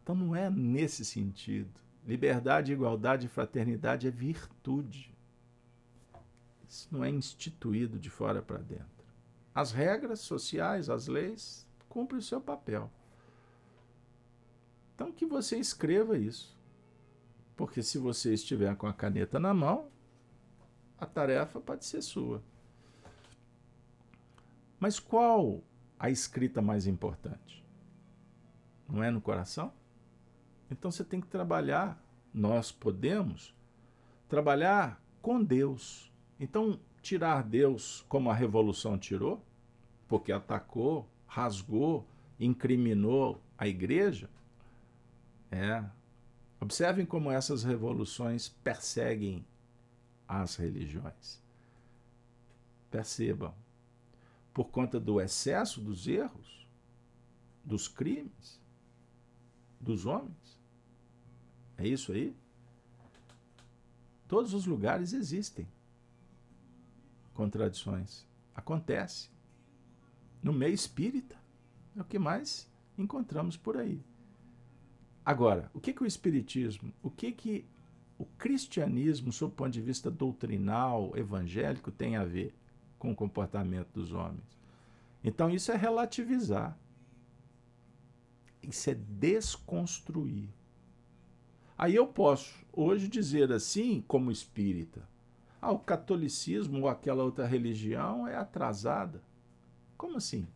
Então 0.03 0.15
não 0.15 0.37
é 0.37 0.51
nesse 0.51 1.03
sentido. 1.03 1.71
Liberdade, 2.07 2.73
igualdade 2.73 3.25
e 3.25 3.31
fraternidade 3.31 4.07
é 4.07 4.11
virtude. 4.11 5.15
Isso 6.69 6.89
não 6.91 7.03
é 7.03 7.09
instituído 7.09 7.99
de 7.99 8.11
fora 8.11 8.43
para 8.43 8.59
dentro. 8.59 8.87
As 9.55 9.73
regras 9.73 10.21
sociais, 10.21 10.91
as 10.91 11.07
leis, 11.07 11.67
cumprem 11.89 12.19
o 12.19 12.23
seu 12.23 12.41
papel. 12.41 12.91
Então 14.95 15.11
que 15.11 15.25
você 15.25 15.57
escreva 15.57 16.19
isso. 16.19 16.55
Porque 17.57 17.83
se 17.83 17.97
você 17.97 18.35
estiver 18.35 18.77
com 18.77 18.87
a 18.87 18.93
caneta 18.93 19.41
na 19.41 19.55
mão, 19.55 19.92
a 21.03 21.07
tarefa 21.07 21.61
pode 21.61 21.85
ser 21.85 22.01
sua. 22.01 22.41
Mas 24.79 25.01
qual 25.01 25.61
a 25.99 26.09
escrita 26.11 26.63
mais 26.63 26.87
importante? 26.87 27.65
Não 28.89 29.03
é 29.03 29.11
no 29.11 29.21
coração? 29.21 29.73
Então 30.71 30.93
você 30.93 31.05
tem 31.05 31.21
que 31.21 31.27
trabalhar, 31.27 32.01
nós 32.33 32.71
podemos 32.71 33.53
trabalhar 34.29 35.03
com 35.21 35.43
Deus. 35.43 36.13
Então, 36.39 36.79
tirar 37.01 37.43
Deus 37.43 38.05
como 38.09 38.31
a 38.31 38.35
revolução 38.35 38.97
tirou, 38.97 39.45
porque 40.07 40.31
atacou, 40.31 41.09
rasgou, 41.27 42.07
incriminou 42.39 43.43
a 43.59 43.67
igreja, 43.67 44.31
é. 45.51 45.85
Observem 46.61 47.05
como 47.05 47.31
essas 47.31 47.65
revoluções 47.65 48.49
perseguem 48.49 49.45
as 50.41 50.57
religiões. 50.57 51.43
Percebam, 52.91 53.55
por 54.55 54.71
conta 54.71 54.99
do 54.99 55.21
excesso 55.21 55.81
dos 55.81 56.07
erros, 56.07 56.67
dos 57.65 57.87
crimes, 57.89 58.61
dos 59.81 60.07
homens, 60.07 60.59
é 61.77 61.87
isso 61.87 62.13
aí? 62.13 62.35
Todos 64.27 64.55
os 64.55 64.67
lugares 64.67 65.13
existem 65.13 65.67
contradições. 67.35 68.27
Acontece. 68.55 69.31
No 70.43 70.53
meio 70.53 70.75
espírita, 70.75 71.37
é 71.97 72.01
o 72.01 72.05
que 72.05 72.19
mais 72.19 72.71
encontramos 72.97 73.57
por 73.57 73.77
aí. 73.77 74.03
Agora, 75.25 75.71
o 75.73 75.81
que, 75.81 75.93
que 75.93 76.03
o 76.03 76.07
espiritismo, 76.07 76.93
o 77.03 77.11
que, 77.11 77.31
que 77.33 77.65
o 78.23 78.27
cristianismo, 78.39 79.33
sob 79.33 79.53
o 79.53 79.57
ponto 79.57 79.73
de 79.73 79.81
vista 79.81 80.09
doutrinal, 80.09 81.13
evangélico, 81.17 81.91
tem 81.91 82.15
a 82.15 82.25
ver 82.25 82.55
com 82.97 83.11
o 83.11 83.17
comportamento 83.17 83.89
dos 83.93 84.13
homens? 84.13 84.57
Então, 85.25 85.51
isso 85.51 85.73
é 85.73 85.77
relativizar. 85.77 86.79
Isso 88.63 88.91
é 88.91 88.95
desconstruir. 88.95 90.49
Aí 91.77 91.97
eu 91.97 92.07
posso 92.07 92.65
hoje 92.73 93.09
dizer 93.09 93.51
assim, 93.51 94.05
como 94.07 94.31
espírita, 94.31 95.03
ah, 95.61 95.73
o 95.73 95.81
catolicismo 95.81 96.83
ou 96.83 96.89
aquela 96.89 97.25
outra 97.25 97.45
religião 97.45 98.29
é 98.29 98.37
atrasada. 98.37 99.21
Como 99.97 100.17
assim? 100.17 100.47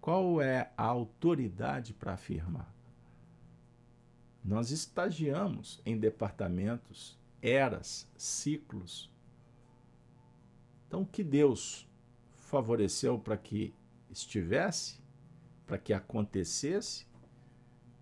Qual 0.00 0.42
é 0.42 0.72
a 0.76 0.84
autoridade 0.84 1.94
para 1.94 2.14
afirmar? 2.14 2.73
Nós 4.44 4.70
estagiamos 4.70 5.80
em 5.86 5.96
departamentos, 5.96 7.18
eras, 7.40 8.06
ciclos. 8.14 9.10
Então, 10.86 11.02
que 11.02 11.24
Deus 11.24 11.88
favoreceu 12.34 13.18
para 13.18 13.38
que 13.38 13.74
estivesse, 14.10 15.00
para 15.66 15.78
que 15.78 15.94
acontecesse, 15.94 17.06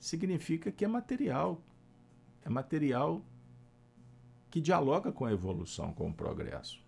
significa 0.00 0.72
que 0.72 0.84
é 0.84 0.88
material, 0.88 1.62
é 2.44 2.48
material 2.48 3.24
que 4.50 4.60
dialoga 4.60 5.12
com 5.12 5.24
a 5.24 5.32
evolução, 5.32 5.94
com 5.94 6.10
o 6.10 6.14
progresso. 6.14 6.82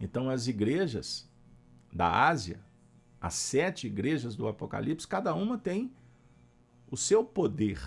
Então, 0.00 0.30
as 0.30 0.46
igrejas 0.46 1.28
da 1.92 2.28
Ásia, 2.28 2.64
as 3.20 3.34
sete 3.34 3.88
igrejas 3.88 4.36
do 4.36 4.46
Apocalipse, 4.46 5.08
cada 5.08 5.34
uma 5.34 5.58
tem 5.58 5.92
o 6.90 6.96
seu 6.96 7.24
poder, 7.24 7.80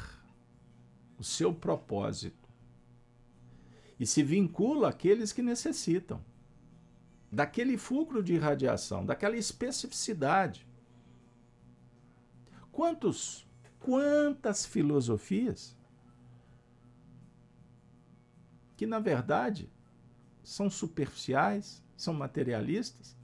o 1.18 1.24
seu 1.24 1.54
propósito. 1.54 2.50
E 4.00 4.06
se 4.08 4.24
vincula 4.24 4.90
àqueles 4.90 5.32
que 5.32 5.42
necessitam 5.42 6.24
daquele 7.32 7.78
fulcro 7.78 8.22
de 8.24 8.34
irradiação, 8.34 9.06
daquela 9.06 9.36
especificidade. 9.36 10.68
Quantos, 12.72 13.48
quantas 13.80 14.66
filosofias 14.66 15.76
que 18.76 18.86
na 18.86 19.00
verdade 19.00 19.70
são 20.44 20.70
superficiais, 20.70 21.84
são 21.96 22.14
materialistas 22.14 23.16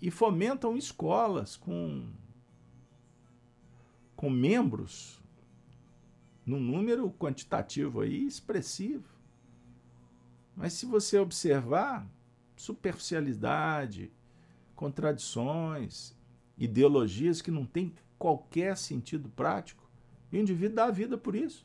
e 0.00 0.10
fomentam 0.10 0.76
escolas 0.76 1.56
com 1.56 2.10
com 4.18 4.28
membros 4.28 5.22
num 6.44 6.58
número 6.58 7.08
quantitativo 7.12 8.00
aí 8.00 8.26
expressivo. 8.26 9.08
Mas 10.56 10.72
se 10.72 10.86
você 10.86 11.20
observar 11.20 12.04
superficialidade, 12.56 14.10
contradições, 14.74 16.16
ideologias 16.56 17.40
que 17.40 17.52
não 17.52 17.64
têm 17.64 17.94
qualquer 18.18 18.76
sentido 18.76 19.28
prático, 19.28 19.88
o 20.32 20.36
indivíduo 20.36 20.74
dá 20.74 20.86
a 20.86 20.90
vida 20.90 21.16
por 21.16 21.36
isso. 21.36 21.64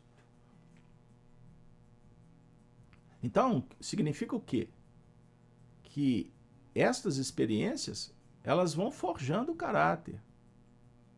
Então, 3.24 3.66
significa 3.82 4.36
o 4.36 4.40
quê? 4.40 4.70
Que 5.82 6.32
estas 6.76 7.18
experiências, 7.18 8.14
elas 8.44 8.76
vão 8.76 8.92
forjando 8.92 9.54
o 9.54 9.56
caráter, 9.56 10.22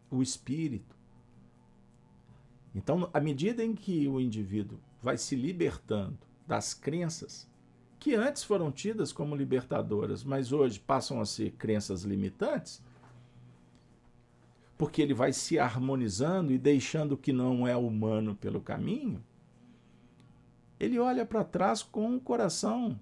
o 0.10 0.24
espírito. 0.24 0.95
Então, 2.76 3.10
à 3.14 3.22
medida 3.22 3.64
em 3.64 3.74
que 3.74 4.06
o 4.08 4.20
indivíduo 4.20 4.78
vai 5.02 5.18
se 5.18 5.36
libertando 5.36 6.18
das 6.46 6.74
crenças 6.74 7.48
que 7.98 8.14
antes 8.14 8.44
foram 8.44 8.72
tidas 8.72 9.12
como 9.12 9.36
libertadoras, 9.36 10.24
mas 10.24 10.52
hoje 10.52 10.80
passam 10.80 11.20
a 11.20 11.26
ser 11.26 11.54
crenças 11.54 12.04
limitantes, 12.04 12.80
porque 14.78 15.02
ele 15.02 15.14
vai 15.14 15.34
se 15.34 15.58
harmonizando 15.58 16.52
e 16.52 16.58
deixando 16.58 17.14
o 17.14 17.18
que 17.18 17.34
não 17.34 17.66
é 17.66 17.76
humano 17.76 18.36
pelo 18.36 18.62
caminho, 18.62 19.24
ele 20.80 21.00
olha 21.00 21.26
para 21.26 21.44
trás 21.44 21.82
com 21.82 22.06
um 22.06 22.20
coração 22.20 23.00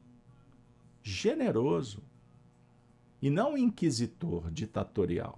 generoso 1.02 2.02
e 3.22 3.30
não 3.30 3.58
inquisitor, 3.58 4.50
ditatorial. 4.52 5.38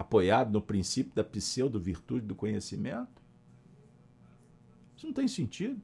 Apoiado 0.00 0.50
no 0.50 0.62
princípio 0.62 1.14
da 1.14 1.22
pseudo-virtude 1.22 2.24
do 2.24 2.34
conhecimento? 2.34 3.20
Isso 4.96 5.06
não 5.06 5.12
tem 5.12 5.28
sentido. 5.28 5.82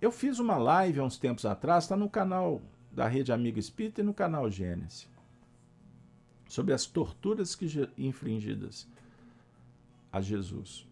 Eu 0.00 0.10
fiz 0.10 0.38
uma 0.38 0.56
live 0.56 1.00
há 1.00 1.04
uns 1.04 1.18
tempos 1.18 1.44
atrás, 1.44 1.84
está 1.84 1.98
no 1.98 2.08
canal 2.08 2.62
da 2.90 3.06
Rede 3.06 3.30
Amigo 3.30 3.58
Espírita 3.58 4.00
e 4.00 4.04
no 4.04 4.14
canal 4.14 4.50
Gênesis, 4.50 5.06
sobre 6.48 6.72
as 6.72 6.86
torturas 6.86 7.54
que 7.54 7.66
infringidas 7.98 8.88
a 10.10 10.22
Jesus. 10.22 10.88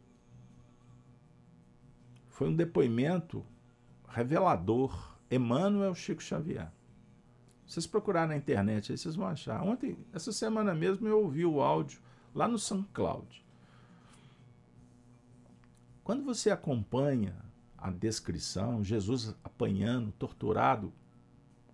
Foi 2.29 2.51
um 2.51 2.55
depoimento 2.55 3.43
revelador. 4.07 5.17
Emmanuel 5.31 5.95
Chico 5.95 6.23
Xavier. 6.23 6.71
Vocês 7.73 7.87
procurarem 7.87 8.29
na 8.29 8.37
internet, 8.37 8.93
aí 8.93 8.99
vocês 8.99 9.17
vão 9.17 9.27
achar. 9.27 9.63
Ontem, 9.63 9.97
essa 10.13 10.31
semana 10.31 10.75
mesmo, 10.75 11.09
eu 11.09 11.23
ouvi 11.23 11.47
o 11.47 11.63
áudio 11.63 12.03
lá 12.35 12.47
no 12.47 12.59
SoundCloud. 12.59 13.43
Quando 16.05 16.23
você 16.23 16.51
acompanha 16.51 17.35
a 17.79 17.91
descrição, 17.91 18.85
Jesus 18.85 19.35
apanhando, 19.43 20.13
torturado, 20.13 20.93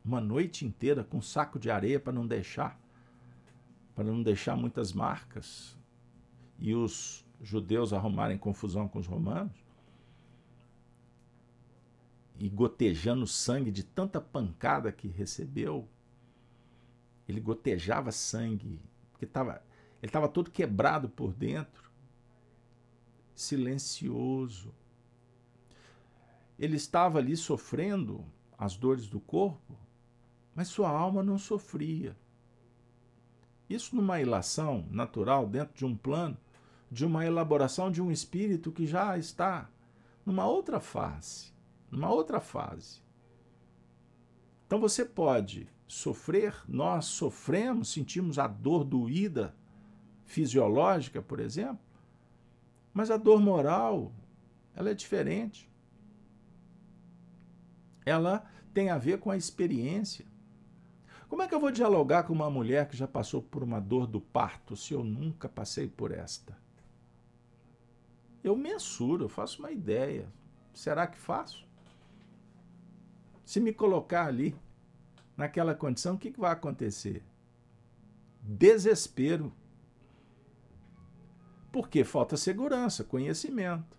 uma 0.04 0.20
noite 0.20 0.64
inteira 0.64 1.02
com 1.02 1.16
um 1.16 1.22
saco 1.22 1.58
de 1.58 1.68
areia 1.68 1.98
para 1.98 2.12
não 2.12 2.28
deixar, 2.28 2.78
para 3.96 4.04
não 4.04 4.22
deixar 4.22 4.54
muitas 4.54 4.92
marcas, 4.92 5.76
e 6.60 6.76
os 6.76 7.26
judeus 7.42 7.92
arrumarem 7.92 8.38
confusão 8.38 8.86
com 8.86 9.00
os 9.00 9.06
romanos, 9.08 9.67
e 12.38 12.48
gotejando 12.48 13.26
sangue 13.26 13.70
de 13.70 13.82
tanta 13.82 14.20
pancada 14.20 14.92
que 14.92 15.08
recebeu. 15.08 15.88
Ele 17.28 17.40
gotejava 17.40 18.12
sangue, 18.12 18.80
porque 19.12 19.26
tava, 19.26 19.62
ele 20.00 20.08
estava 20.08 20.28
todo 20.28 20.50
quebrado 20.50 21.08
por 21.08 21.32
dentro, 21.32 21.90
silencioso. 23.34 24.72
Ele 26.58 26.76
estava 26.76 27.18
ali 27.18 27.36
sofrendo 27.36 28.24
as 28.56 28.76
dores 28.76 29.08
do 29.08 29.20
corpo, 29.20 29.76
mas 30.54 30.68
sua 30.68 30.88
alma 30.88 31.22
não 31.22 31.38
sofria. 31.38 32.16
Isso 33.68 33.94
numa 33.94 34.20
ilação 34.20 34.86
natural, 34.90 35.46
dentro 35.46 35.76
de 35.76 35.84
um 35.84 35.94
plano, 35.94 36.36
de 36.90 37.04
uma 37.04 37.26
elaboração 37.26 37.90
de 37.90 38.00
um 38.00 38.10
espírito 38.10 38.72
que 38.72 38.86
já 38.86 39.18
está 39.18 39.68
numa 40.24 40.46
outra 40.46 40.80
fase, 40.80 41.52
numa 41.90 42.10
outra 42.10 42.40
fase. 42.40 43.00
Então 44.66 44.80
você 44.80 45.04
pode 45.04 45.68
sofrer, 45.86 46.54
nós 46.68 47.06
sofremos, 47.06 47.88
sentimos 47.88 48.38
a 48.38 48.46
dor 48.46 48.84
doída 48.84 49.54
fisiológica, 50.26 51.22
por 51.22 51.40
exemplo, 51.40 51.84
mas 52.92 53.10
a 53.10 53.16
dor 53.16 53.40
moral, 53.40 54.12
ela 54.74 54.90
é 54.90 54.94
diferente. 54.94 55.70
Ela 58.04 58.44
tem 58.74 58.90
a 58.90 58.98
ver 58.98 59.18
com 59.18 59.30
a 59.30 59.36
experiência. 59.36 60.26
Como 61.28 61.42
é 61.42 61.48
que 61.48 61.54
eu 61.54 61.60
vou 61.60 61.70
dialogar 61.70 62.22
com 62.22 62.32
uma 62.32 62.50
mulher 62.50 62.88
que 62.88 62.96
já 62.96 63.06
passou 63.06 63.42
por 63.42 63.62
uma 63.62 63.80
dor 63.80 64.06
do 64.06 64.20
parto 64.20 64.74
se 64.76 64.94
eu 64.94 65.04
nunca 65.04 65.48
passei 65.48 65.86
por 65.86 66.10
esta? 66.10 66.56
Eu 68.42 68.56
mensuro, 68.56 69.24
eu 69.24 69.28
faço 69.28 69.60
uma 69.60 69.70
ideia. 69.70 70.32
Será 70.72 71.06
que 71.06 71.18
faço? 71.18 71.67
Se 73.48 73.60
me 73.60 73.72
colocar 73.72 74.26
ali, 74.26 74.54
naquela 75.34 75.74
condição, 75.74 76.16
o 76.16 76.18
que, 76.18 76.30
que 76.30 76.38
vai 76.38 76.52
acontecer? 76.52 77.22
Desespero. 78.42 79.50
Porque 81.72 82.04
falta 82.04 82.36
segurança, 82.36 83.04
conhecimento. 83.04 83.96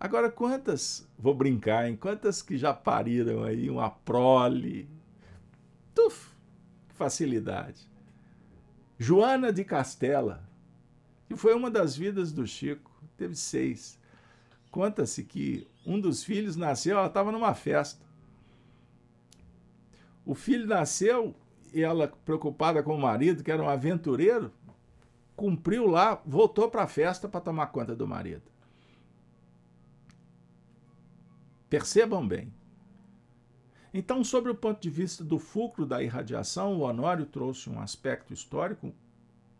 Agora, 0.00 0.28
quantas, 0.28 1.08
vou 1.16 1.32
brincar, 1.32 1.88
em 1.88 1.94
quantas 1.94 2.42
que 2.42 2.58
já 2.58 2.74
pariram 2.74 3.44
aí 3.44 3.70
uma 3.70 3.88
prole? 3.88 4.90
Tuf, 5.94 6.34
facilidade. 6.88 7.88
Joana 8.98 9.52
de 9.52 9.62
Castela, 9.62 10.42
que 11.28 11.36
foi 11.36 11.54
uma 11.54 11.70
das 11.70 11.94
vidas 11.94 12.32
do 12.32 12.44
Chico, 12.44 12.90
teve 13.16 13.36
seis. 13.36 13.96
Conta-se 14.72 15.22
que 15.22 15.68
um 15.86 16.00
dos 16.00 16.24
filhos 16.24 16.56
nasceu, 16.56 16.98
ela 16.98 17.06
estava 17.06 17.30
numa 17.30 17.54
festa. 17.54 18.09
O 20.30 20.34
filho 20.36 20.64
nasceu 20.64 21.34
e 21.74 21.82
ela, 21.82 22.06
preocupada 22.06 22.84
com 22.84 22.94
o 22.94 23.00
marido, 23.00 23.42
que 23.42 23.50
era 23.50 23.60
um 23.60 23.68
aventureiro, 23.68 24.52
cumpriu 25.34 25.88
lá, 25.88 26.22
voltou 26.24 26.70
para 26.70 26.84
a 26.84 26.86
festa 26.86 27.28
para 27.28 27.40
tomar 27.40 27.66
conta 27.66 27.96
do 27.96 28.06
marido. 28.06 28.44
Percebam 31.68 32.24
bem. 32.24 32.54
Então, 33.92 34.22
sobre 34.22 34.52
o 34.52 34.54
ponto 34.54 34.80
de 34.80 34.88
vista 34.88 35.24
do 35.24 35.36
fulcro 35.36 35.84
da 35.84 36.00
irradiação, 36.00 36.76
o 36.76 36.82
Honório 36.82 37.26
trouxe 37.26 37.68
um 37.68 37.80
aspecto 37.80 38.32
histórico 38.32 38.94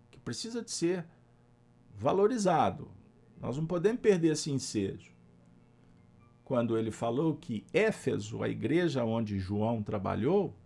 que 0.08 0.20
precisa 0.20 0.62
de 0.62 0.70
ser 0.70 1.04
valorizado. 1.96 2.88
Nós 3.40 3.56
não 3.56 3.66
podemos 3.66 4.00
perder 4.00 4.34
esse 4.34 4.52
ensejo. 4.52 5.10
Quando 6.44 6.78
ele 6.78 6.92
falou 6.92 7.34
que 7.34 7.66
Éfeso, 7.72 8.44
a 8.44 8.48
igreja 8.48 9.04
onde 9.04 9.36
João 9.36 9.82
trabalhou, 9.82 10.59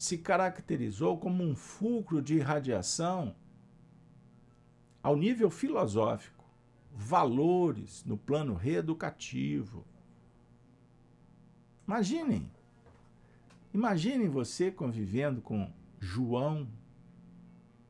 se 0.00 0.16
caracterizou 0.16 1.18
como 1.18 1.44
um 1.44 1.54
fulcro 1.54 2.22
de 2.22 2.36
irradiação 2.36 3.36
ao 5.02 5.14
nível 5.14 5.50
filosófico, 5.50 6.42
valores 6.90 8.02
no 8.06 8.16
plano 8.16 8.54
reeducativo. 8.54 9.84
Imaginem, 11.86 12.50
imaginem 13.74 14.26
você 14.26 14.70
convivendo 14.70 15.42
com 15.42 15.70
João 15.98 16.66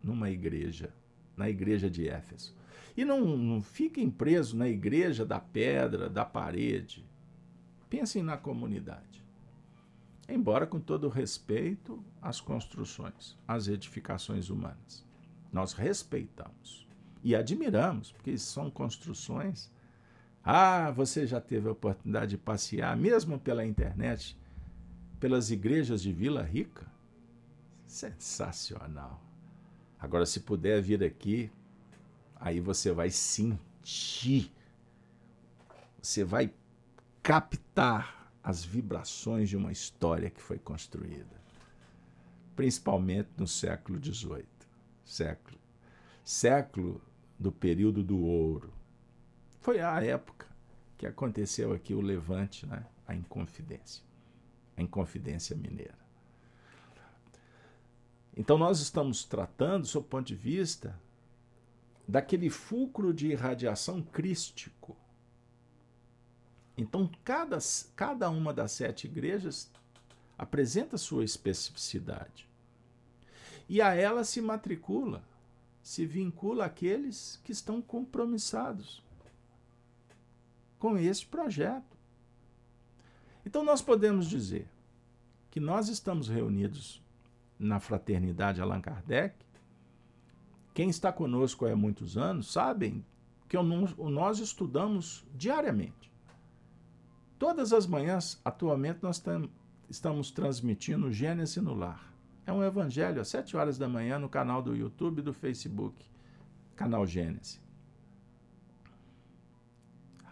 numa 0.02 0.30
igreja, 0.30 0.92
na 1.36 1.48
igreja 1.48 1.88
de 1.88 2.08
Éfeso. 2.08 2.56
E 2.96 3.04
não, 3.04 3.20
não 3.36 3.62
fiquem 3.62 4.10
presos 4.10 4.54
na 4.54 4.66
igreja 4.66 5.24
da 5.24 5.38
pedra, 5.38 6.10
da 6.10 6.24
parede. 6.24 7.06
Pensem 7.88 8.20
na 8.20 8.36
comunidade. 8.36 9.10
Embora 10.30 10.66
com 10.66 10.78
todo 10.78 11.08
respeito 11.08 12.02
às 12.22 12.40
construções, 12.40 13.36
às 13.48 13.66
edificações 13.66 14.48
humanas. 14.48 15.04
Nós 15.52 15.72
respeitamos 15.72 16.86
e 17.24 17.34
admiramos, 17.34 18.12
porque 18.12 18.38
são 18.38 18.70
construções. 18.70 19.70
Ah, 20.44 20.92
você 20.92 21.26
já 21.26 21.40
teve 21.40 21.68
a 21.68 21.72
oportunidade 21.72 22.30
de 22.30 22.38
passear, 22.38 22.96
mesmo 22.96 23.40
pela 23.40 23.66
internet, 23.66 24.38
pelas 25.18 25.50
igrejas 25.50 26.00
de 26.00 26.12
Vila 26.12 26.42
Rica? 26.42 26.86
Sensacional. 27.86 29.20
Agora, 29.98 30.24
se 30.24 30.40
puder 30.40 30.80
vir 30.80 31.02
aqui, 31.02 31.50
aí 32.36 32.60
você 32.60 32.92
vai 32.92 33.10
sentir, 33.10 34.50
você 36.00 36.22
vai 36.22 36.54
captar 37.20 38.19
as 38.42 38.64
vibrações 38.64 39.48
de 39.48 39.56
uma 39.56 39.72
história 39.72 40.30
que 40.30 40.40
foi 40.40 40.58
construída, 40.58 41.40
principalmente 42.56 43.28
no 43.36 43.46
século 43.46 44.02
XVIII, 44.02 44.46
século, 45.04 45.58
século 46.24 47.00
do 47.38 47.52
período 47.52 48.02
do 48.02 48.18
ouro. 48.18 48.72
Foi 49.60 49.80
a 49.80 50.02
época 50.02 50.46
que 50.96 51.06
aconteceu 51.06 51.72
aqui 51.72 51.94
o 51.94 52.00
levante, 52.00 52.66
né? 52.66 52.84
a 53.06 53.14
Inconfidência, 53.14 54.04
a 54.76 54.82
Inconfidência 54.82 55.56
Mineira. 55.56 55.98
Então 58.36 58.56
nós 58.56 58.80
estamos 58.80 59.24
tratando, 59.24 59.82
do 59.82 59.88
seu 59.88 60.02
ponto 60.02 60.26
de 60.26 60.34
vista, 60.34 60.98
daquele 62.06 62.50
fulcro 62.50 63.12
de 63.12 63.28
irradiação 63.28 64.02
crístico. 64.02 64.96
Então 66.80 67.10
cada, 67.24 67.58
cada 67.94 68.30
uma 68.30 68.52
das 68.52 68.72
sete 68.72 69.06
igrejas 69.06 69.70
apresenta 70.38 70.96
sua 70.96 71.24
especificidade. 71.24 72.48
E 73.68 73.80
a 73.80 73.94
ela 73.94 74.24
se 74.24 74.40
matricula 74.40 75.22
se 75.82 76.04
vincula 76.06 76.66
àqueles 76.66 77.40
que 77.42 77.52
estão 77.52 77.80
compromissados 77.80 79.02
com 80.78 80.96
este 80.96 81.26
projeto. 81.26 81.96
Então, 83.44 83.64
nós 83.64 83.82
podemos 83.82 84.28
dizer 84.28 84.68
que 85.50 85.58
nós 85.58 85.88
estamos 85.88 86.28
reunidos 86.28 87.02
na 87.58 87.80
fraternidade 87.80 88.60
Allan 88.60 88.80
Kardec. 88.80 89.34
Quem 90.74 90.88
está 90.88 91.12
conosco 91.12 91.66
há 91.66 91.74
muitos 91.74 92.16
anos 92.16 92.52
sabem 92.52 93.04
que 93.48 93.56
nós 93.58 94.38
estudamos 94.38 95.24
diariamente. 95.34 96.09
Todas 97.40 97.72
as 97.72 97.86
manhãs, 97.86 98.38
atualmente, 98.44 98.98
nós 99.02 99.22
estamos 99.88 100.30
transmitindo 100.30 101.10
Gênesis 101.10 101.56
no 101.56 101.72
Lar. 101.72 102.12
É 102.44 102.52
um 102.52 102.62
evangelho 102.62 103.18
às 103.18 103.28
7 103.28 103.56
horas 103.56 103.78
da 103.78 103.88
manhã 103.88 104.18
no 104.18 104.28
canal 104.28 104.60
do 104.60 104.76
YouTube 104.76 105.20
e 105.20 105.22
do 105.22 105.32
Facebook, 105.32 106.04
canal 106.76 107.06
Gênesis. 107.06 107.58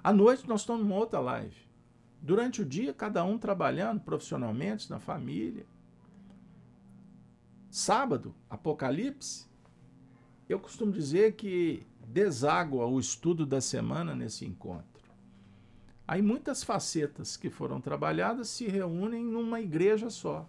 À 0.05 0.13
noite 0.13 0.47
nós 0.47 0.61
estamos 0.61 0.83
numa 0.83 0.97
outra 0.97 1.19
live. 1.19 1.57
Durante 2.21 2.61
o 2.61 2.65
dia, 2.65 2.93
cada 2.93 3.25
um 3.25 3.39
trabalhando 3.39 4.03
profissionalmente, 4.03 4.91
na 4.91 4.99
família. 4.99 5.65
Sábado, 7.71 8.35
Apocalipse. 8.51 9.47
Eu 10.47 10.61
costumo 10.61 10.93
dizer 10.93 11.37
que 11.37 11.87
deságua 12.07 12.85
o 12.85 13.01
estudo 13.01 13.47
da 13.47 13.63
semana 13.63 14.15
nesse 14.15 14.45
encontro. 14.45 14.88
Aí 16.09 16.23
muitas 16.23 16.65
facetas 16.65 17.37
que 17.37 17.51
foram 17.51 17.81
trabalhadas 17.81 18.49
se 18.49 18.67
reúnem 18.67 19.23
numa 19.23 19.61
igreja 19.61 20.09
só 20.09 20.49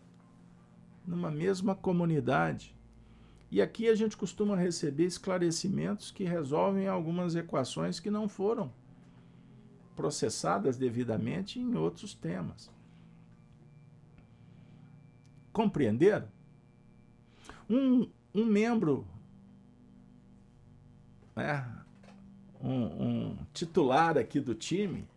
numa 1.10 1.32
mesma 1.32 1.76
comunidade. 1.76 2.76
E 3.51 3.62
aqui 3.62 3.88
a 3.89 3.95
gente 3.95 4.16
costuma 4.16 4.55
receber 4.55 5.05
esclarecimentos 5.05 6.12
que 6.12 6.24
resolvem 6.24 6.88
algumas 6.88 7.36
equações 7.36 7.99
que 7.99 8.12
não 8.12 8.30
foram 8.30 8.72
processadas 9.95 10.78
devidamente 10.78 11.60
em 11.60 11.76
outros 11.76 12.14
temas. 12.14 12.72
Compreenderam? 15.51 16.28
Um, 17.68 18.07
um 18.34 18.45
membro, 18.45 19.05
né, 21.36 21.68
um, 22.62 22.84
um 22.84 23.38
titular 23.51 24.16
aqui 24.16 24.39
do 24.39 24.53
time, 24.53 25.07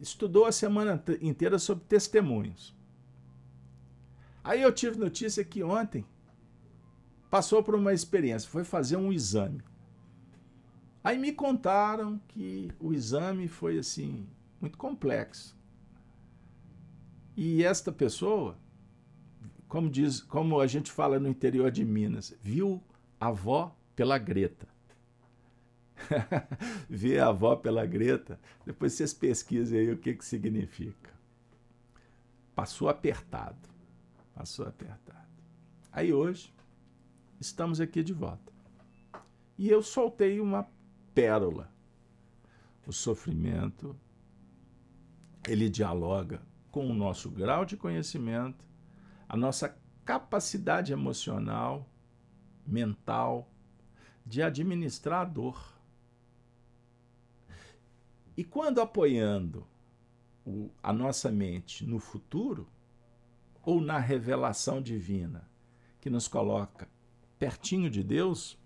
estudou 0.00 0.46
a 0.46 0.52
semana 0.52 1.02
inteira 1.20 1.58
sobre 1.58 1.84
testemunhos. 1.84 2.74
Aí 4.42 4.62
eu 4.62 4.72
tive 4.72 4.98
notícia 4.98 5.44
que 5.44 5.62
ontem 5.62 6.04
passou 7.30 7.62
por 7.62 7.74
uma 7.74 7.92
experiência, 7.92 8.48
foi 8.48 8.64
fazer 8.64 8.96
um 8.96 9.12
exame. 9.12 9.62
Aí 11.02 11.18
me 11.18 11.32
contaram 11.32 12.20
que 12.28 12.70
o 12.78 12.92
exame 12.92 13.48
foi 13.48 13.78
assim, 13.78 14.26
muito 14.60 14.76
complexo. 14.76 15.56
E 17.36 17.64
esta 17.64 17.92
pessoa, 17.92 18.58
como 19.68 19.88
diz, 19.88 20.20
como 20.20 20.60
a 20.60 20.66
gente 20.66 20.90
fala 20.90 21.18
no 21.18 21.28
interior 21.28 21.70
de 21.70 21.84
Minas, 21.84 22.34
viu 22.42 22.82
a 23.18 23.28
avó 23.28 23.74
pela 23.94 24.18
greta. 24.18 24.69
Ver 26.88 27.18
a 27.20 27.28
avó 27.28 27.56
pela 27.56 27.86
greta, 27.86 28.38
depois 28.64 28.92
vocês 28.92 29.12
pesquisem 29.12 29.80
aí 29.80 29.92
o 29.92 29.98
que, 29.98 30.14
que 30.14 30.24
significa. 30.24 31.10
Passou 32.54 32.88
apertado. 32.88 33.68
Passou 34.34 34.66
apertado. 34.66 35.28
Aí 35.92 36.12
hoje, 36.12 36.52
estamos 37.40 37.80
aqui 37.80 38.02
de 38.02 38.12
volta. 38.12 38.52
E 39.58 39.68
eu 39.68 39.82
soltei 39.82 40.40
uma 40.40 40.68
pérola. 41.14 41.72
O 42.86 42.92
sofrimento, 42.92 43.94
ele 45.46 45.68
dialoga 45.68 46.42
com 46.70 46.88
o 46.88 46.94
nosso 46.94 47.30
grau 47.30 47.64
de 47.64 47.76
conhecimento, 47.76 48.64
a 49.28 49.36
nossa 49.36 49.76
capacidade 50.04 50.92
emocional, 50.92 51.88
mental, 52.66 53.50
de 54.24 54.42
administrar 54.42 55.22
a 55.22 55.24
dor. 55.24 55.79
E 58.36 58.44
quando 58.44 58.80
apoiando 58.80 59.66
o, 60.46 60.70
a 60.82 60.92
nossa 60.92 61.30
mente 61.30 61.84
no 61.84 61.98
futuro, 61.98 62.68
ou 63.62 63.80
na 63.80 63.98
revelação 63.98 64.80
divina, 64.80 65.48
que 66.00 66.08
nos 66.08 66.26
coloca 66.26 66.88
pertinho 67.38 67.90
de 67.90 68.02
Deus, 68.02 68.58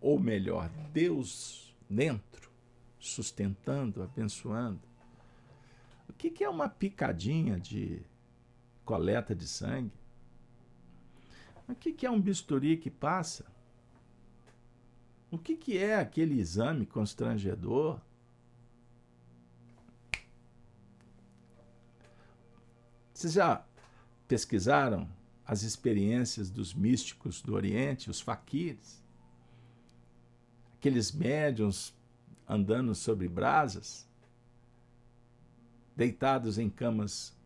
ou 0.00 0.18
melhor, 0.18 0.68
Deus 0.92 1.76
dentro, 1.88 2.50
sustentando, 2.98 4.02
abençoando. 4.02 4.80
O 6.08 6.12
que 6.12 6.42
é 6.42 6.48
uma 6.48 6.68
picadinha 6.68 7.58
de 7.58 8.02
coleta 8.84 9.34
de 9.34 9.46
sangue? 9.46 9.92
O 11.68 11.74
que 11.74 12.04
é 12.06 12.10
um 12.10 12.20
bisturi 12.20 12.76
que 12.76 12.90
passa? 12.90 13.44
O 15.30 15.38
que 15.38 15.76
é 15.76 15.96
aquele 15.96 16.40
exame 16.40 16.86
constrangedor? 16.86 18.00
Vocês 23.18 23.32
já 23.32 23.64
pesquisaram 24.28 25.08
as 25.44 25.64
experiências 25.64 26.48
dos 26.48 26.72
místicos 26.72 27.42
do 27.42 27.52
Oriente, 27.52 28.08
os 28.08 28.20
faquires? 28.20 29.02
aqueles 30.76 31.10
médiums 31.10 31.92
andando 32.48 32.94
sobre 32.94 33.26
brasas, 33.26 34.08
deitados 35.96 36.58
em 36.58 36.70
camas 36.70 37.36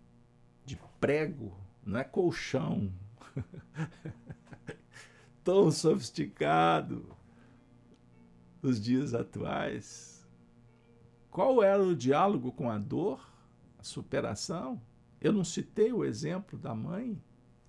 de 0.67 0.79
prego, 1.01 1.57
não 1.83 2.01
é 2.01 2.05
colchão, 2.05 2.93
tão 5.43 5.71
sofisticado 5.71 7.17
nos 8.61 8.79
dias 8.79 9.15
atuais. 9.15 10.23
Qual 11.31 11.63
era 11.63 11.83
o 11.83 11.97
diálogo 11.97 12.53
com 12.53 12.69
a 12.69 12.77
dor, 12.77 13.27
a 13.79 13.83
superação? 13.83 14.79
Eu 15.23 15.33
não 15.33 15.45
citei 15.45 15.93
o 15.93 16.05
exemplo 16.05 16.59
da 16.59 16.75
mãe 16.75 17.23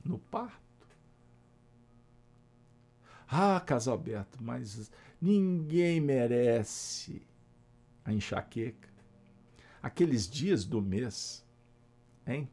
no 0.04 0.18
parto. 0.18 0.62
Ah, 3.28 3.60
Casalberto, 3.62 4.38
mas 4.42 4.92
Ninguém 5.26 6.02
merece 6.02 7.26
a 8.04 8.12
enxaqueca. 8.12 8.90
Aqueles 9.82 10.30
dias 10.30 10.66
do 10.66 10.82
mês, 10.82 11.46
hein? 12.28 12.50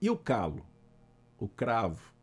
E 0.00 0.08
o 0.08 0.16
calo, 0.16 0.64
o 1.36 1.48
cravo? 1.48 2.14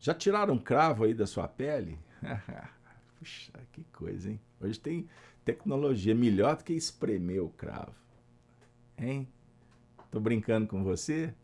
Já 0.00 0.14
tiraram 0.14 0.56
cravo 0.56 1.04
aí 1.04 1.12
da 1.12 1.26
sua 1.26 1.46
pele? 1.46 1.98
Puxa, 3.18 3.52
que 3.70 3.84
coisa, 3.92 4.30
hein? 4.30 4.40
Hoje 4.58 4.80
tem 4.80 5.06
tecnologia 5.44 6.14
melhor 6.14 6.56
do 6.56 6.64
que 6.64 6.72
espremer 6.72 7.44
o 7.44 7.50
cravo. 7.50 7.94
Hein? 8.96 9.28
Tô 10.10 10.20
brincando 10.20 10.66
com 10.66 10.82
você? 10.82 11.34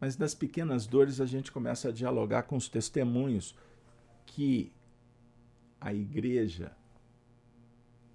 Mas 0.00 0.16
das 0.16 0.34
pequenas 0.34 0.86
dores 0.86 1.20
a 1.20 1.26
gente 1.26 1.50
começa 1.50 1.88
a 1.88 1.92
dialogar 1.92 2.44
com 2.44 2.56
os 2.56 2.68
testemunhos 2.68 3.54
que 4.24 4.72
a 5.80 5.92
igreja 5.92 6.72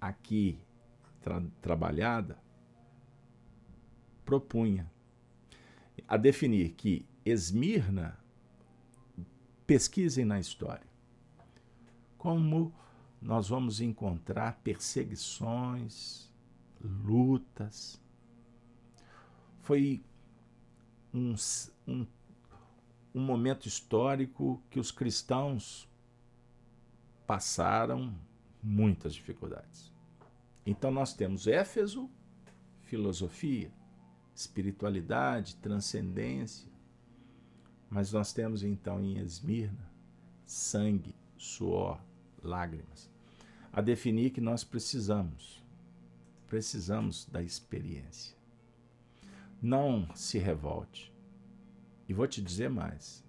aqui 0.00 0.58
tra 1.20 1.42
trabalhada 1.60 2.38
propunha 4.24 4.90
a 6.06 6.16
definir 6.16 6.72
que 6.72 7.06
Esmirna, 7.24 8.18
pesquisem 9.66 10.26
na 10.26 10.38
história, 10.38 10.86
como 12.18 12.74
nós 13.20 13.48
vamos 13.48 13.80
encontrar 13.80 14.60
perseguições, 14.62 16.30
lutas. 16.82 17.98
Foi 19.64 20.04
um, 21.12 21.34
um, 21.88 22.06
um 23.14 23.20
momento 23.20 23.66
histórico 23.66 24.62
que 24.70 24.78
os 24.78 24.90
cristãos 24.90 25.88
passaram 27.26 28.14
muitas 28.62 29.14
dificuldades. 29.14 29.90
Então 30.66 30.90
nós 30.90 31.14
temos 31.14 31.46
Éfeso, 31.46 32.10
filosofia, 32.82 33.72
espiritualidade, 34.34 35.56
transcendência. 35.56 36.68
Mas 37.88 38.12
nós 38.12 38.34
temos 38.34 38.62
então 38.62 39.00
em 39.00 39.16
Esmirna 39.18 39.90
sangue, 40.44 41.14
suor, 41.38 41.98
lágrimas. 42.42 43.10
A 43.72 43.80
definir 43.80 44.30
que 44.30 44.42
nós 44.42 44.62
precisamos, 44.62 45.64
precisamos 46.48 47.24
da 47.24 47.42
experiência. 47.42 48.36
Não 49.64 50.06
se 50.14 50.38
revolte. 50.38 51.10
E 52.06 52.12
vou 52.12 52.26
te 52.26 52.42
dizer 52.42 52.68
mais: 52.68 53.24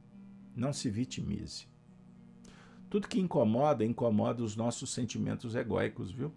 não 0.53 0.73
se 0.73 0.89
vitimize. 0.89 1.65
Tudo 2.89 3.07
que 3.07 3.21
incomoda, 3.21 3.85
incomoda 3.85 4.43
os 4.43 4.53
nossos 4.53 4.89
sentimentos 4.89 5.55
egóicos, 5.55 6.11
viu? 6.11 6.33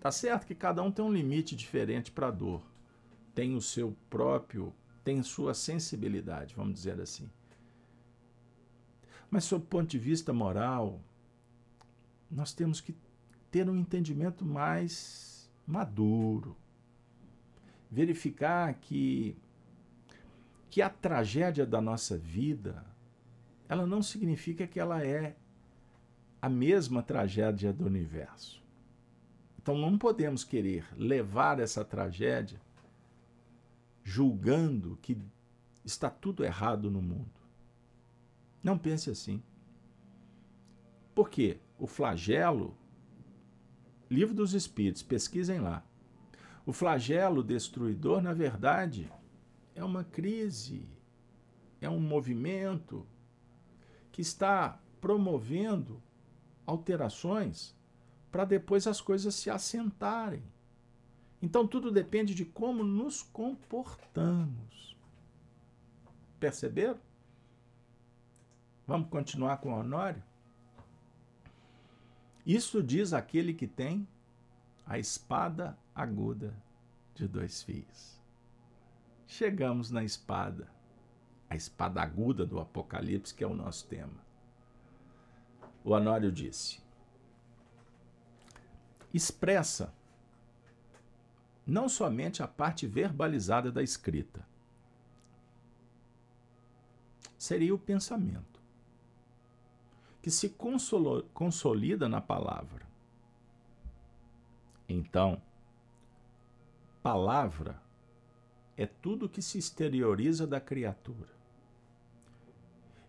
Tá 0.00 0.12
certo 0.12 0.46
que 0.46 0.54
cada 0.54 0.82
um 0.82 0.92
tem 0.92 1.02
um 1.02 1.10
limite 1.10 1.56
diferente 1.56 2.10
para 2.12 2.28
a 2.28 2.30
dor. 2.30 2.62
Tem 3.34 3.54
o 3.54 3.60
seu 3.62 3.96
próprio, 4.10 4.74
tem 5.02 5.22
sua 5.22 5.54
sensibilidade, 5.54 6.54
vamos 6.54 6.74
dizer 6.74 7.00
assim. 7.00 7.26
Mas, 9.30 9.44
sob 9.44 9.64
o 9.64 9.66
ponto 9.66 9.88
de 9.88 9.98
vista 9.98 10.30
moral, 10.30 11.00
nós 12.30 12.52
temos 12.52 12.82
que 12.82 12.94
ter 13.50 13.66
um 13.70 13.76
entendimento 13.76 14.44
mais 14.44 15.50
maduro. 15.66 16.54
Verificar 17.90 18.74
que, 18.74 19.36
que 20.68 20.80
a 20.80 20.88
tragédia 20.88 21.66
da 21.66 21.80
nossa 21.80 22.16
vida 22.16 22.84
ela 23.68 23.86
não 23.86 24.02
significa 24.02 24.66
que 24.66 24.80
ela 24.80 25.04
é 25.04 25.36
a 26.42 26.48
mesma 26.48 27.04
tragédia 27.04 27.72
do 27.72 27.86
universo. 27.86 28.60
Então 29.62 29.78
não 29.78 29.96
podemos 29.96 30.42
querer 30.42 30.84
levar 30.96 31.60
essa 31.60 31.84
tragédia 31.84 32.60
julgando 34.02 34.98
que 35.00 35.16
está 35.84 36.10
tudo 36.10 36.44
errado 36.44 36.90
no 36.90 37.00
mundo. 37.00 37.30
Não 38.60 38.76
pense 38.76 39.08
assim. 39.08 39.40
Porque 41.14 41.58
o 41.78 41.86
flagelo, 41.86 42.76
Livro 44.10 44.34
dos 44.34 44.52
Espíritos, 44.52 45.02
pesquisem 45.02 45.60
lá. 45.60 45.84
O 46.70 46.72
flagelo 46.72 47.42
destruidor, 47.42 48.22
na 48.22 48.32
verdade, 48.32 49.12
é 49.74 49.82
uma 49.82 50.04
crise, 50.04 50.88
é 51.80 51.90
um 51.90 51.98
movimento 51.98 53.04
que 54.12 54.22
está 54.22 54.80
promovendo 55.00 56.00
alterações 56.64 57.74
para 58.30 58.44
depois 58.44 58.86
as 58.86 59.00
coisas 59.00 59.34
se 59.34 59.50
assentarem. 59.50 60.44
Então 61.42 61.66
tudo 61.66 61.90
depende 61.90 62.36
de 62.36 62.44
como 62.44 62.84
nos 62.84 63.20
comportamos. 63.20 64.96
Perceberam? 66.38 67.00
Vamos 68.86 69.08
continuar 69.10 69.56
com 69.56 69.72
o 69.72 69.76
Honório? 69.76 70.22
Isso 72.46 72.80
diz 72.80 73.12
aquele 73.12 73.52
que 73.52 73.66
tem 73.66 74.06
a 74.90 74.98
espada 74.98 75.78
aguda 75.94 76.52
de 77.14 77.28
dois 77.28 77.62
fios. 77.62 78.20
chegamos 79.24 79.88
na 79.88 80.02
espada, 80.02 80.68
a 81.48 81.54
espada 81.54 82.02
aguda 82.02 82.44
do 82.44 82.58
Apocalipse, 82.58 83.32
que 83.32 83.44
é 83.44 83.46
o 83.46 83.54
nosso 83.54 83.86
tema. 83.86 84.20
O 85.84 85.94
Anório 85.94 86.32
disse: 86.32 86.82
expressa 89.14 89.94
não 91.64 91.88
somente 91.88 92.42
a 92.42 92.48
parte 92.48 92.84
verbalizada 92.88 93.70
da 93.70 93.84
escrita, 93.84 94.44
seria 97.38 97.72
o 97.72 97.78
pensamento, 97.78 98.60
que 100.20 100.32
se 100.32 100.48
consolida 101.32 102.08
na 102.08 102.20
palavra. 102.20 102.89
Então, 104.92 105.40
palavra 107.00 107.80
é 108.76 108.86
tudo 108.86 109.28
que 109.28 109.40
se 109.40 109.56
exterioriza 109.56 110.48
da 110.48 110.60
criatura, 110.60 111.28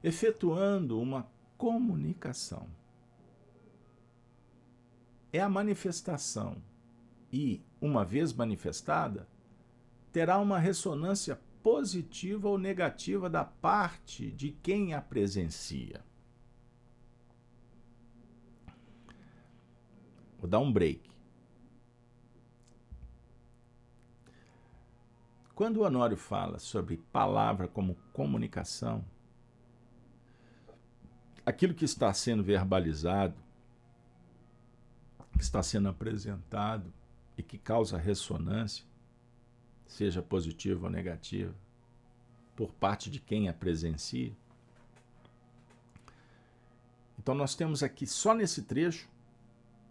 efetuando 0.03 1.01
uma 1.01 1.27
comunicação. 1.57 2.67
É 5.33 5.39
a 5.39 5.49
manifestação 5.49 6.61
e, 7.33 7.63
uma 7.81 8.05
vez 8.05 8.31
manifestada, 8.31 9.27
terá 10.11 10.37
uma 10.37 10.59
ressonância 10.59 11.41
positiva 11.63 12.47
ou 12.47 12.59
negativa 12.59 13.27
da 13.27 13.43
parte 13.43 14.29
de 14.29 14.51
quem 14.51 14.93
a 14.93 15.01
presencia. 15.01 16.05
Vou 20.37 20.47
dar 20.47 20.59
um 20.59 20.71
break. 20.71 21.10
Quando 25.61 25.77
o 25.77 25.83
Honório 25.83 26.17
fala 26.17 26.57
sobre 26.57 26.97
palavra 26.97 27.67
como 27.67 27.93
comunicação, 28.13 29.05
aquilo 31.45 31.75
que 31.75 31.85
está 31.85 32.11
sendo 32.15 32.43
verbalizado, 32.43 33.35
que 35.37 35.43
está 35.43 35.61
sendo 35.61 35.87
apresentado 35.87 36.91
e 37.37 37.43
que 37.43 37.59
causa 37.59 37.95
ressonância, 37.99 38.83
seja 39.85 40.19
positiva 40.19 40.87
ou 40.87 40.89
negativa, 40.91 41.53
por 42.55 42.73
parte 42.73 43.11
de 43.11 43.19
quem 43.19 43.47
a 43.47 43.53
presencia. 43.53 44.35
Então, 47.19 47.35
nós 47.35 47.53
temos 47.53 47.83
aqui, 47.83 48.07
só 48.07 48.33
nesse 48.33 48.63
trecho, 48.63 49.07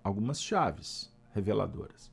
algumas 0.03 0.43
chaves 0.43 1.15
reveladoras. 1.33 2.11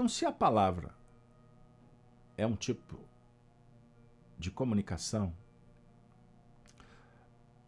Então, 0.00 0.08
se 0.08 0.24
a 0.24 0.32
palavra 0.32 0.94
é 2.34 2.46
um 2.46 2.56
tipo 2.56 2.98
de 4.38 4.50
comunicação, 4.50 5.30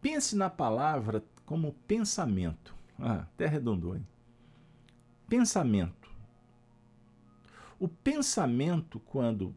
pense 0.01 0.35
na 0.35 0.49
palavra 0.49 1.23
como 1.45 1.73
pensamento. 1.87 2.75
Ah, 2.97 3.17
até 3.17 3.45
arredondou, 3.45 3.95
hein? 3.95 4.07
Pensamento. 5.29 6.11
O 7.79 7.87
pensamento, 7.87 8.99
quando 8.99 9.55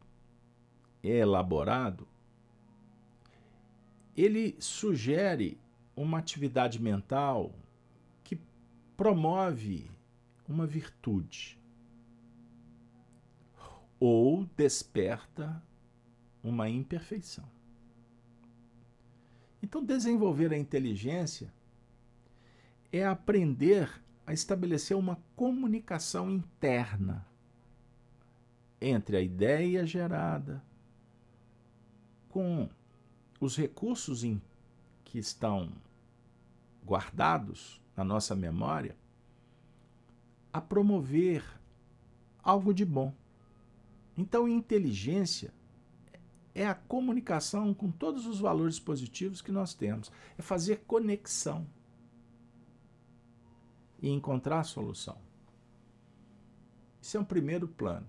é 1.03 1.17
elaborado, 1.21 2.07
ele 4.15 4.55
sugere 4.61 5.59
uma 5.97 6.19
atividade 6.19 6.79
mental 6.79 7.55
que 8.23 8.39
promove 8.99 9.91
uma 10.47 10.67
virtude 10.67 11.59
ou 13.99 14.45
desperta 14.57 15.63
uma 16.43 16.69
imperfeição. 16.69 17.49
Então, 19.63 19.85
desenvolver 19.85 20.53
a 20.53 20.59
inteligência 20.59 21.53
é 22.93 23.05
aprender 23.05 23.91
a 24.27 24.33
estabelecer 24.33 24.97
uma 24.97 25.19
comunicação 25.35 26.31
interna 26.31 27.27
entre 28.81 29.17
a 29.17 29.21
ideia 29.21 29.87
gerada 29.87 30.63
com 32.29 32.69
os 33.41 33.57
recursos 33.57 34.25
em 34.25 34.41
que 35.05 35.19
estão 35.19 35.73
guardados 36.85 37.81
na 37.97 38.05
nossa 38.05 38.35
memória 38.35 38.97
a 40.53 40.61
promover 40.61 41.45
algo 42.43 42.73
de 42.73 42.85
bom. 42.85 43.13
Então, 44.17 44.49
inteligência 44.49 45.53
é 46.55 46.67
a 46.67 46.75
comunicação 46.75 47.75
com 47.75 47.91
todos 47.91 48.27
os 48.27 48.41
valores 48.41 48.81
positivos 48.81 49.43
que 49.43 49.53
nós 49.53 49.75
temos, 49.75 50.11
é 50.39 50.43
fazer 50.43 50.85
conexão 50.87 51.67
e 54.01 54.09
encontrar 54.09 54.61
a 54.61 54.65
solução. 54.65 55.19
Isso 57.01 57.17
é 57.17 57.21
um 57.21 57.25
primeiro 57.25 57.69
plano. 57.69 58.07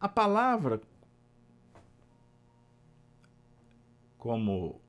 A 0.00 0.08
palavra, 0.08 0.80
como 4.16 4.80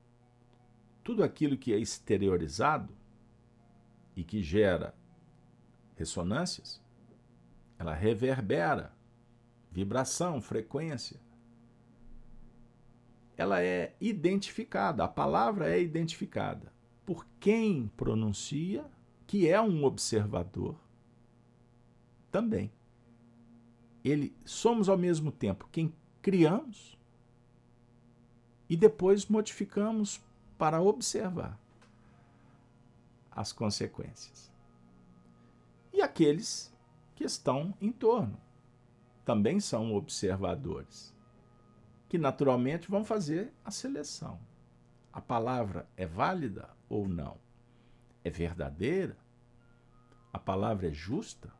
tudo 1.04 1.22
aquilo 1.22 1.58
que 1.58 1.72
é 1.74 1.78
exteriorizado 1.78 2.92
e 4.16 4.24
que 4.24 4.42
gera 4.42 4.94
ressonâncias, 5.94 6.82
ela 7.78 7.94
reverbera 7.94 8.92
vibração, 9.70 10.40
frequência. 10.40 11.20
Ela 13.36 13.62
é 13.62 13.94
identificada, 14.00 15.04
a 15.04 15.08
palavra 15.08 15.68
é 15.68 15.80
identificada 15.80 16.72
por 17.04 17.26
quem 17.38 17.88
pronuncia, 17.96 18.84
que 19.26 19.48
é 19.48 19.60
um 19.60 19.84
observador 19.84 20.76
também. 22.30 22.72
Ele 24.02 24.34
somos 24.44 24.88
ao 24.88 24.96
mesmo 24.96 25.30
tempo 25.30 25.68
quem 25.70 25.92
criamos 26.22 26.98
e 28.68 28.76
depois 28.76 29.26
modificamos 29.26 30.20
para 30.56 30.80
observar 30.80 31.58
as 33.30 33.52
consequências. 33.52 34.50
E 35.92 36.00
aqueles 36.00 36.74
que 37.16 37.24
estão 37.24 37.74
em 37.80 37.90
torno 37.90 38.38
também 39.26 39.58
são 39.58 39.92
observadores, 39.92 41.12
que 42.08 42.16
naturalmente 42.16 42.88
vão 42.88 43.04
fazer 43.04 43.52
a 43.64 43.72
seleção. 43.72 44.38
A 45.12 45.20
palavra 45.20 45.88
é 45.96 46.06
válida 46.06 46.70
ou 46.88 47.08
não? 47.08 47.36
É 48.22 48.30
verdadeira? 48.30 49.16
A 50.32 50.38
palavra 50.38 50.88
é 50.88 50.92
justa? 50.92 51.52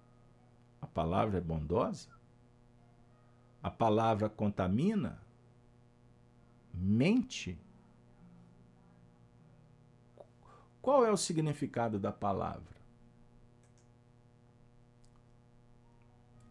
A 0.80 0.86
palavra 0.86 1.38
é 1.38 1.40
bondosa? 1.40 2.10
A 3.60 3.70
palavra 3.70 4.28
contamina? 4.28 5.20
Mente? 6.72 7.58
Qual 10.80 11.04
é 11.04 11.10
o 11.10 11.16
significado 11.16 11.98
da 11.98 12.12
palavra? 12.12 12.75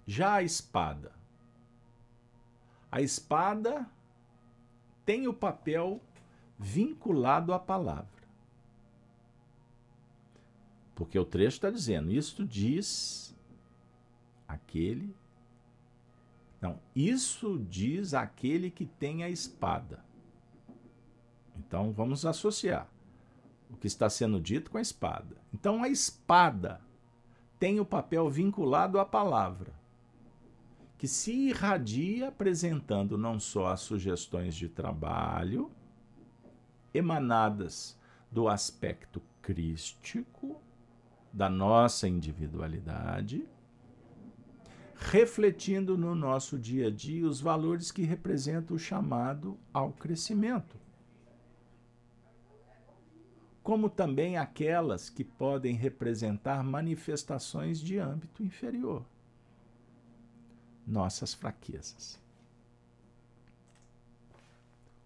Já 0.06 0.36
a 0.36 0.44
espada. 0.44 1.11
A 2.91 3.02
espada 3.02 3.90
tem 5.06 5.27
o 5.27 5.34
papel 5.34 5.99
vinculado 6.57 7.53
à 7.53 7.60
palavra. 7.60 8.07
Porque 10.94 11.19
o 11.19 11.26
trecho 11.26 11.57
está 11.57 11.69
dizendo: 11.69 12.11
Isto 12.11 12.45
diz 12.45 13.36
aquele. 14.48 15.14
Não, 16.61 16.80
isso 16.95 17.60
diz 17.69 18.14
aquele 18.14 18.72
que 18.72 18.86
tem 18.86 19.23
a 19.23 19.30
espada. 19.30 20.03
Então 21.57 21.91
vamos 21.91 22.26
associar 22.26 22.88
o 23.69 23.76
que 23.76 23.88
está 23.88 24.10
sendo 24.10 24.40
dito 24.40 24.72
com 24.72 24.77
a 24.77 24.82
espada. 24.82 25.36
Então 25.53 25.84
a 25.84 25.90
espada 25.90 26.80
tem 27.60 27.80
o 27.80 27.86
papel 27.86 28.30
vinculado 28.30 28.99
à 28.99 29.06
palavra 29.06 29.85
que 31.06 31.10
se 31.10 31.49
irradia 31.49 32.30
apresentando 32.30 33.15
não 33.15 33.40
só 33.40 33.68
as 33.68 33.82
sugestões 33.82 34.56
de 34.56 34.68
trabalho 34.68 35.69
emanadas 36.91 37.95
do 38.32 38.48
aspecto 38.48 39.22
crístico 39.40 40.60
da 41.32 41.48
nossa 41.48 42.07
individualidade, 42.07 43.48
refletindo 44.95 45.95
no 45.95 46.15
nosso 46.15 46.57
dia 46.57 46.88
a 46.88 46.90
dia 46.90 47.27
os 47.27 47.40
valores 47.40 47.91
que 47.91 48.02
representam 48.02 48.76
o 48.76 48.80
chamado 48.80 49.60
ao 49.72 49.91
crescimento, 49.91 50.76
como 53.61 53.91
também 53.91 54.38
aquelas 54.38 55.07
que 55.07 55.23
podem 55.23 55.76
representar 55.76 56.64
manifestações 56.64 57.80
de 57.80 57.99
âmbito 57.99 58.41
inferior 58.41 59.06
nossas 60.86 61.34
fraquezas. 61.34 62.20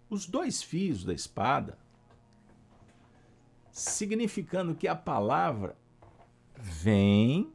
Os 0.08 0.26
dois 0.26 0.62
fios 0.62 1.04
da 1.04 1.14
espada, 1.14 1.78
significando 3.70 4.74
que 4.74 4.88
a 4.88 4.96
palavra 4.96 5.76
vem 6.56 7.52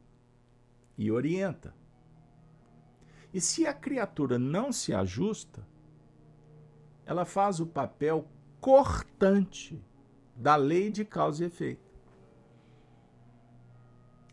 e 0.96 1.10
orienta. 1.10 1.74
E 3.32 3.40
se 3.40 3.66
a 3.66 3.74
criatura 3.74 4.38
não 4.38 4.72
se 4.72 4.94
ajusta, 4.94 5.66
ela 7.04 7.24
faz 7.24 7.60
o 7.60 7.66
papel 7.66 8.26
cortante 8.60 9.80
da 10.34 10.56
lei 10.56 10.90
de 10.90 11.04
causa 11.04 11.44
e 11.44 11.46
efeito, 11.46 11.94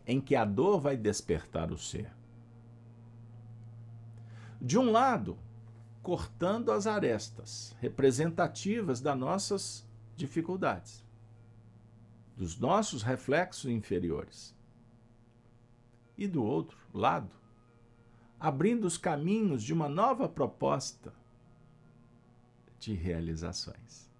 em 0.06 0.20
que 0.20 0.34
a 0.34 0.44
dor 0.44 0.80
vai 0.80 0.96
despertar 0.96 1.70
o 1.70 1.78
ser. 1.78 2.10
De 4.64 4.78
um 4.78 4.90
lado, 4.90 5.36
cortando 6.02 6.72
as 6.72 6.86
arestas 6.86 7.76
representativas 7.80 8.98
das 8.98 9.18
nossas 9.18 9.86
dificuldades, 10.16 11.04
dos 12.34 12.58
nossos 12.58 13.02
reflexos 13.02 13.70
inferiores. 13.70 14.56
E 16.16 16.26
do 16.26 16.42
outro 16.42 16.78
lado, 16.94 17.36
abrindo 18.40 18.86
os 18.86 18.96
caminhos 18.96 19.62
de 19.62 19.74
uma 19.74 19.86
nova 19.86 20.26
proposta 20.30 21.12
de 22.78 22.94
realizações. 22.94 24.10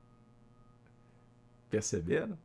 Perceberam? 1.71 2.39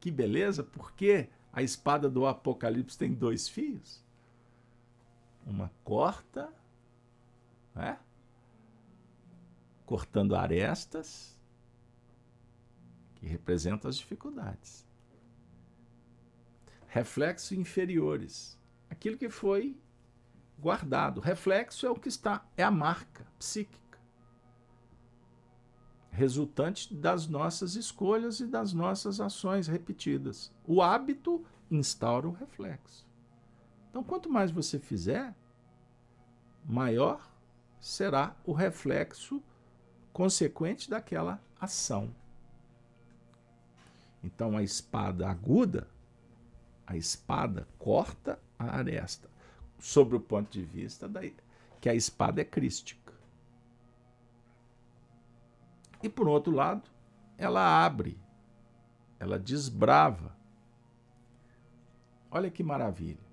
Que 0.00 0.10
beleza, 0.10 0.64
porque 0.64 1.28
a 1.52 1.62
espada 1.62 2.08
do 2.08 2.24
Apocalipse 2.24 2.96
tem 2.96 3.12
dois 3.12 3.50
fios. 3.50 4.02
Uma 5.46 5.70
corta, 5.84 6.50
né? 7.74 7.98
cortando 9.86 10.36
arestas, 10.36 11.36
que 13.16 13.26
representam 13.26 13.88
as 13.88 13.96
dificuldades. 13.96 14.86
Reflexos 16.86 17.52
inferiores, 17.52 18.58
aquilo 18.88 19.16
que 19.16 19.28
foi 19.28 19.76
guardado. 20.58 21.20
Reflexo 21.20 21.86
é 21.86 21.90
o 21.90 21.96
que 21.96 22.08
está, 22.08 22.44
é 22.56 22.62
a 22.62 22.70
marca 22.70 23.26
psíquica 23.38 23.80
resultante 26.10 26.92
das 26.92 27.26
nossas 27.26 27.76
escolhas 27.76 28.40
e 28.40 28.46
das 28.46 28.72
nossas 28.72 29.20
ações 29.20 29.66
repetidas. 29.66 30.52
O 30.66 30.82
hábito 30.82 31.44
instaura 31.70 32.28
o 32.28 32.32
reflexo. 32.32 33.06
Então, 33.88 34.02
quanto 34.02 34.28
mais 34.28 34.50
você 34.50 34.78
fizer, 34.78 35.34
maior 36.64 37.29
será 37.80 38.36
o 38.44 38.52
reflexo 38.52 39.42
consequente 40.12 40.90
daquela 40.90 41.40
ação. 41.60 42.14
Então, 44.22 44.56
a 44.56 44.62
espada 44.62 45.28
aguda, 45.28 45.88
a 46.86 46.96
espada 46.96 47.66
corta 47.78 48.38
a 48.58 48.78
aresta, 48.78 49.28
sobre 49.78 50.16
o 50.16 50.20
ponto 50.20 50.50
de 50.50 50.62
vista 50.62 51.08
da, 51.08 51.22
que 51.80 51.88
a 51.88 51.94
espada 51.94 52.40
é 52.40 52.44
crística. 52.44 53.14
E 56.02 56.08
por 56.08 56.28
outro 56.28 56.52
lado, 56.52 56.82
ela 57.38 57.84
abre, 57.84 58.18
ela 59.18 59.38
desbrava. 59.38 60.36
Olha 62.30 62.50
que 62.50 62.62
maravilha. 62.62 63.30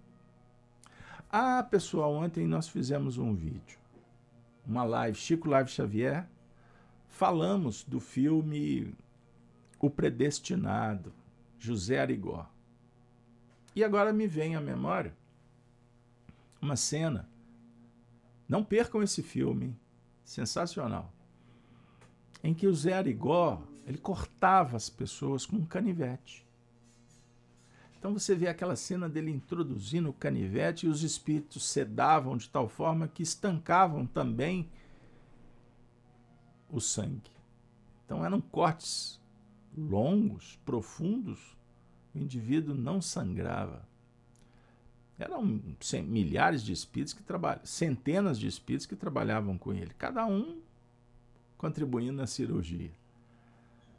Ah, 1.29 1.61
pessoal, 1.61 2.13
ontem 2.13 2.47
nós 2.47 2.69
fizemos 2.69 3.17
um 3.17 3.35
vídeo, 3.35 3.77
uma 4.67 4.83
live, 4.83 5.17
Chico 5.17 5.49
Live 5.49 5.69
Xavier, 5.69 6.27
falamos 7.07 7.83
do 7.83 7.99
filme 7.99 8.93
O 9.79 9.89
Predestinado, 9.89 11.13
José 11.57 11.99
Arigó. 11.99 12.47
E 13.75 13.83
agora 13.83 14.11
me 14.11 14.27
vem 14.27 14.55
à 14.55 14.61
memória 14.61 15.15
uma 16.61 16.75
cena. 16.75 17.29
Não 18.49 18.63
percam 18.63 19.01
esse 19.01 19.21
filme, 19.21 19.75
sensacional 20.23 21.13
em 22.47 22.53
que 22.53 22.65
o 22.65 22.73
Zé 22.73 22.93
Arigó 22.93 23.61
ele 23.85 23.97
cortava 23.97 24.77
as 24.77 24.89
pessoas 24.89 25.45
com 25.45 25.57
um 25.57 25.65
canivete. 25.65 26.46
Então 27.97 28.13
você 28.13 28.35
vê 28.35 28.47
aquela 28.47 28.75
cena 28.75 29.09
dele 29.09 29.31
introduzindo 29.31 30.09
o 30.09 30.13
canivete 30.13 30.85
e 30.85 30.89
os 30.89 31.03
espíritos 31.03 31.63
sedavam 31.65 32.37
de 32.37 32.49
tal 32.49 32.67
forma 32.67 33.07
que 33.07 33.23
estancavam 33.23 34.05
também 34.05 34.69
o 36.69 36.79
sangue. 36.79 37.31
Então 38.05 38.23
eram 38.23 38.39
cortes 38.39 39.19
longos, 39.75 40.59
profundos, 40.65 41.57
o 42.13 42.19
indivíduo 42.19 42.75
não 42.75 43.01
sangrava. 43.01 43.87
Eram 45.19 45.61
milhares 46.05 46.63
de 46.63 46.71
espíritos 46.71 47.13
que 47.13 47.23
trabalhavam, 47.23 47.65
centenas 47.65 48.39
de 48.39 48.47
espíritos 48.47 48.85
que 48.85 48.95
trabalhavam 48.95 49.57
com 49.57 49.73
ele, 49.73 49.91
cada 49.97 50.25
um 50.25 50.61
contribuindo 51.57 52.13
na 52.13 52.27
cirurgia. 52.27 52.91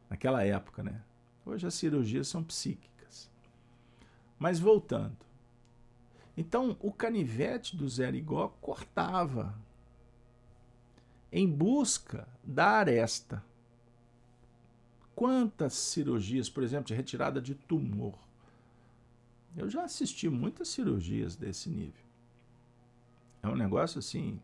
Naquela 0.09 0.45
época, 0.45 0.83
né? 0.83 1.03
Hoje 1.45 1.67
as 1.67 1.75
cirurgias 1.75 2.29
são 2.29 2.43
psíquicas. 2.45 2.98
Mas 4.39 4.59
voltando. 4.59 5.17
Então, 6.37 6.77
o 6.81 6.93
canivete 6.93 7.77
do 7.77 7.89
Zé 7.89 8.11
Rigó 8.11 8.49
cortava 8.61 9.55
em 11.33 11.49
busca 11.49 12.29
da 12.45 12.69
aresta. 12.69 13.45
Quantas 15.15 15.75
cirurgias, 15.75 16.49
por 16.49 16.63
exemplo, 16.63 16.87
de 16.87 16.95
retirada 16.95 17.41
de 17.41 17.55
tumor? 17.55 18.15
Eu 19.57 19.69
já 19.69 19.83
assisti 19.83 20.29
muitas 20.29 20.69
cirurgias 20.69 21.35
desse 21.35 21.69
nível. 21.69 22.05
É 23.43 23.49
um 23.49 23.57
negócio 23.57 23.99
assim 23.99 24.41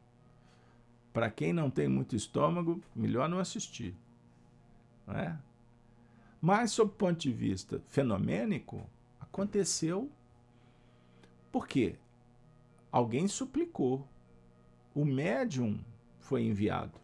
para 1.14 1.30
quem 1.30 1.52
não 1.52 1.70
tem 1.70 1.86
muito 1.86 2.16
estômago, 2.16 2.82
melhor 2.94 3.28
não 3.28 3.38
assistir. 3.38 3.94
Não 5.06 5.14
é? 5.14 5.38
Mas, 6.40 6.72
sob 6.72 6.90
o 6.90 6.94
ponto 6.94 7.20
de 7.20 7.32
vista 7.32 7.80
fenomênico, 7.88 8.84
aconteceu 9.34 10.08
porque 11.50 11.96
alguém 12.90 13.26
suplicou. 13.26 14.06
O 14.94 15.04
médium 15.04 15.84
foi 16.20 16.44
enviado. 16.44 17.00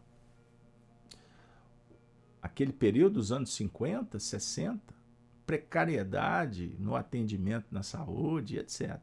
Aquele 2.41 2.71
período 2.71 3.15
dos 3.15 3.33
anos 3.33 3.53
50, 3.53 4.17
60, 4.17 4.93
precariedade 5.45 6.73
no 6.79 6.95
atendimento 6.95 7.67
na 7.69 7.83
saúde, 7.83 8.57
etc. 8.57 8.97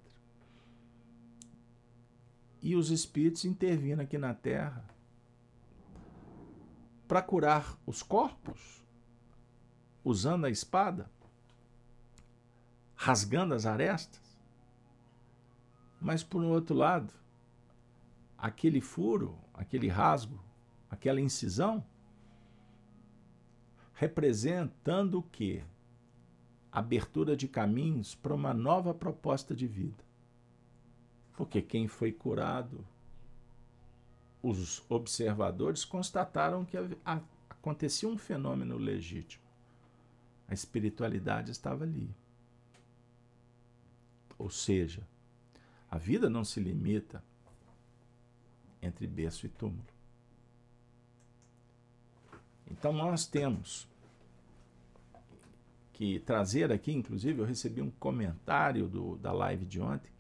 E 2.63 2.75
os 2.75 2.91
espíritos 2.91 3.45
intervindo 3.45 4.01
aqui 4.01 4.17
na 4.17 4.33
Terra 4.33 4.83
para 7.07 7.21
curar 7.21 7.79
os 7.87 8.03
corpos, 8.03 8.83
usando 10.03 10.47
a 10.47 10.51
espada, 10.51 11.11
rasgando 12.99 13.55
as 13.55 13.65
arestas. 13.65 14.20
Mas, 16.01 16.25
por 16.25 16.43
um 16.43 16.51
outro 16.51 16.75
lado, 16.75 17.15
aquele 18.37 18.81
furo, 18.81 19.39
aquele 19.55 19.87
rasgo, 19.87 20.43
aquela 20.91 21.20
incisão, 21.20 21.85
representando 23.95 25.20
o 25.20 25.23
quê? 25.23 25.62
Abertura 26.73 27.37
de 27.37 27.47
caminhos 27.47 28.16
para 28.16 28.35
uma 28.35 28.53
nova 28.53 28.93
proposta 28.93 29.55
de 29.55 29.66
vida. 29.66 30.05
Porque 31.37 31.62
quem 31.62 31.87
foi 31.87 32.11
curado 32.11 32.85
os 34.43 34.85
observadores 34.89 35.85
constataram 35.85 36.65
que 36.65 36.77
acontecia 37.49 38.09
um 38.09 38.19
fenômeno 38.19 38.77
legítimo. 38.77 39.45
A 40.49 40.55
espiritualidade 40.55 41.51
estava 41.51 41.85
ali. 41.85 42.12
Ou 44.39 44.48
seja, 44.48 45.06
a 45.90 45.98
vida 45.98 46.31
não 46.31 46.44
se 46.44 46.60
limita 46.60 47.23
entre 48.81 49.06
berço 49.06 49.47
e 49.47 49.48
túmulo. 49.48 49.85
Então 52.70 52.93
nós 52.93 53.27
temos 53.27 53.89
que 55.93 56.20
trazer 56.20 56.70
aqui, 56.70 56.93
inclusive 56.93 57.40
eu 57.40 57.44
recebi 57.44 57.82
um 57.82 57.90
comentário 57.90 58.86
do, 58.86 59.16
da 59.16 59.32
live 59.32 59.66
de 59.66 59.81
ontem. 59.81 60.12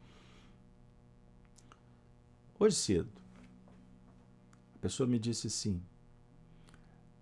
Hoje 2.58 2.74
cedo, 2.74 3.12
a 4.74 4.78
pessoa 4.80 5.08
me 5.08 5.18
disse 5.18 5.46
assim: 5.46 5.80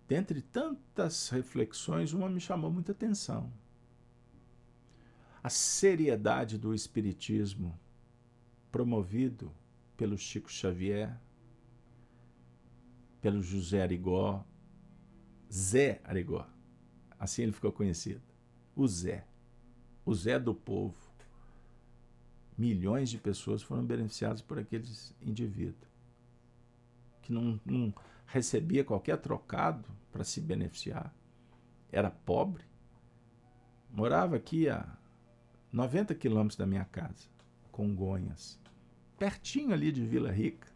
dentre 0.08 0.40
tantas 0.40 1.28
reflexões, 1.28 2.14
uma 2.14 2.30
me 2.30 2.40
chamou 2.40 2.70
muita 2.70 2.92
atenção. 2.92 3.52
A 5.46 5.48
seriedade 5.48 6.58
do 6.58 6.74
Espiritismo 6.74 7.78
promovido 8.72 9.54
pelo 9.96 10.18
Chico 10.18 10.50
Xavier, 10.50 11.16
pelo 13.20 13.40
José 13.40 13.80
Arigó, 13.80 14.44
Zé 15.48 16.00
Arigó. 16.02 16.44
Assim 17.16 17.44
ele 17.44 17.52
ficou 17.52 17.70
conhecido. 17.70 18.22
O 18.74 18.88
Zé. 18.88 19.24
O 20.04 20.12
Zé 20.12 20.36
do 20.36 20.52
povo. 20.52 20.98
Milhões 22.58 23.08
de 23.08 23.16
pessoas 23.16 23.62
foram 23.62 23.86
beneficiadas 23.86 24.42
por 24.42 24.58
aqueles 24.58 25.14
indivíduos 25.22 25.88
que 27.22 27.32
não, 27.32 27.60
não 27.64 27.94
recebia 28.26 28.82
qualquer 28.82 29.18
trocado 29.18 29.88
para 30.10 30.24
se 30.24 30.40
beneficiar. 30.40 31.14
Era 31.92 32.10
pobre. 32.10 32.64
Morava 33.92 34.34
aqui 34.34 34.68
a 34.68 34.98
90 35.72 36.14
quilômetros 36.14 36.56
da 36.56 36.66
minha 36.66 36.84
casa, 36.84 37.28
Congonhas, 37.70 38.58
pertinho 39.18 39.72
ali 39.72 39.92
de 39.92 40.04
Vila 40.04 40.30
Rica, 40.30 40.68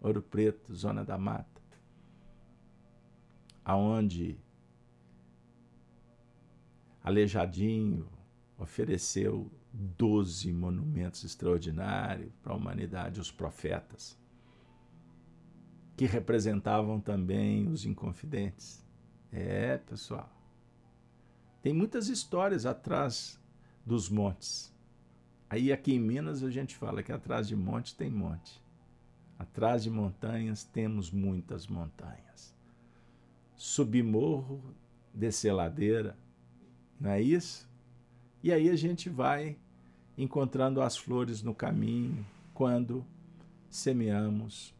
Ouro 0.00 0.22
Preto, 0.22 0.74
Zona 0.74 1.04
da 1.04 1.16
Mata, 1.16 1.62
aonde 3.64 4.38
Aleijadinho 7.02 8.08
ofereceu 8.58 9.50
12 9.72 10.52
monumentos 10.52 11.24
extraordinários 11.24 12.32
para 12.42 12.52
a 12.52 12.56
humanidade, 12.56 13.20
os 13.20 13.30
profetas, 13.30 14.18
que 15.96 16.06
representavam 16.06 17.00
também 17.00 17.68
os 17.68 17.84
inconfidentes. 17.84 18.84
É, 19.30 19.78
pessoal. 19.78 20.30
Tem 21.62 21.72
muitas 21.72 22.08
histórias 22.08 22.66
atrás 22.66 23.40
dos 23.84 24.08
montes. 24.08 24.72
Aí 25.48 25.72
aqui 25.72 25.94
em 25.94 26.00
Minas 26.00 26.42
a 26.42 26.50
gente 26.50 26.74
fala 26.76 27.02
que 27.02 27.12
atrás 27.12 27.46
de 27.46 27.54
monte 27.54 27.94
tem 27.94 28.10
monte. 28.10 28.62
Atrás 29.38 29.82
de 29.82 29.90
montanhas 29.90 30.64
temos 30.64 31.10
muitas 31.10 31.66
montanhas. 31.66 32.54
Subir 33.56 34.02
morro, 34.02 34.62
descer 35.12 35.52
ladeira, 35.52 36.16
não 36.98 37.10
é 37.10 37.20
isso? 37.20 37.68
E 38.42 38.52
aí 38.52 38.70
a 38.70 38.76
gente 38.76 39.08
vai 39.08 39.56
encontrando 40.16 40.80
as 40.80 40.96
flores 40.96 41.42
no 41.42 41.54
caminho 41.54 42.24
quando 42.54 43.04
semeamos, 43.68 44.74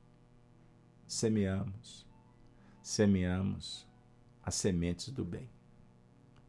semeamos, 1.07 2.07
semeamos 2.83 3.87
as 4.43 4.55
sementes 4.55 5.11
do 5.11 5.25
bem, 5.25 5.49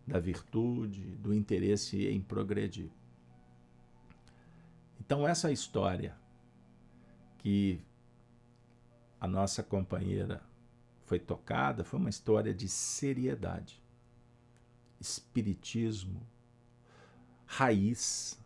da 0.06 0.20
virtude, 0.20 1.02
do 1.16 1.34
interesse 1.34 2.08
em 2.08 2.22
progredir. 2.22 2.90
Então, 5.00 5.28
essa 5.28 5.52
história 5.52 6.16
que 7.38 7.82
a 9.20 9.28
nossa 9.28 9.64
companheira 9.64 10.42
foi 11.06 11.20
tocada 11.20 11.84
foi 11.84 12.00
uma 12.00 12.10
história 12.10 12.54
de 12.54 12.68
seriedade 12.68 13.84
espiritismo 15.04 16.26
raiz, 17.46 18.40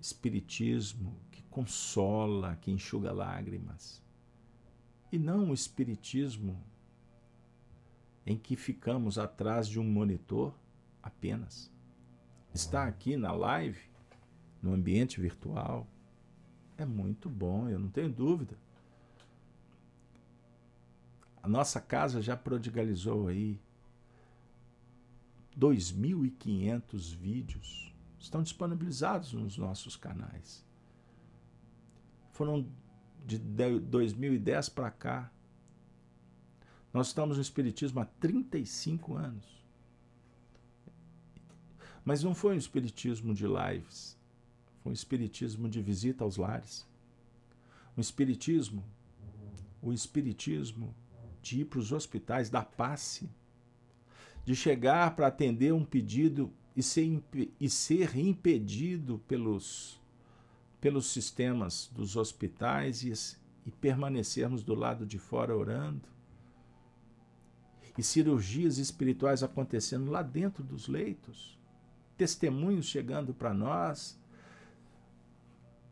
espiritismo 0.00 1.14
que 1.30 1.42
consola, 1.44 2.56
que 2.56 2.70
enxuga 2.70 3.12
lágrimas. 3.12 4.02
E 5.12 5.18
não 5.18 5.50
o 5.50 5.54
espiritismo 5.54 6.58
em 8.24 8.38
que 8.38 8.56
ficamos 8.56 9.18
atrás 9.18 9.68
de 9.68 9.78
um 9.78 9.84
monitor 9.84 10.54
apenas. 11.02 11.70
Estar 12.54 12.86
aqui 12.86 13.16
na 13.16 13.32
live, 13.32 13.80
no 14.62 14.72
ambiente 14.72 15.20
virtual, 15.20 15.86
é 16.76 16.84
muito 16.84 17.28
bom, 17.28 17.68
eu 17.68 17.78
não 17.78 17.88
tenho 17.88 18.10
dúvida. 18.10 18.56
A 21.42 21.48
nossa 21.48 21.80
casa 21.80 22.22
já 22.22 22.36
prodigalizou 22.36 23.26
aí 23.26 23.60
2.500 25.58 27.14
vídeos 27.16 27.92
estão 28.18 28.42
disponibilizados 28.42 29.32
nos 29.32 29.58
nossos 29.58 29.96
canais. 29.96 30.64
Foram 32.30 32.66
de 33.26 33.38
2010 33.38 34.68
para 34.70 34.90
cá. 34.90 35.32
Nós 36.92 37.08
estamos 37.08 37.36
no 37.36 37.42
Espiritismo 37.42 38.00
há 38.00 38.04
35 38.04 39.14
anos. 39.16 39.61
Mas 42.04 42.22
não 42.22 42.34
foi 42.34 42.54
um 42.54 42.58
Espiritismo 42.58 43.34
de 43.34 43.46
lives, 43.46 44.18
foi 44.82 44.90
um 44.90 44.94
Espiritismo 44.94 45.68
de 45.68 45.80
visita 45.80 46.24
aos 46.24 46.36
lares. 46.36 46.86
Um 47.96 48.00
Espiritismo, 48.00 48.84
o 49.80 49.92
Espiritismo 49.92 50.94
de 51.40 51.60
ir 51.60 51.64
para 51.64 51.78
os 51.78 51.92
hospitais, 51.92 52.48
da 52.48 52.64
passe 52.64 53.28
de 54.44 54.56
chegar 54.56 55.14
para 55.14 55.28
atender 55.28 55.72
um 55.72 55.84
pedido 55.84 56.52
e 56.74 56.82
ser, 56.82 57.22
e 57.60 57.68
ser 57.68 58.16
impedido 58.16 59.20
pelos, 59.28 60.00
pelos 60.80 61.06
sistemas 61.06 61.90
dos 61.94 62.16
hospitais 62.16 63.02
e, 63.02 63.12
e 63.66 63.70
permanecermos 63.70 64.62
do 64.62 64.74
lado 64.74 65.06
de 65.06 65.18
fora 65.18 65.56
orando. 65.56 66.08
E 67.96 68.02
cirurgias 68.02 68.78
espirituais 68.78 69.42
acontecendo 69.42 70.10
lá 70.10 70.22
dentro 70.22 70.64
dos 70.64 70.88
leitos, 70.88 71.58
testemunhos 72.22 72.86
chegando 72.86 73.34
para 73.34 73.52
nós, 73.52 74.16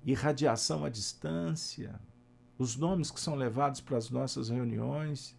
irradiação 0.04 0.84
à 0.84 0.88
distância, 0.88 2.00
os 2.56 2.76
nomes 2.76 3.10
que 3.10 3.18
são 3.18 3.34
levados 3.34 3.80
para 3.80 3.98
as 3.98 4.10
nossas 4.10 4.48
reuniões 4.48 5.36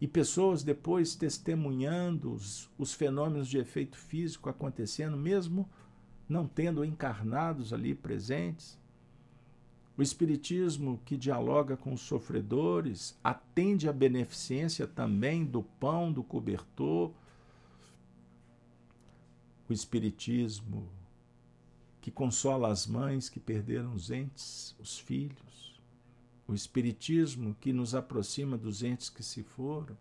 e 0.00 0.08
pessoas 0.08 0.62
depois 0.62 1.14
testemunhando 1.14 2.32
os, 2.32 2.70
os 2.78 2.94
fenômenos 2.94 3.48
de 3.48 3.58
efeito 3.58 3.98
físico 3.98 4.48
acontecendo, 4.48 5.14
mesmo 5.14 5.68
não 6.26 6.46
tendo 6.46 6.82
encarnados 6.86 7.74
ali 7.74 7.94
presentes. 7.94 8.80
O 9.94 10.00
Espiritismo 10.00 11.02
que 11.04 11.18
dialoga 11.18 11.76
com 11.76 11.92
os 11.92 12.00
sofredores, 12.00 13.14
atende 13.22 13.90
à 13.90 13.92
beneficência 13.92 14.86
também 14.86 15.44
do 15.44 15.62
pão, 15.62 16.10
do 16.10 16.22
cobertor. 16.22 17.12
O 19.70 19.72
Espiritismo 19.72 20.86
que 22.02 22.10
consola 22.10 22.68
as 22.70 22.86
mães 22.86 23.30
que 23.30 23.40
perderam 23.40 23.94
os 23.94 24.10
entes, 24.10 24.76
os 24.78 24.98
filhos 24.98 25.50
o 26.50 26.54
Espiritismo 26.54 27.56
que 27.60 27.72
nos 27.72 27.94
aproxima 27.94 28.58
dos 28.58 28.82
entes 28.82 29.08
que 29.08 29.22
se 29.22 29.44
foram, 29.44 29.96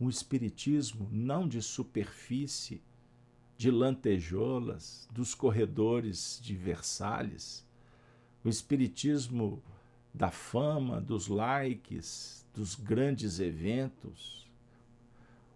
um 0.00 0.08
Espiritismo 0.08 1.06
não 1.12 1.46
de 1.46 1.60
superfície, 1.60 2.80
de 3.58 3.70
lantejoulas, 3.70 5.06
dos 5.12 5.34
corredores 5.34 6.40
de 6.42 6.56
Versalhes, 6.56 7.62
o 8.42 8.48
Espiritismo 8.48 9.62
da 10.14 10.30
fama, 10.30 10.98
dos 10.98 11.28
likes, 11.28 12.46
dos 12.54 12.74
grandes 12.74 13.38
eventos, 13.38 14.41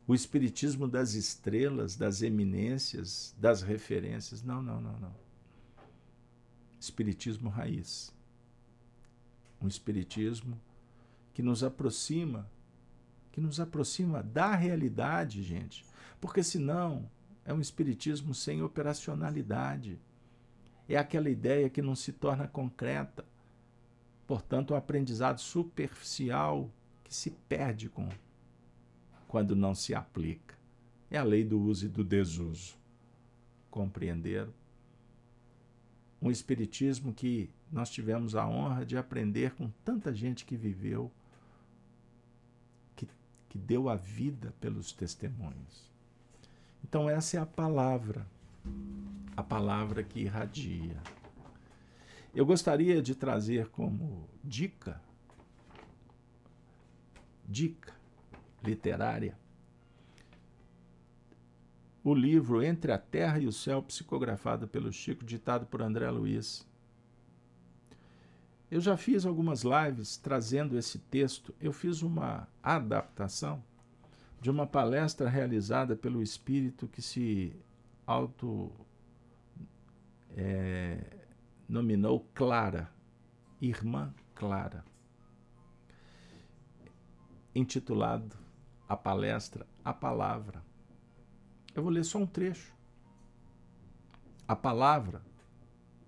o 0.07 0.15
Espiritismo 0.15 0.87
das 0.87 1.15
estrelas, 1.15 1.97
das 1.97 2.23
eminências, 2.23 3.35
das 3.39 3.62
referências. 3.62 4.43
Não, 4.43 4.62
não, 4.62 4.81
não, 4.81 4.99
não. 4.99 5.15
Espiritismo 6.78 7.49
raiz 7.49 8.15
um 9.61 9.69
espiritismo 9.69 10.61
que 11.33 11.43
nos 11.43 11.62
aproxima, 11.62 12.51
que 13.33 13.41
nos 13.41 13.61
aproxima 13.61 14.23
da 14.23 14.55
realidade, 14.55 15.43
gente. 15.43 15.85
Porque 16.20 16.43
senão 16.43 17.11
é 17.45 17.53
um 17.53 17.61
espiritismo 17.61 18.35
sem 18.35 18.62
operacionalidade. 18.62 20.01
É 20.89 20.97
aquela 20.97 21.28
ideia 21.28 21.69
que 21.69 21.83
não 21.83 21.95
se 21.95 22.12
torna 22.12 22.49
concreta. 22.49 23.24
Portanto, 24.27 24.73
um 24.73 24.77
aprendizado 24.77 25.41
superficial 25.41 26.70
que 27.05 27.15
se 27.15 27.31
perde 27.31 27.89
com 27.89 28.09
quando 29.28 29.57
não 29.57 29.74
se 29.74 29.94
aplica. 29.94 30.55
É 31.11 31.19
a 31.19 31.24
lei 31.24 31.44
do 31.44 31.61
uso 31.61 31.86
e 31.86 31.89
do 31.89 32.05
desuso. 32.05 32.77
Compreenderam? 33.70 34.53
Um 36.20 36.31
espiritismo 36.31 37.12
que 37.12 37.51
nós 37.70 37.90
tivemos 37.90 38.35
a 38.35 38.48
honra 38.48 38.85
de 38.85 38.97
aprender 38.97 39.53
com 39.53 39.70
tanta 39.85 40.15
gente 40.15 40.44
que 40.44 40.57
viveu, 40.57 41.11
que, 42.94 43.09
que 43.48 43.59
deu 43.59 43.89
a 43.89 43.97
vida 43.97 44.55
pelos 44.61 44.93
testemunhos. 44.93 45.90
Então, 46.82 47.09
essa 47.09 47.36
é 47.36 47.40
a 47.40 47.47
palavra, 47.47 48.27
a 49.36 49.43
palavra 49.43 50.03
que 50.03 50.20
irradia. 50.20 50.97
Eu 52.35 52.47
gostaria 52.47 53.03
de 53.03 53.15
trazer 53.15 53.69
como 53.69 54.28
dica, 54.43 55.01
dica 57.48 57.95
literária, 58.67 59.37
o 62.07 62.15
livro 62.15 62.63
Entre 62.63 62.93
a 62.93 62.99
Terra 62.99 63.41
e 63.41 63.49
o 63.49 63.53
Céu, 63.53 63.83
psicografado 63.83 64.69
pelo 64.69 64.93
Chico, 64.93 65.25
ditado 65.25 65.67
por 65.67 65.83
André 65.83 66.09
Luiz 66.09 66.65
Eu 68.71 68.81
já 68.81 68.97
fiz 68.97 69.27
algumas 69.27 69.65
lives 69.65 70.17
trazendo 70.17 70.79
esse 70.79 71.01
texto. 71.01 71.53
Eu 71.61 71.73
fiz 71.73 72.03
uma 72.03 72.47
adaptação 72.63 73.61
de 74.41 74.49
uma 74.49 74.69
palestra 74.69 75.29
realizada 75.29 75.97
pelo 75.97 76.23
espírito 76.23 76.87
que 76.87 77.03
se 77.03 77.53
auto 78.07 78.71
é, 80.37 81.27
nominou 81.69 82.25
Clara, 82.33 82.89
Irmã 83.61 84.15
Clara, 84.33 84.85
intitulado 87.53 88.45
a 88.89 88.97
palestra 88.97 89.67
A 89.85 89.93
Palavra. 89.93 90.65
Eu 91.75 91.83
vou 91.83 91.93
ler 91.93 92.05
só 92.05 92.19
um 92.19 92.27
trecho. 92.27 92.75
A 94.47 94.55
palavra, 94.55 95.23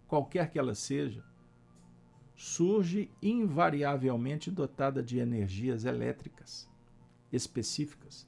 qualquer 0.06 0.50
que 0.50 0.58
ela 0.58 0.74
seja, 0.74 1.24
surge 2.36 3.10
invariavelmente 3.20 4.50
dotada 4.50 5.02
de 5.02 5.18
energias 5.18 5.84
elétricas 5.84 6.68
específicas, 7.32 8.26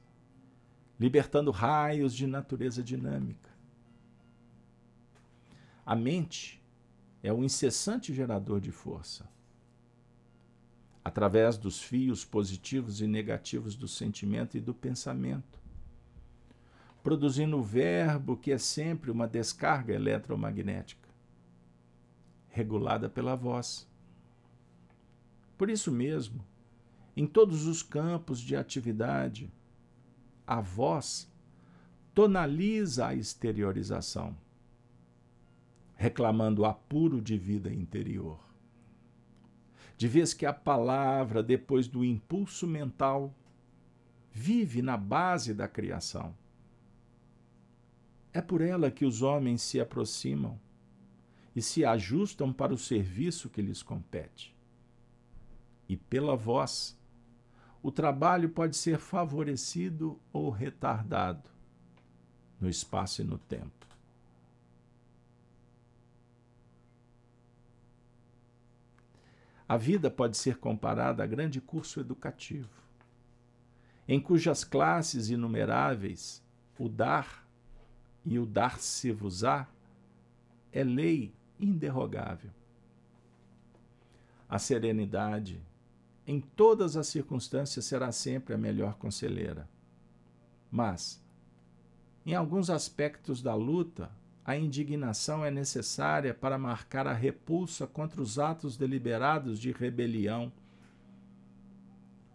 libertando 0.99 1.51
raios 1.51 2.13
de 2.13 2.27
natureza 2.27 2.83
dinâmica. 2.83 3.49
A 5.87 5.95
mente 5.95 6.63
é 7.23 7.33
o 7.33 7.43
incessante 7.45 8.13
gerador 8.13 8.61
de 8.61 8.73
força. 8.73 9.29
Através 11.11 11.59
dos 11.59 11.83
fios 11.83 12.25
positivos 12.25 13.01
e 13.01 13.07
negativos 13.09 13.75
do 13.75 13.89
sentimento 13.89 14.57
e 14.57 14.61
do 14.61 14.73
pensamento, 14.73 15.59
produzindo 17.03 17.59
o 17.59 17.63
verbo 17.65 18.37
que 18.37 18.53
é 18.53 18.59
sempre 18.59 19.11
uma 19.11 19.27
descarga 19.27 19.93
eletromagnética, 19.93 21.09
regulada 22.49 23.09
pela 23.09 23.35
voz. 23.35 23.89
Por 25.59 25.69
isso 25.69 25.91
mesmo, 25.91 26.47
em 27.17 27.27
todos 27.27 27.67
os 27.67 27.83
campos 27.83 28.39
de 28.39 28.55
atividade, 28.55 29.51
a 30.47 30.61
voz 30.61 31.29
tonaliza 32.15 33.09
a 33.09 33.17
exteriorização, 33.17 34.37
reclamando 35.97 36.65
apuro 36.65 37.21
de 37.21 37.37
vida 37.37 37.69
interior. 37.75 38.50
De 40.01 40.09
vez 40.09 40.33
que 40.33 40.47
a 40.47 40.53
palavra, 40.55 41.43
depois 41.43 41.87
do 41.87 42.03
impulso 42.03 42.67
mental, 42.67 43.35
vive 44.33 44.81
na 44.81 44.97
base 44.97 45.53
da 45.53 45.69
criação. 45.69 46.35
É 48.33 48.41
por 48.41 48.63
ela 48.63 48.91
que 48.91 49.05
os 49.05 49.21
homens 49.21 49.61
se 49.61 49.79
aproximam 49.79 50.59
e 51.55 51.61
se 51.61 51.85
ajustam 51.85 52.51
para 52.51 52.73
o 52.73 52.79
serviço 52.79 53.51
que 53.51 53.61
lhes 53.61 53.83
compete. 53.83 54.57
E 55.87 55.99
pela 55.99 56.35
voz, 56.35 56.99
o 57.83 57.93
trabalho 57.93 58.49
pode 58.49 58.79
ser 58.79 58.99
favorecido 58.99 60.19
ou 60.33 60.49
retardado 60.49 61.51
no 62.59 62.71
espaço 62.71 63.21
e 63.21 63.25
no 63.27 63.37
tempo. 63.37 63.87
A 69.71 69.77
vida 69.77 70.11
pode 70.11 70.37
ser 70.37 70.57
comparada 70.57 71.23
a 71.23 71.27
grande 71.29 71.61
curso 71.61 72.01
educativo, 72.01 72.69
em 74.09 74.19
cujas 74.19 74.65
classes 74.65 75.31
inumeráveis 75.31 76.43
o 76.77 76.89
dar 76.89 77.47
e 78.27 78.37
o 78.37 78.45
dar-se-vos-á 78.45 79.69
é 80.73 80.83
lei 80.83 81.33
inderrogável. 81.61 82.51
A 84.49 84.59
serenidade, 84.59 85.63
em 86.27 86.41
todas 86.41 86.97
as 86.97 87.07
circunstâncias, 87.07 87.85
será 87.85 88.11
sempre 88.11 88.53
a 88.55 88.59
melhor 88.59 88.95
conselheira. 88.95 89.69
Mas, 90.69 91.23
em 92.27 92.35
alguns 92.35 92.71
aspectos 92.71 93.41
da 93.41 93.55
luta, 93.55 94.11
a 94.45 94.57
indignação 94.57 95.45
é 95.45 95.51
necessária 95.51 96.33
para 96.33 96.59
marcar 96.59 97.07
a 97.07 97.13
repulsa 97.13 97.87
contra 97.87 98.21
os 98.21 98.39
atos 98.39 98.77
deliberados 98.77 99.61
de 99.61 99.71
rebelião 99.71 100.53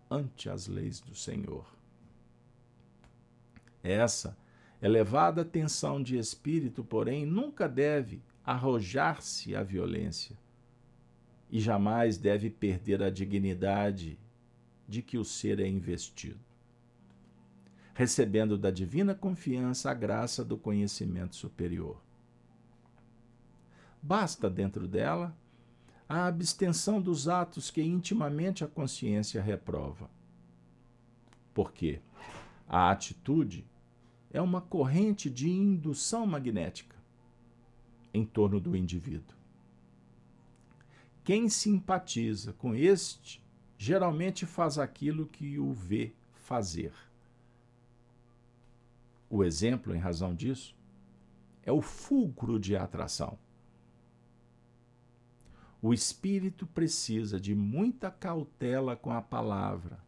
ante 0.10 0.50
as 0.50 0.68
leis 0.68 1.00
do 1.00 1.16
Senhor. 1.16 1.66
Essa 3.84 4.38
elevada 4.82 5.44
tensão 5.44 6.02
de 6.02 6.18
espírito, 6.18 6.84
porém, 6.84 7.26
nunca 7.26 7.68
deve 7.68 8.22
arrojar-se 8.44 9.56
à 9.56 9.64
violência 9.64 10.38
e 11.50 11.60
jamais 11.60 12.18
deve 12.18 12.50
perder 12.50 13.02
a 13.02 13.10
dignidade 13.10 14.20
de 14.88 15.02
que 15.02 15.18
o 15.18 15.26
ser 15.26 15.60
é 15.60 15.68
investido, 15.68 16.40
recebendo 17.96 18.58
da 18.58 18.70
divina 18.70 19.16
confiança 19.16 19.90
a 19.90 19.94
graça 19.94 20.44
do 20.44 20.58
conhecimento 20.58 21.34
superior. 21.34 22.04
Basta 24.02 24.50
dentro 24.50 24.86
dela 24.86 25.36
a 26.08 26.28
abstenção 26.28 27.02
dos 27.02 27.30
atos 27.30 27.72
que 27.72 27.82
intimamente 27.82 28.66
a 28.66 28.68
consciência 28.68 29.42
reprova. 29.42 30.10
Porque 31.54 32.02
a 32.68 32.92
atitude 32.92 33.66
é 34.30 34.42
uma 34.42 34.60
corrente 34.60 35.30
de 35.30 35.50
indução 35.50 36.28
magnética 36.28 36.98
em 38.14 38.26
torno 38.26 38.60
do 38.60 38.76
indivíduo. 38.76 39.38
Quem 41.24 41.48
simpatiza 41.48 42.52
com 42.52 42.76
este 42.76 43.42
geralmente 43.78 44.46
faz 44.46 44.78
aquilo 44.78 45.26
que 45.26 45.58
o 45.58 45.72
vê 45.72 46.14
fazer. 46.34 46.92
O 49.36 49.44
exemplo, 49.44 49.94
em 49.94 50.00
razão 50.00 50.34
disso, 50.34 50.74
é 51.62 51.70
o 51.70 51.82
fulcro 51.82 52.58
de 52.58 52.74
atração. 52.74 53.38
O 55.82 55.94
espírito 55.94 56.66
precisa 56.66 57.38
de 57.38 57.54
muita 57.54 58.10
cautela 58.10 58.96
com 58.96 59.12
a 59.12 59.22
palavra 59.22 60.00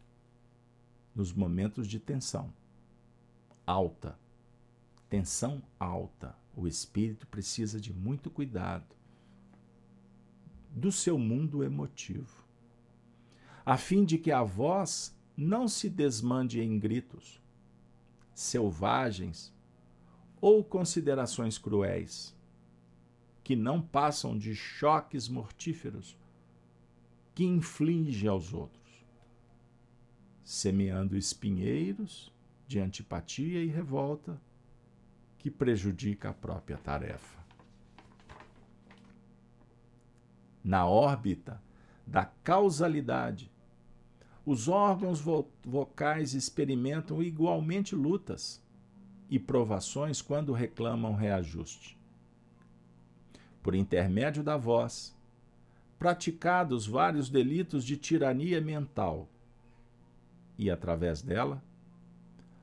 nos 1.13 1.33
momentos 1.33 1.89
de 1.89 1.99
tensão 1.99 2.53
alta, 3.65 4.17
tensão 5.09 5.61
alta. 5.77 6.33
O 6.55 6.65
espírito 6.65 7.27
precisa 7.27 7.81
de 7.81 7.91
muito 7.93 8.31
cuidado 8.31 8.95
do 10.71 10.89
seu 10.89 11.19
mundo 11.19 11.65
emotivo, 11.65 12.45
a 13.65 13.75
fim 13.75 14.05
de 14.05 14.17
que 14.17 14.31
a 14.31 14.41
voz 14.41 15.13
não 15.35 15.67
se 15.67 15.89
desmande 15.89 16.61
em 16.61 16.79
gritos 16.79 17.45
selvagens 18.37 19.51
ou 20.39 20.63
considerações 20.63 21.57
cruéis, 21.57 22.37
que 23.43 23.55
não 23.55 23.81
passam 23.81 24.37
de 24.37 24.53
choques 24.53 25.27
mortíferos 25.27 26.15
que 27.33 27.43
inflige 27.43 28.27
aos 28.27 28.53
outros, 28.53 29.03
semeando 30.43 31.17
espinheiros 31.17 32.31
de 32.67 32.79
antipatia 32.79 33.63
e 33.63 33.65
revolta 33.69 34.39
que 35.39 35.49
prejudica 35.49 36.29
a 36.29 36.33
própria 36.33 36.77
tarefa. 36.77 37.43
Na 40.63 40.85
órbita 40.85 41.59
da 42.05 42.25
causalidade, 42.25 43.51
os 44.47 44.69
órgãos 44.69 45.19
vo 45.19 45.45
vocais 45.61 46.33
experimentam 46.33 47.21
igualmente 47.21 47.93
lutas 47.93 48.63
e 49.29 49.37
provações 49.37 50.21
quando 50.21 50.53
reclamam 50.53 51.13
reajuste. 51.13 51.99
Por 53.61 53.75
intermédio 53.75 54.41
da 54.41 54.55
voz, 54.55 55.13
praticados 55.99 56.87
vários 56.87 57.29
delitos 57.29 57.83
de 57.83 57.97
tirania 57.97 58.61
mental, 58.61 59.27
e 60.57 60.71
através 60.71 61.21
dela, 61.21 61.61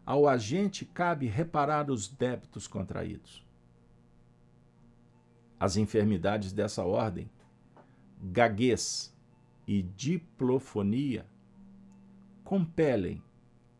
ao 0.06 0.26
agente 0.26 0.86
cabe 0.86 1.26
reparar 1.26 1.90
os 1.90 2.08
débitos 2.08 2.66
contraídos. 2.66 3.44
As 5.60 5.76
enfermidades 5.76 6.50
dessa 6.50 6.82
ordem, 6.82 7.30
gaguez 8.22 9.14
e 9.66 9.82
diplofonia, 9.82 11.26
compelem 12.54 13.20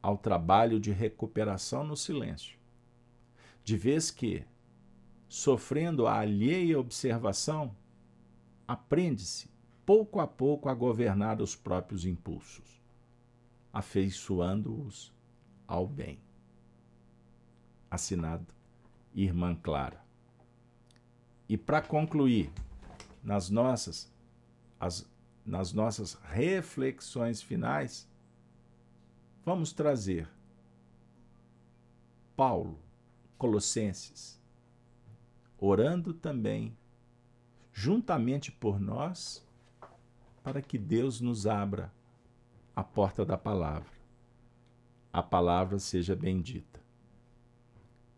ao 0.03 0.19
trabalho 0.19 0.81
de 0.81 0.91
recuperação 0.91 1.85
no 1.85 1.97
silêncio, 1.97 2.59
de 3.63 3.77
vez 3.77 4.11
que, 4.11 4.45
sofrendo 5.29 6.09
a 6.09 6.19
alheia 6.19 6.81
observação, 6.81 7.73
aprende-se 8.67 9.49
pouco 9.87 10.19
a 10.19 10.27
pouco 10.27 10.69
a 10.69 10.75
governar 10.75 11.41
os 11.41 11.55
próprios 11.55 12.05
impulsos, 12.05 12.83
afeiçoando-os 13.73 15.15
ao 15.69 15.87
bem. 15.87 16.19
Assinado 17.89 18.53
Irmã 19.15 19.55
Clara. 19.55 20.05
E 21.49 21.57
para 21.57 21.81
concluir, 21.81 22.51
nas 23.23 23.51
nossas, 23.51 24.13
as, 24.81 25.09
nas 25.47 25.73
nossas 25.73 26.15
reflexões 26.25 27.41
finais, 27.41 28.13
vamos 29.45 29.73
trazer 29.73 30.29
Paulo, 32.37 32.79
Colossenses, 33.39 34.41
orando 35.59 36.13
também, 36.13 36.77
juntamente 37.73 38.51
por 38.51 38.81
nós, 38.81 39.47
para 40.43 40.61
que 40.61 40.79
Deus 40.79 41.21
nos 41.21 41.47
abra 41.47 41.93
a 42.75 42.83
porta 42.83 43.25
da 43.25 43.37
palavra. 43.39 43.93
A 45.13 45.23
palavra 45.23 45.79
seja 45.79 46.17
bendita. 46.17 46.83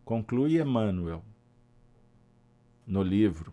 Conclui 0.05 0.61
Emmanuel 0.61 1.23
no 2.87 3.03
livro 3.03 3.53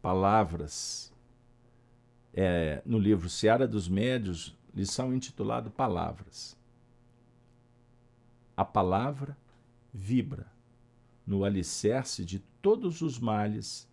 Palavras, 0.00 1.12
é, 2.34 2.82
no 2.84 2.98
livro 2.98 3.28
Seara 3.30 3.66
dos 3.66 3.88
Médios, 3.88 4.54
lição 4.74 5.14
intitulada 5.14 5.70
Palavras. 5.70 6.56
A 8.56 8.64
palavra 8.64 9.36
vibra 9.92 10.50
no 11.26 11.44
alicerce 11.44 12.24
de 12.24 12.40
todos 12.60 13.00
os 13.00 13.18
males 13.18 13.88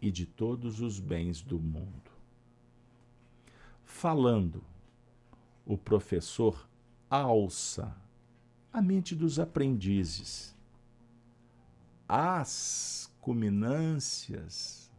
e 0.00 0.10
de 0.10 0.26
todos 0.26 0.80
os 0.80 1.00
bens 1.00 1.40
do 1.42 1.58
mundo. 1.58 2.10
Falando, 3.84 4.62
o 5.64 5.76
professor 5.76 6.68
alça 7.08 7.96
a 8.72 8.82
mente 8.82 9.14
dos 9.14 9.38
aprendizes 9.38 10.54
às 12.06 13.10
culminâncias 13.20 14.90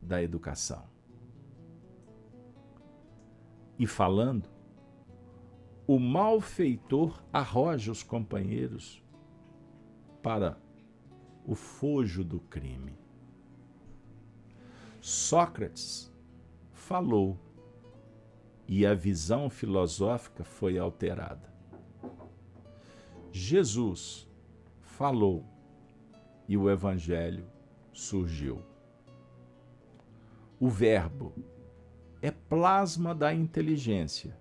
da 0.00 0.22
educação. 0.22 0.91
E 3.78 3.86
falando, 3.86 4.48
o 5.86 5.98
malfeitor 5.98 7.22
arroja 7.32 7.90
os 7.90 8.02
companheiros 8.02 9.02
para 10.22 10.58
o 11.44 11.54
fojo 11.54 12.22
do 12.22 12.38
crime. 12.38 12.96
Sócrates 15.00 16.12
falou 16.70 17.36
e 18.68 18.86
a 18.86 18.94
visão 18.94 19.50
filosófica 19.50 20.44
foi 20.44 20.78
alterada. 20.78 21.52
Jesus 23.32 24.28
falou 24.80 25.44
e 26.46 26.56
o 26.56 26.70
Evangelho 26.70 27.46
surgiu. 27.92 28.62
O 30.60 30.68
Verbo 30.68 31.34
é 32.22 32.30
plasma 32.30 33.12
da 33.12 33.34
inteligência, 33.34 34.38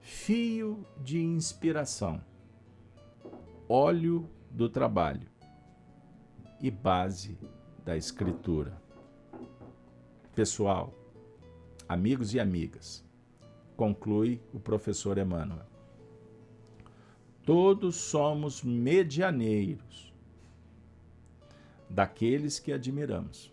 fio 0.00 0.86
de 1.04 1.22
inspiração, 1.22 2.18
óleo 3.68 4.26
do 4.50 4.66
trabalho 4.66 5.28
e 6.58 6.70
base 6.70 7.38
da 7.84 7.94
escritura. 7.94 8.80
Pessoal, 10.34 10.94
amigos 11.86 12.32
e 12.32 12.40
amigas, 12.40 13.04
conclui 13.76 14.40
o 14.54 14.58
professor 14.58 15.18
Emmanuel. 15.18 15.66
Todos 17.44 17.96
somos 17.96 18.62
medianeiros 18.62 20.10
daqueles 21.88 22.58
que 22.58 22.72
admiramos 22.72 23.52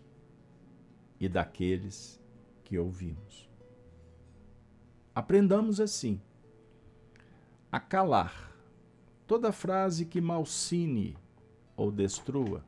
e 1.20 1.28
daqueles 1.28 2.23
que 2.74 2.78
ouvimos. 2.78 3.48
Aprendamos 5.14 5.78
assim 5.78 6.20
a 7.70 7.78
calar 7.78 8.52
toda 9.28 9.52
frase 9.52 10.04
que 10.04 10.20
malsine 10.20 11.16
ou 11.76 11.92
destrua. 11.92 12.64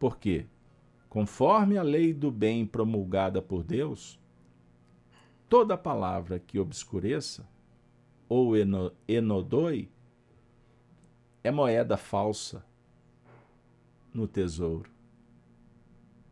Porque, 0.00 0.48
conforme 1.08 1.78
a 1.78 1.82
lei 1.82 2.12
do 2.12 2.28
bem 2.32 2.66
promulgada 2.66 3.40
por 3.40 3.62
Deus, 3.62 4.18
toda 5.48 5.78
palavra 5.78 6.40
que 6.40 6.58
obscureça 6.58 7.48
ou 8.28 8.54
enodoe 9.06 9.88
é 11.44 11.52
moeda 11.52 11.96
falsa 11.96 12.66
no 14.12 14.26
tesouro 14.26 14.90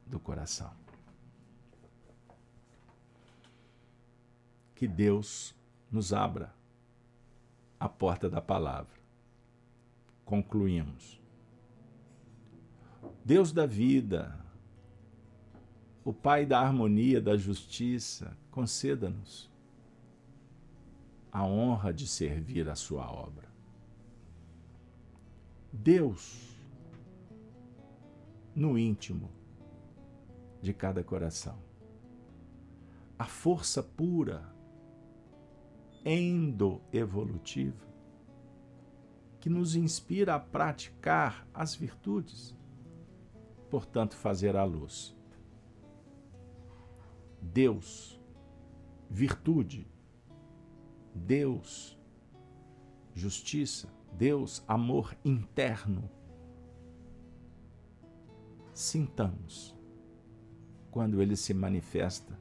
do 0.05 0.19
coração. 0.19 0.88
Que 4.79 4.87
Deus 4.87 5.57
nos 5.91 6.13
abra 6.13 6.55
a 7.81 7.89
porta 7.89 8.31
da 8.31 8.41
palavra. 8.41 8.97
Concluímos. 10.25 11.21
Deus 13.25 13.51
da 13.51 13.67
vida, 13.67 14.39
o 16.05 16.13
Pai 16.13 16.47
da 16.47 16.61
harmonia, 16.61 17.21
da 17.21 17.37
justiça, 17.37 18.39
conceda-nos 18.53 19.51
a 21.33 21.45
honra 21.45 21.93
de 21.93 22.07
servir 22.07 22.69
a 22.69 22.77
Sua 22.77 23.11
obra. 23.11 23.49
Deus, 25.73 26.57
no 28.55 28.79
íntimo 28.79 29.29
de 30.63 30.73
cada 30.73 31.03
coração, 31.03 31.59
a 33.19 33.25
força 33.25 33.83
pura, 33.83 34.57
endoevolutiva, 36.11 37.87
que 39.39 39.51
nos 39.51 39.77
inspira 39.77 40.35
a 40.35 40.41
praticar 40.41 41.47
as 41.53 41.75
virtudes, 41.75 42.57
portanto, 43.71 44.17
fazer 44.17 44.57
a 44.57 44.65
luz. 44.65 45.15
Deus, 47.43 48.19
virtude, 49.11 49.87
Deus, 51.15 51.99
justiça, 53.15 53.93
Deus, 54.13 54.65
amor 54.67 55.15
interno. 55.23 56.11
Sintamos 58.73 59.77
quando 60.91 61.21
ele 61.21 61.37
se 61.37 61.53
manifesta 61.53 62.41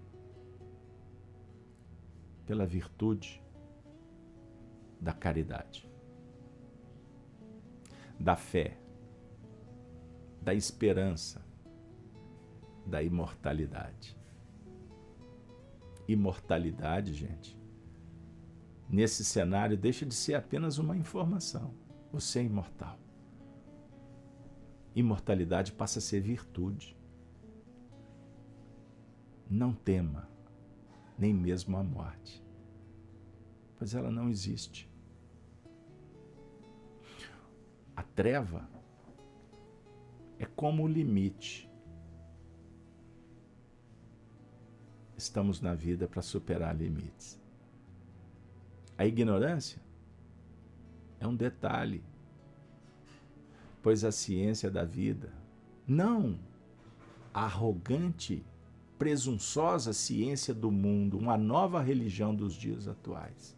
pela 2.46 2.66
virtude 2.66 3.46
da 5.08 5.14
caridade, 5.14 5.90
da 8.20 8.36
fé, 8.36 8.78
da 10.42 10.54
esperança, 10.54 11.42
da 12.86 13.02
imortalidade. 13.02 14.18
Imortalidade, 16.10 17.14
gente, 17.14 17.58
nesse 18.90 19.24
cenário 19.24 19.78
deixa 19.78 20.06
de 20.06 20.14
ser 20.14 20.34
apenas 20.34 20.78
uma 20.78 20.98
informação. 20.98 21.74
Você 22.12 22.40
é 22.40 22.44
imortal. 22.44 23.00
Imortalidade 24.94 25.72
passa 25.72 26.00
a 26.00 26.02
ser 26.02 26.20
virtude. 26.20 26.98
Não 29.50 29.72
tema, 29.72 30.30
nem 31.18 31.34
mesmo 31.34 31.78
a 31.78 31.84
morte, 31.84 32.46
pois 33.78 33.96
ela 33.96 34.12
não 34.12 34.28
existe. 34.28 34.87
A 37.98 38.04
treva 38.04 38.70
é 40.38 40.46
como 40.46 40.84
o 40.84 40.88
limite. 40.88 41.68
Estamos 45.18 45.62
na 45.62 45.74
vida 45.74 46.08
para 46.08 46.22
superar 46.22 46.78
limites. 46.78 47.42
A 48.96 49.04
ignorância 49.04 49.82
é 51.20 51.26
um 51.26 51.36
detalhe, 51.36 52.04
pois 53.82 54.04
a 54.04 54.12
ciência 54.12 54.70
da 54.70 54.86
vida, 54.86 55.34
não 55.88 56.40
a 57.34 57.46
arrogante, 57.46 58.46
presunçosa 59.00 59.92
ciência 59.92 60.54
do 60.54 60.70
mundo, 60.70 61.18
uma 61.18 61.36
nova 61.36 61.82
religião 61.82 62.36
dos 62.36 62.54
dias 62.54 62.88
atuais, 62.88 63.58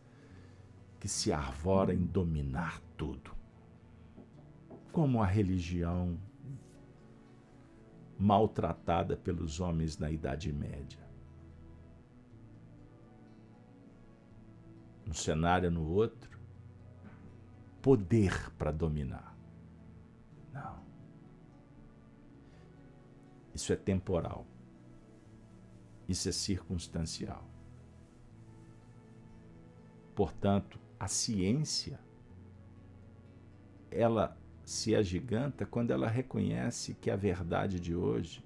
que 0.98 1.10
se 1.10 1.34
arvora 1.34 1.94
em 1.94 2.06
dominar 2.06 2.82
tudo, 2.96 3.39
como 4.92 5.22
a 5.22 5.26
religião 5.26 6.18
maltratada 8.18 9.16
pelos 9.16 9.60
homens 9.60 9.98
na 9.98 10.12
Idade 10.12 10.52
Média 10.52 11.10
um 15.10 15.14
cenário 15.14 15.72
no 15.72 15.90
outro, 15.90 16.40
poder 17.82 18.52
para 18.52 18.72
dominar. 18.72 19.36
Não. 20.54 20.80
Isso 23.54 23.74
é 23.74 23.76
temporal. 23.76 24.46
Isso 26.08 26.30
é 26.30 26.32
circunstancial. 26.32 27.44
Portanto, 30.14 30.80
a 31.00 31.08
ciência 31.08 32.00
ela 33.90 34.38
se 34.70 34.96
agiganta 34.96 35.66
quando 35.66 35.90
ela 35.90 36.08
reconhece 36.08 36.94
que 36.94 37.10
a 37.10 37.16
verdade 37.16 37.80
de 37.80 37.96
hoje 37.96 38.46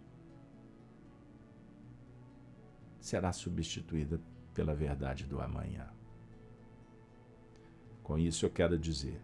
será 2.97 3.33
substituída 3.33 4.21
pela 4.53 4.73
verdade 4.73 5.25
do 5.25 5.41
amanhã. 5.41 5.85
Com 8.01 8.17
isso 8.17 8.45
eu 8.45 8.49
quero 8.49 8.79
dizer: 8.79 9.19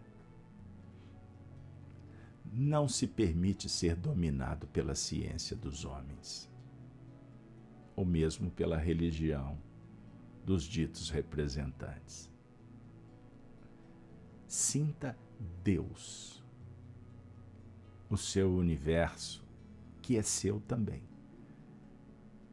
não 2.52 2.86
se 2.86 3.06
permite 3.06 3.66
ser 3.66 3.96
dominado 3.96 4.66
pela 4.66 4.94
ciência 4.94 5.56
dos 5.56 5.86
homens, 5.86 6.50
ou 7.96 8.04
mesmo 8.04 8.50
pela 8.50 8.76
religião 8.76 9.56
dos 10.44 10.64
ditos 10.64 11.08
representantes. 11.08 12.30
Sinta 14.46 15.16
Deus, 15.64 16.39
o 18.10 18.16
seu 18.16 18.52
universo, 18.52 19.42
que 20.02 20.16
é 20.16 20.22
seu 20.22 20.60
também. 20.60 21.02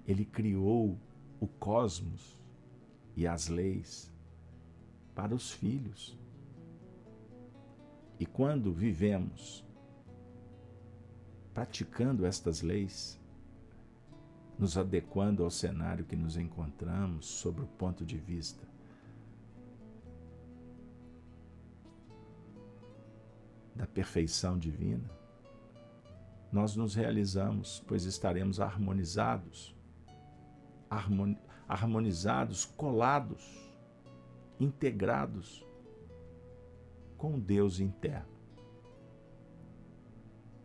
Ele 0.08 0.24
criou 0.24 0.98
o 1.40 1.48
cosmos 1.48 2.40
e 3.16 3.26
as 3.26 3.48
leis 3.48 4.14
para 5.16 5.34
os 5.34 5.52
filhos. 5.52 6.16
E 8.20 8.26
quando 8.26 8.72
vivemos 8.72 9.66
praticando 11.56 12.24
estas 12.24 12.62
leis, 12.62 13.20
nos 14.60 14.78
adequando 14.78 15.44
ao 15.44 15.50
cenário 15.50 16.06
que 16.06 16.16
nos 16.16 16.38
encontramos 16.38 17.26
sobre 17.26 17.64
o 17.64 17.68
ponto 17.68 18.06
de 18.06 18.18
vista 18.18 18.64
da 23.76 23.88
perfeição 23.88 24.58
divina, 24.58 25.17
nós 26.58 26.76
nos 26.76 26.96
realizamos, 26.96 27.84
pois 27.86 28.06
estaremos 28.06 28.60
harmonizados, 28.60 29.76
harmonizados, 31.70 32.66
colados, 32.66 33.72
integrados 34.60 35.64
com 37.16 37.40
Deus 37.40 37.80
interno, 37.80 38.36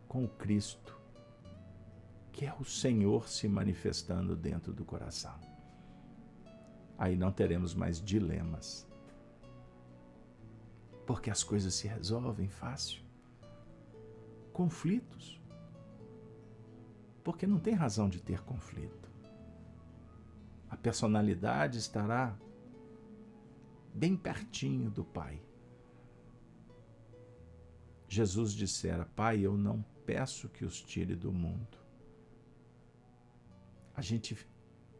com 0.07 0.27
Cristo, 0.27 0.99
que 2.31 2.47
é 2.47 2.55
o 2.59 2.65
Senhor 2.65 3.29
se 3.29 3.47
manifestando 3.47 4.35
dentro 4.35 4.73
do 4.73 4.83
coração. 4.83 5.39
Aí 6.97 7.15
não 7.15 7.31
teremos 7.31 7.75
mais 7.75 8.01
dilemas, 8.01 8.89
porque 11.05 11.29
as 11.29 11.43
coisas 11.43 11.75
se 11.75 11.87
resolvem 11.87 12.49
fácil 12.49 13.03
conflitos. 14.51 15.39
Porque 17.23 17.47
não 17.47 17.59
tem 17.59 17.73
razão 17.73 18.09
de 18.09 18.21
ter 18.21 18.41
conflito. 18.41 19.09
A 20.69 20.75
personalidade 20.75 21.77
estará 21.77 22.35
bem 23.93 24.17
pertinho 24.17 24.89
do 24.89 25.03
Pai. 25.03 25.41
Jesus 28.07 28.53
dissera: 28.53 29.05
Pai, 29.15 29.39
eu 29.39 29.57
não 29.57 29.83
peço 30.05 30.49
que 30.49 30.65
os 30.65 30.81
tire 30.81 31.15
do 31.15 31.31
mundo. 31.31 31.77
A 33.95 34.01
gente 34.01 34.37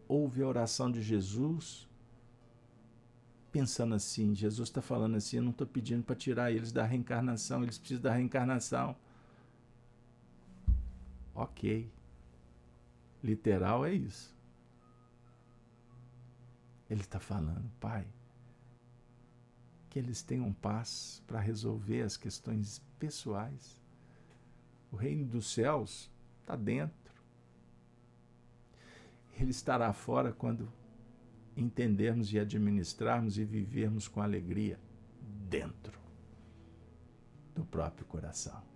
ouve 0.07 0.41
a 0.43 0.47
oração 0.47 0.91
de 0.91 1.01
Jesus 1.01 1.89
pensando 3.51 3.93
assim: 3.95 4.33
Jesus 4.33 4.69
está 4.69 4.81
falando 4.81 5.15
assim, 5.15 5.37
eu 5.37 5.43
não 5.43 5.51
estou 5.51 5.67
pedindo 5.67 6.03
para 6.03 6.15
tirar 6.15 6.51
eles 6.51 6.71
da 6.71 6.83
reencarnação, 6.83 7.63
eles 7.63 7.77
precisam 7.77 8.03
da 8.03 8.13
reencarnação. 8.13 8.95
Ok. 11.35 11.91
Literal 13.23 13.85
é 13.85 13.93
isso. 13.93 14.35
Ele 16.89 17.01
está 17.01 17.19
falando, 17.19 17.71
Pai, 17.79 18.05
que 19.89 19.97
eles 19.97 20.21
tenham 20.21 20.51
paz 20.51 21.23
para 21.25 21.39
resolver 21.39 22.01
as 22.01 22.17
questões 22.17 22.79
pessoais. 22.99 23.79
O 24.91 24.95
reino 24.95 25.25
dos 25.25 25.53
céus 25.53 26.11
está 26.41 26.55
dentro. 26.55 27.13
Ele 29.39 29.51
estará 29.51 29.91
fora 29.93 30.31
quando 30.31 30.71
entendermos 31.55 32.31
e 32.33 32.39
administrarmos 32.39 33.37
e 33.37 33.45
vivermos 33.45 34.07
com 34.07 34.21
alegria 34.21 34.79
dentro 35.49 35.99
do 37.55 37.63
próprio 37.63 38.05
coração 38.05 38.73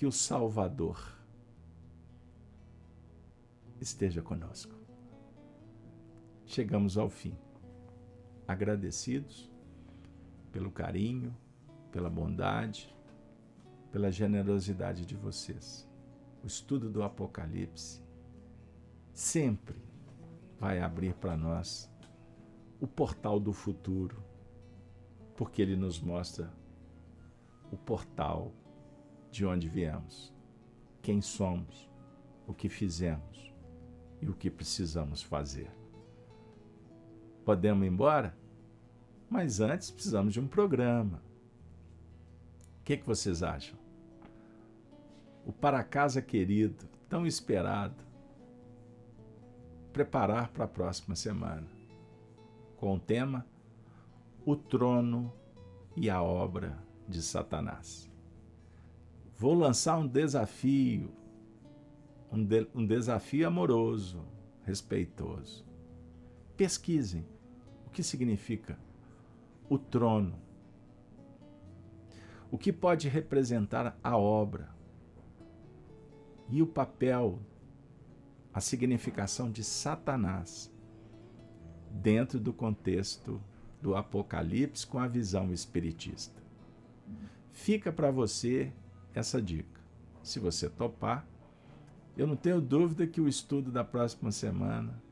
que 0.00 0.06
o 0.06 0.12
Salvador 0.12 1.19
esteja 3.80 4.20
conosco. 4.20 4.74
Chegamos 6.44 6.98
ao 6.98 7.08
fim, 7.08 7.36
agradecidos 8.46 9.50
pelo 10.52 10.70
carinho, 10.70 11.34
pela 11.90 12.10
bondade, 12.10 12.94
pela 13.90 14.10
generosidade 14.10 15.06
de 15.06 15.16
vocês. 15.16 15.88
O 16.42 16.46
estudo 16.46 16.90
do 16.90 17.02
Apocalipse 17.02 18.02
sempre 19.12 19.76
vai 20.58 20.80
abrir 20.80 21.14
para 21.14 21.36
nós 21.36 21.90
o 22.80 22.86
portal 22.86 23.40
do 23.40 23.52
futuro, 23.52 24.22
porque 25.36 25.62
ele 25.62 25.76
nos 25.76 26.00
mostra 26.00 26.52
o 27.70 27.76
portal 27.76 28.52
de 29.30 29.46
onde 29.46 29.68
viemos, 29.68 30.34
quem 31.00 31.20
somos, 31.20 31.88
o 32.46 32.52
que 32.52 32.68
fizemos 32.68 33.49
e 34.20 34.28
o 34.28 34.34
que 34.34 34.50
precisamos 34.50 35.22
fazer. 35.22 35.70
Podemos 37.44 37.84
ir 37.84 37.88
embora? 37.88 38.36
Mas 39.28 39.60
antes 39.60 39.90
precisamos 39.90 40.32
de 40.32 40.40
um 40.40 40.46
programa. 40.46 41.22
O 42.80 42.84
que, 42.84 42.96
que 42.96 43.06
vocês 43.06 43.42
acham? 43.42 43.78
O 45.46 45.52
Para 45.52 45.82
Casa 45.82 46.20
Querido, 46.20 46.88
tão 47.08 47.26
esperado, 47.26 48.04
preparar 49.92 50.48
para 50.48 50.64
a 50.64 50.68
próxima 50.68 51.16
semana, 51.16 51.66
com 52.76 52.94
o 52.94 53.00
tema 53.00 53.46
O 54.44 54.54
Trono 54.54 55.32
e 55.96 56.08
a 56.08 56.22
Obra 56.22 56.78
de 57.08 57.22
Satanás. 57.22 58.10
Vou 59.36 59.54
lançar 59.54 59.98
um 59.98 60.06
desafio, 60.06 61.10
um, 62.30 62.44
de, 62.44 62.66
um 62.74 62.86
desafio 62.86 63.46
amoroso, 63.46 64.24
respeitoso. 64.64 65.64
Pesquisem 66.56 67.26
o 67.86 67.90
que 67.90 68.02
significa 68.02 68.78
o 69.68 69.78
trono, 69.78 70.38
o 72.50 72.58
que 72.58 72.72
pode 72.72 73.08
representar 73.08 73.98
a 74.02 74.16
obra 74.16 74.68
e 76.48 76.60
o 76.60 76.66
papel, 76.66 77.38
a 78.52 78.60
significação 78.60 79.50
de 79.50 79.62
Satanás 79.62 80.70
dentro 81.90 82.38
do 82.38 82.52
contexto 82.52 83.40
do 83.80 83.96
Apocalipse 83.96 84.86
com 84.86 84.98
a 84.98 85.08
visão 85.08 85.52
espiritista. 85.52 86.40
Fica 87.52 87.92
para 87.92 88.10
você 88.10 88.72
essa 89.14 89.40
dica. 89.40 89.80
Se 90.22 90.38
você 90.38 90.68
topar, 90.68 91.26
eu 92.20 92.26
não 92.26 92.36
tenho 92.36 92.60
dúvida 92.60 93.06
que 93.06 93.18
o 93.18 93.26
estudo 93.26 93.72
da 93.72 93.82
próxima 93.82 94.30
semana 94.30 95.02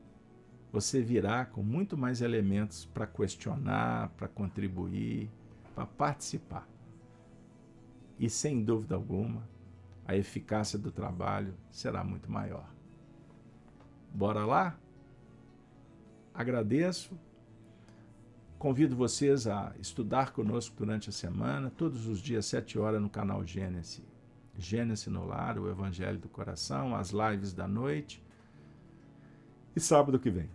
você 0.71 1.01
virá 1.01 1.43
com 1.43 1.63
muito 1.63 1.97
mais 1.97 2.21
elementos 2.21 2.85
para 2.85 3.07
questionar, 3.07 4.09
para 4.09 4.27
contribuir, 4.27 5.27
para 5.73 5.87
participar. 5.87 6.69
E 8.19 8.29
sem 8.29 8.63
dúvida 8.63 8.93
alguma, 8.93 9.41
a 10.05 10.15
eficácia 10.15 10.77
do 10.77 10.91
trabalho 10.91 11.55
será 11.71 12.03
muito 12.03 12.31
maior. 12.31 12.69
Bora 14.13 14.45
lá? 14.45 14.79
Agradeço. 16.31 17.17
Convido 18.59 18.95
vocês 18.95 19.47
a 19.47 19.73
estudar 19.79 20.31
conosco 20.31 20.75
durante 20.77 21.09
a 21.09 21.11
semana, 21.11 21.71
todos 21.71 22.05
os 22.05 22.21
dias, 22.21 22.45
sete 22.45 22.77
horas, 22.77 23.01
no 23.01 23.09
canal 23.09 23.43
Gênesis. 23.43 24.18
Gênesis 24.59 25.07
no 25.07 25.25
Lar, 25.25 25.57
o 25.57 25.69
Evangelho 25.69 26.19
do 26.19 26.27
Coração, 26.29 26.95
as 26.95 27.11
lives 27.11 27.53
da 27.53 27.67
noite. 27.67 28.23
E 29.75 29.79
sábado 29.79 30.19
que 30.19 30.29
vem, 30.29 30.49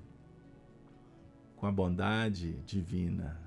com 1.57 1.67
a 1.67 1.73
bondade 1.73 2.53
divina, 2.67 3.41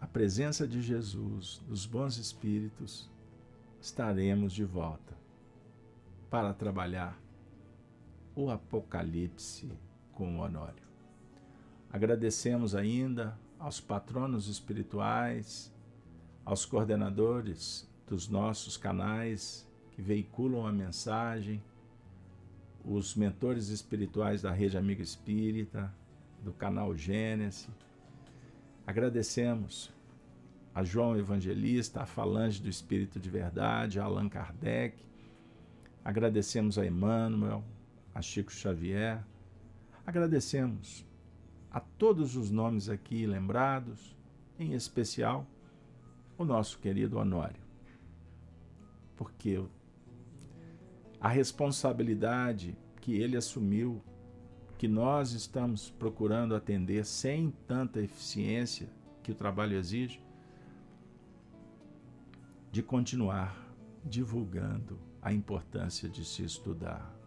a 0.00 0.06
presença 0.06 0.66
de 0.66 0.80
Jesus, 0.80 1.60
dos 1.66 1.86
bons 1.86 2.16
espíritos, 2.18 3.10
estaremos 3.80 4.52
de 4.52 4.64
volta 4.64 5.14
para 6.30 6.54
trabalhar 6.54 7.18
o 8.34 8.50
Apocalipse 8.50 9.70
com 10.12 10.38
o 10.38 10.42
Honório. 10.42 10.84
Agradecemos 11.92 12.74
ainda 12.74 13.38
aos 13.58 13.80
patronos 13.80 14.48
espirituais, 14.48 15.72
aos 16.44 16.64
coordenadores 16.64 17.88
dos 18.06 18.28
nossos 18.28 18.76
canais 18.76 19.66
que 19.94 20.02
veiculam 20.02 20.66
a 20.66 20.72
mensagem, 20.72 21.62
os 22.84 23.14
mentores 23.14 23.68
espirituais 23.68 24.42
da 24.42 24.50
Rede 24.50 24.76
Amiga 24.76 25.02
Espírita, 25.02 25.92
do 26.42 26.52
canal 26.52 26.94
Gênesis. 26.96 27.68
Agradecemos 28.86 29.92
a 30.74 30.82
João 30.82 31.16
Evangelista, 31.16 32.02
a 32.02 32.06
Falange 32.06 32.60
do 32.60 32.68
Espírito 32.68 33.20
de 33.20 33.30
Verdade, 33.30 34.00
a 34.00 34.04
Allan 34.04 34.28
Kardec. 34.28 34.98
Agradecemos 36.04 36.76
a 36.76 36.84
Emmanuel, 36.84 37.64
a 38.14 38.20
Chico 38.20 38.52
Xavier. 38.52 39.24
Agradecemos 40.04 41.06
a 41.70 41.80
todos 41.80 42.36
os 42.36 42.50
nomes 42.50 42.88
aqui 42.88 43.26
lembrados, 43.26 44.14
em 44.58 44.74
especial 44.74 45.46
o 46.36 46.44
nosso 46.44 46.78
querido 46.78 47.18
Honório. 47.18 47.62
Porque 49.16 49.62
a 51.24 51.28
responsabilidade 51.28 52.76
que 53.00 53.14
ele 53.14 53.34
assumiu, 53.34 54.04
que 54.76 54.86
nós 54.86 55.32
estamos 55.32 55.88
procurando 55.88 56.54
atender 56.54 57.06
sem 57.06 57.50
tanta 57.66 57.98
eficiência 58.02 58.90
que 59.22 59.32
o 59.32 59.34
trabalho 59.34 59.74
exige, 59.74 60.20
de 62.70 62.82
continuar 62.82 63.56
divulgando 64.04 65.00
a 65.22 65.32
importância 65.32 66.10
de 66.10 66.26
se 66.26 66.44
estudar 66.44 67.18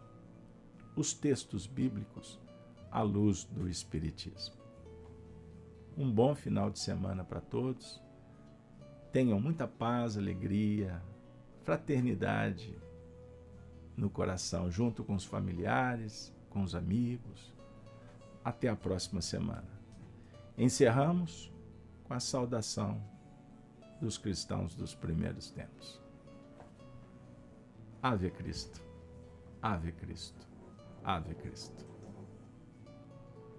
os 0.96 1.12
textos 1.12 1.66
bíblicos 1.66 2.40
à 2.92 3.02
luz 3.02 3.46
do 3.46 3.68
Espiritismo. 3.68 4.58
Um 5.98 6.12
bom 6.12 6.36
final 6.36 6.70
de 6.70 6.78
semana 6.78 7.24
para 7.24 7.42
todos. 7.42 8.00
Tenham 9.12 9.42
muita 9.42 9.68
paz, 9.68 10.16
alegria, 10.20 11.02
fraternidade 11.64 12.78
no 13.98 14.10
coração, 14.10 14.70
junto 14.70 15.04
com 15.04 15.16
os 15.16 15.26
familiares, 15.26 16.32
com 16.52 16.62
os 16.62 16.76
amigos. 16.76 17.52
Até 18.46 18.70
a 18.70 18.76
próxima 18.76 19.22
semana. 19.22 19.68
Encerramos 20.58 21.52
com 22.06 22.14
a 22.14 22.20
saudação 22.20 23.04
dos 24.00 24.18
cristãos 24.18 24.76
dos 24.76 24.94
primeiros 24.94 25.50
tempos. 25.50 26.00
Ave 28.02 28.30
Cristo, 28.30 28.82
Ave 29.62 29.92
Cristo, 29.92 30.48
Ave 31.04 31.36
Cristo. 31.36 31.87